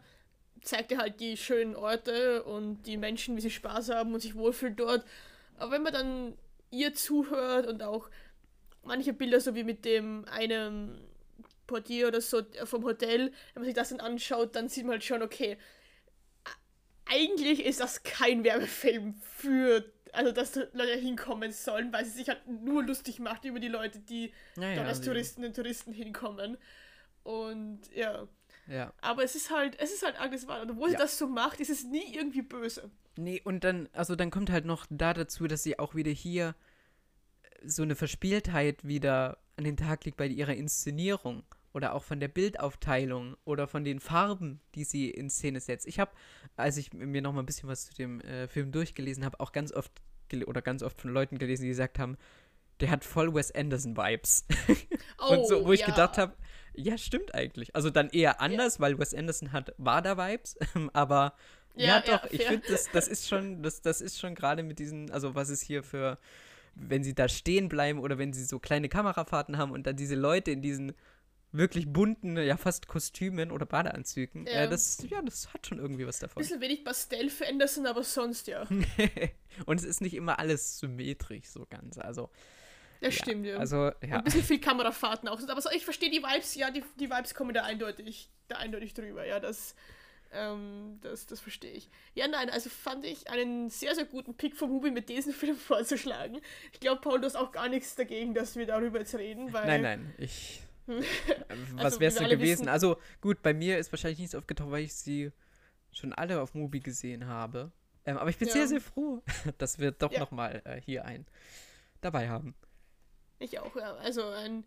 zeigt 0.62 0.92
er 0.92 0.98
halt 0.98 1.20
die 1.20 1.36
schönen 1.36 1.76
Orte 1.76 2.42
und 2.44 2.82
die 2.84 2.96
Menschen, 2.96 3.36
wie 3.36 3.42
sie 3.42 3.50
Spaß 3.50 3.90
haben 3.90 4.14
und 4.14 4.20
sich 4.20 4.34
wohlfühlen 4.34 4.76
dort. 4.76 5.04
Aber 5.58 5.72
wenn 5.72 5.82
man 5.82 5.92
dann 5.92 6.38
ihr 6.70 6.94
zuhört 6.94 7.66
und 7.66 7.82
auch 7.82 8.08
manche 8.82 9.12
Bilder, 9.12 9.40
so 9.40 9.54
wie 9.54 9.64
mit 9.64 9.84
dem 9.84 10.24
einen 10.26 10.98
Portier 11.66 12.08
oder 12.08 12.22
so 12.22 12.42
vom 12.64 12.84
Hotel, 12.84 13.32
wenn 13.52 13.62
man 13.62 13.64
sich 13.64 13.74
das 13.74 13.90
dann 13.90 14.00
anschaut, 14.00 14.56
dann 14.56 14.68
sieht 14.68 14.84
man 14.84 14.92
halt 14.92 15.04
schon, 15.04 15.22
okay, 15.22 15.58
eigentlich 17.10 17.64
ist 17.64 17.80
das 17.80 18.02
kein 18.02 18.44
Werbefilm 18.44 19.14
für 19.20 19.84
also 20.12 20.32
dass 20.32 20.56
Leute 20.56 20.96
hinkommen 20.98 21.52
sollen, 21.52 21.92
weil 21.92 22.04
sie 22.04 22.10
sich 22.10 22.28
halt 22.28 22.46
nur 22.46 22.82
lustig 22.82 23.18
macht 23.20 23.44
über 23.44 23.60
die 23.60 23.68
Leute, 23.68 24.00
die 24.00 24.32
ja, 24.56 24.74
dort 24.74 24.88
als 24.88 25.00
Touristen 25.00 25.44
und 25.44 25.54
Touristen 25.54 25.92
hinkommen. 25.92 26.56
Und 27.22 27.80
ja. 27.94 28.26
Ja. 28.66 28.92
Aber 29.00 29.24
es 29.24 29.34
ist 29.34 29.50
halt, 29.50 29.78
es 29.78 29.92
ist 29.92 30.04
halt 30.04 30.20
Agnes 30.20 30.46
Wahl. 30.46 30.62
Und 30.62 30.70
obwohl 30.70 30.88
ja. 30.88 30.98
sie 30.98 31.02
das 31.02 31.18
so 31.18 31.26
macht, 31.28 31.60
ist 31.60 31.70
es 31.70 31.84
nie 31.84 32.14
irgendwie 32.14 32.42
böse. 32.42 32.90
Nee, 33.16 33.40
und 33.44 33.64
dann, 33.64 33.88
also 33.92 34.16
dann 34.16 34.30
kommt 34.30 34.50
halt 34.50 34.64
noch 34.64 34.86
da 34.90 35.12
dazu, 35.12 35.46
dass 35.46 35.62
sie 35.62 35.78
auch 35.78 35.94
wieder 35.94 36.10
hier 36.10 36.54
so 37.62 37.82
eine 37.82 37.96
Verspieltheit 37.96 38.84
wieder 38.84 39.38
an 39.56 39.64
den 39.64 39.76
Tag 39.76 40.04
legt 40.04 40.16
bei 40.16 40.26
ihrer 40.26 40.54
Inszenierung 40.54 41.44
oder 41.72 41.94
auch 41.94 42.02
von 42.02 42.20
der 42.20 42.28
Bildaufteilung 42.28 43.36
oder 43.44 43.66
von 43.66 43.84
den 43.84 44.00
Farben, 44.00 44.60
die 44.74 44.84
sie 44.84 45.10
in 45.10 45.30
Szene 45.30 45.60
setzt. 45.60 45.86
Ich 45.86 46.00
habe, 46.00 46.10
als 46.56 46.76
ich 46.76 46.92
mir 46.92 47.22
noch 47.22 47.32
mal 47.32 47.40
ein 47.40 47.46
bisschen 47.46 47.68
was 47.68 47.86
zu 47.86 47.94
dem 47.94 48.20
äh, 48.20 48.48
Film 48.48 48.72
durchgelesen 48.72 49.24
habe, 49.24 49.40
auch 49.40 49.52
ganz 49.52 49.72
oft 49.72 49.92
oder 50.46 50.62
ganz 50.62 50.82
oft 50.82 51.00
von 51.00 51.12
Leuten 51.12 51.38
gelesen, 51.38 51.62
die 51.62 51.68
gesagt 51.68 51.98
haben, 51.98 52.16
der 52.80 52.90
hat 52.90 53.04
voll 53.04 53.34
Wes 53.34 53.52
Anderson 53.52 53.96
Vibes. 53.96 54.46
Oh, 55.18 55.32
und 55.34 55.46
so, 55.46 55.66
wo 55.66 55.72
ich 55.72 55.80
ja. 55.80 55.86
gedacht 55.86 56.18
habe, 56.18 56.34
ja, 56.74 56.96
stimmt 56.98 57.34
eigentlich. 57.34 57.74
Also 57.74 57.90
dann 57.90 58.10
eher 58.10 58.40
anders, 58.40 58.76
ja. 58.76 58.80
weil 58.80 58.98
Wes 58.98 59.14
Anderson 59.14 59.52
hat 59.52 59.74
Wada 59.78 60.16
Vibes, 60.16 60.56
aber 60.92 61.34
Ja, 61.74 62.02
Ja, 62.04 62.18
doch, 62.18 62.30
ich 62.30 62.44
finde, 62.44 62.66
das, 62.68 62.88
das 62.92 63.08
ist 63.08 63.28
schon, 63.28 63.62
das, 63.62 63.82
das 63.82 64.00
ist 64.00 64.18
schon 64.18 64.34
gerade 64.34 64.62
mit 64.62 64.78
diesen, 64.78 65.10
also 65.10 65.34
was 65.34 65.50
ist 65.50 65.62
hier 65.62 65.82
für, 65.82 66.18
wenn 66.74 67.04
sie 67.04 67.14
da 67.14 67.28
stehen 67.28 67.68
bleiben 67.68 67.98
oder 67.98 68.18
wenn 68.18 68.32
sie 68.32 68.44
so 68.44 68.58
kleine 68.58 68.88
Kamerafahrten 68.88 69.58
haben 69.58 69.72
und 69.72 69.86
dann 69.86 69.96
diese 69.96 70.14
Leute 70.14 70.50
in 70.50 70.62
diesen 70.62 70.92
wirklich 71.52 71.92
bunten, 71.92 72.36
ja 72.36 72.56
fast 72.56 72.86
Kostümen 72.86 73.50
oder 73.50 73.66
Badeanzügen, 73.66 74.46
Ja. 74.46 74.64
äh, 74.64 74.68
das, 74.68 74.98
ja, 75.08 75.20
das 75.22 75.52
hat 75.52 75.66
schon 75.66 75.78
irgendwie 75.78 76.06
was 76.06 76.18
davon. 76.18 76.40
Bisschen 76.40 76.60
wenig 76.60 76.84
Pastell 76.84 77.28
für 77.30 77.46
Anderson, 77.48 77.86
aber 77.86 78.04
sonst 78.04 78.46
ja. 78.46 78.66
und 79.66 79.76
es 79.78 79.84
ist 79.84 80.00
nicht 80.00 80.14
immer 80.14 80.38
alles 80.38 80.78
symmetrisch 80.78 81.46
so 81.48 81.66
ganz, 81.68 81.98
also, 81.98 82.30
Das 83.00 83.14
ja, 83.16 83.22
stimmt, 83.22 83.46
ja. 83.46 83.56
also, 83.56 83.90
ja, 84.06 84.18
ein 84.18 84.24
bisschen 84.24 84.44
viel 84.44 84.60
Kamerafahrten 84.60 85.28
auch. 85.28 85.40
Aber 85.48 85.60
so, 85.60 85.70
ich 85.70 85.84
verstehe 85.84 86.10
die 86.10 86.22
Vibes, 86.22 86.54
ja, 86.54 86.70
die, 86.70 86.84
die 87.00 87.10
Vibes 87.10 87.34
kommen 87.34 87.52
da 87.54 87.64
eindeutig, 87.64 88.30
da 88.48 88.56
eindeutig 88.56 88.94
drüber, 88.94 89.26
ja, 89.26 89.40
das, 89.40 89.74
ähm, 90.32 90.98
das, 91.00 91.26
das 91.26 91.40
verstehe 91.40 91.72
ich. 91.72 91.90
Ja, 92.14 92.28
nein, 92.28 92.50
also 92.50 92.70
fand 92.70 93.04
ich 93.04 93.28
einen 93.28 93.68
sehr, 93.70 93.96
sehr 93.96 94.04
guten 94.04 94.34
Pick 94.34 94.54
vom 94.54 94.70
Hubi 94.70 94.92
mit 94.92 95.08
diesem 95.08 95.32
Film 95.32 95.56
vorzuschlagen. 95.56 96.40
Ich 96.72 96.78
glaube, 96.78 97.00
Paul, 97.00 97.20
du 97.20 97.26
hast 97.26 97.36
auch 97.36 97.50
gar 97.50 97.68
nichts 97.68 97.96
dagegen, 97.96 98.34
dass 98.34 98.54
wir 98.54 98.66
darüber 98.66 99.00
jetzt 99.00 99.16
reden, 99.16 99.52
weil. 99.52 99.66
nein, 99.66 99.82
nein, 99.82 100.14
ich, 100.18 100.62
äh, 100.62 100.69
was 100.98 101.84
Also, 101.84 102.00
wär's 102.00 102.16
wie 102.16 102.20
wir 102.20 102.28
denn 102.28 102.38
gewesen? 102.38 102.60
wissen- 102.60 102.68
Also, 102.68 102.96
gut, 103.20 103.42
bei 103.42 103.54
mir 103.54 103.78
ist 103.78 103.92
wahrscheinlich 103.92 104.18
nichts 104.18 104.34
aufgetaucht, 104.34 104.70
weil 104.70 104.84
ich 104.84 104.94
sie 104.94 105.32
schon 105.92 106.12
alle 106.12 106.40
auf 106.40 106.54
Mubi 106.54 106.80
gesehen 106.80 107.26
habe. 107.26 107.72
Ähm, 108.04 108.16
aber 108.16 108.30
ich 108.30 108.38
bin 108.38 108.48
Ja. 108.48 108.54
sehr, 108.54 108.68
sehr 108.68 108.80
froh, 108.80 109.22
dass 109.58 109.78
wir 109.78 109.90
doch 109.92 110.12
Ja. 110.12 110.20
noch 110.20 110.30
mal 110.30 110.62
äh, 110.64 110.80
hier 110.80 111.04
einen 111.04 111.26
dabei 112.00 112.28
haben. 112.28 112.54
Ich 113.38 113.58
auch, 113.58 113.74
ja. 113.76 113.94
Also 113.96 114.22
ein 114.24 114.64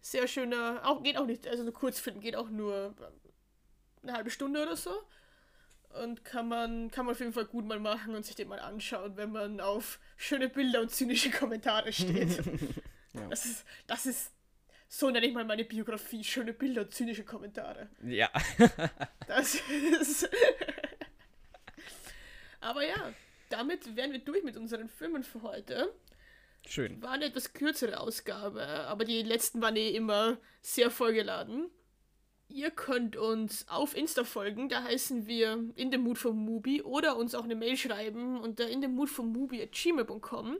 sehr 0.00 0.26
schöner, 0.28 0.80
auch 0.84 1.02
geht 1.02 1.16
auch 1.18 1.26
nicht, 1.26 1.46
also 1.46 1.64
ein 1.64 1.72
Kurzfilm 1.72 2.20
geht 2.20 2.34
auch 2.36 2.48
nur 2.50 2.94
eine 4.02 4.12
halbe 4.14 4.30
Stunde 4.30 4.62
oder 4.62 4.76
so. 4.76 4.90
Und 6.02 6.24
kann 6.24 6.48
man, 6.48 6.90
kann 6.90 7.04
man 7.04 7.12
auf 7.14 7.20
jeden 7.20 7.34
Fall 7.34 7.44
gut 7.44 7.66
mal 7.66 7.78
machen 7.78 8.14
und 8.14 8.24
sich 8.24 8.34
den 8.34 8.48
mal 8.48 8.58
anschauen, 8.60 9.16
wenn 9.18 9.30
man 9.30 9.60
auf 9.60 10.00
schöne 10.16 10.48
Bilder 10.48 10.80
und 10.80 10.90
zynische 10.90 11.30
Kommentare 11.30 11.92
steht. 11.92 12.36
Ja. 12.38 12.42
Das 13.28 13.44
ist, 13.44 13.66
das 13.86 14.06
ist, 14.06 14.32
so 14.94 15.08
nenne 15.08 15.26
ich 15.26 15.32
mal 15.32 15.46
meine 15.46 15.64
Biografie, 15.64 16.22
schöne 16.22 16.52
Bilder 16.52 16.82
und 16.82 16.92
zynische 16.92 17.24
Kommentare. 17.24 17.88
Ja. 18.04 18.30
Das 19.26 19.54
ist. 20.00 20.28
Aber 22.60 22.86
ja, 22.86 23.14
damit 23.48 23.96
wären 23.96 24.12
wir 24.12 24.18
durch 24.18 24.44
mit 24.44 24.58
unseren 24.58 24.90
Filmen 24.90 25.22
für 25.22 25.40
heute. 25.40 25.94
Schön. 26.66 27.02
War 27.02 27.12
eine 27.12 27.24
etwas 27.24 27.54
kürzere 27.54 27.98
Ausgabe, 27.98 28.62
aber 28.62 29.04
die 29.04 29.22
letzten 29.22 29.62
waren 29.62 29.74
eh 29.76 29.90
immer 29.90 30.38
sehr 30.60 30.90
vollgeladen. 30.90 31.70
Ihr 32.48 32.70
könnt 32.70 33.16
uns 33.16 33.66
auf 33.68 33.96
Insta 33.96 34.24
folgen, 34.24 34.68
da 34.68 34.84
heißen 34.84 35.26
wir 35.26 35.64
in 35.74 35.90
dem 35.90 36.02
Mood 36.02 36.18
for 36.18 36.34
Mubi 36.34 36.82
oder 36.82 37.16
uns 37.16 37.34
auch 37.34 37.44
eine 37.44 37.56
Mail 37.56 37.76
schreiben 37.76 38.38
unter 38.38 38.68
in 38.68 38.82
dem 38.82 38.94
Mood 38.94 39.08
for 39.08 39.24
Mubi 39.24 39.62
at 39.62 39.72
gmail.com. 39.72 40.58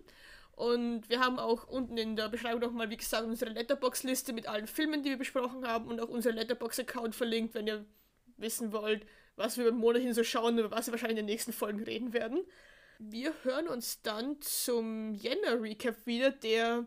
Und 0.53 1.09
wir 1.09 1.21
haben 1.21 1.39
auch 1.39 1.67
unten 1.67 1.97
in 1.97 2.15
der 2.15 2.29
Beschreibung 2.29 2.61
nochmal, 2.61 2.91
wie 2.91 2.97
gesagt, 2.97 3.25
unsere 3.25 3.51
Letterbox-Liste 3.51 4.33
mit 4.33 4.47
allen 4.47 4.67
Filmen, 4.67 5.03
die 5.03 5.11
wir 5.11 5.19
besprochen 5.19 5.67
haben 5.67 5.89
und 5.89 6.01
auch 6.01 6.09
unser 6.09 6.33
Letterbox-Account 6.33 7.15
verlinkt, 7.15 7.55
wenn 7.55 7.67
ihr 7.67 7.85
wissen 8.37 8.73
wollt, 8.73 9.07
was 9.37 9.57
wir 9.57 9.69
im 9.69 9.77
Monat 9.77 10.03
hin 10.03 10.13
so 10.13 10.25
schauen, 10.25 10.59
über 10.59 10.71
was 10.71 10.87
wir 10.87 10.93
wahrscheinlich 10.93 11.19
in 11.19 11.27
den 11.27 11.33
nächsten 11.33 11.53
Folgen 11.53 11.83
reden 11.83 12.13
werden. 12.13 12.45
Wir 12.99 13.35
hören 13.43 13.67
uns 13.67 14.03
dann 14.03 14.41
zum 14.43 15.15
Jänner-Recap 15.15 16.07
wieder, 16.07 16.31
der, 16.31 16.87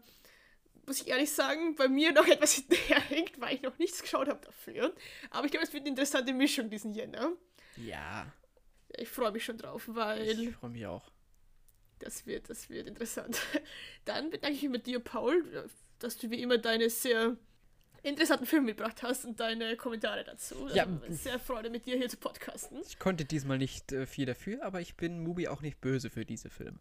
muss 0.86 1.02
ich 1.02 1.08
ehrlich 1.08 1.32
sagen, 1.32 1.76
bei 1.76 1.88
mir 1.88 2.12
noch 2.12 2.28
etwas 2.28 2.54
hinterherhängt, 2.54 3.42
weil 3.42 3.56
ich 3.56 3.62
noch 3.64 3.78
nichts 3.80 4.02
geschaut 4.02 4.30
habe 4.30 4.46
dafür. 4.46 4.94
Aber 5.32 5.46
ich 5.46 5.52
glaube, 5.52 5.66
es 5.66 5.74
wird 5.74 5.82
eine 5.82 5.90
interessante 5.90 6.34
Mischung 6.34 6.70
diesen 6.70 6.94
Jänner. 6.94 7.32
Ja. 7.78 8.32
Ich 8.96 9.10
freue 9.10 9.32
mich 9.32 9.44
schon 9.44 9.58
drauf, 9.58 9.84
weil 9.88 10.22
Ich 10.22 10.56
freue 10.56 10.70
mich 10.70 10.86
auch. 10.86 11.12
Das 12.00 12.26
wird, 12.26 12.50
das 12.50 12.70
wird 12.70 12.88
interessant. 12.88 13.40
Dann 14.06 14.30
bedanke 14.30 14.56
ich 14.56 14.64
mich 14.64 14.72
mit 14.72 14.88
dir, 14.88 15.00
Paul, 15.00 15.44
dass 16.00 16.18
du 16.18 16.30
wie 16.30 16.42
immer 16.42 16.58
deine 16.58 16.90
sehr 16.90 17.38
interessanten 18.04 18.46
Filme 18.46 18.68
mitgebracht 18.68 19.02
hast 19.04 19.26
und 19.26 19.40
deine 19.40 19.76
Kommentare 19.78 20.24
dazu. 20.24 20.68
Ja. 20.74 20.86
Also, 20.86 21.00
sehr 21.10 21.40
Freude 21.40 21.70
mit 21.70 21.86
dir 21.86 21.98
hier 21.98 22.10
zu 22.10 22.18
podcasten. 22.18 22.80
Ich 22.88 23.00
konnte 23.00 23.26
diesmal 23.26 23.58
nicht 23.58 23.92
äh, 23.92 24.06
viel 24.06 24.26
dafür, 24.26 24.64
aber 24.64 24.80
ich 24.80 24.96
bin 24.96 25.22
Mubi 25.22 25.48
auch 25.48 25.62
nicht 25.62 25.82
böse 25.82 26.10
für 26.10 26.26
diese 26.26 26.50
Filme. 26.50 26.80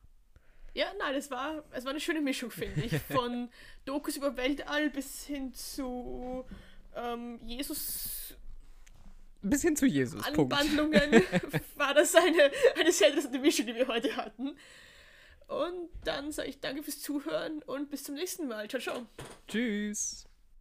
Ja, 0.74 0.86
nein, 0.98 1.14
es 1.14 1.30
war, 1.30 1.64
es 1.70 1.84
war 1.84 1.92
eine 1.92 2.00
schöne 2.00 2.20
Mischung, 2.20 2.50
finde 2.50 2.82
ich. 2.82 2.92
Von 3.12 3.48
Dokus 3.84 4.16
über 4.16 4.36
Weltall 4.36 4.90
bis 4.90 5.24
hin 5.24 5.54
zu 5.54 6.44
ähm, 6.96 7.38
Jesus 7.42 8.34
Ein 9.42 9.50
bisschen 9.50 9.76
zu 9.76 9.86
Jesus. 9.86 10.22
Anwandlungen 10.24 11.12
war 11.76 11.94
das 11.94 12.14
eine, 12.14 12.50
eine 12.78 12.92
sehr 12.92 13.08
interessante 13.08 13.38
Mischung, 13.38 13.66
die 13.66 13.74
wir 13.74 13.86
heute 13.86 14.14
hatten. 14.16 14.56
Und 15.48 15.90
dann 16.04 16.32
sage 16.32 16.48
ich 16.48 16.60
danke 16.60 16.82
fürs 16.82 17.00
Zuhören 17.00 17.62
und 17.62 17.90
bis 17.90 18.04
zum 18.04 18.14
nächsten 18.14 18.48
Mal. 18.48 18.68
Ciao, 18.68 18.80
ciao. 18.80 19.06
Tschüss. 19.46 20.26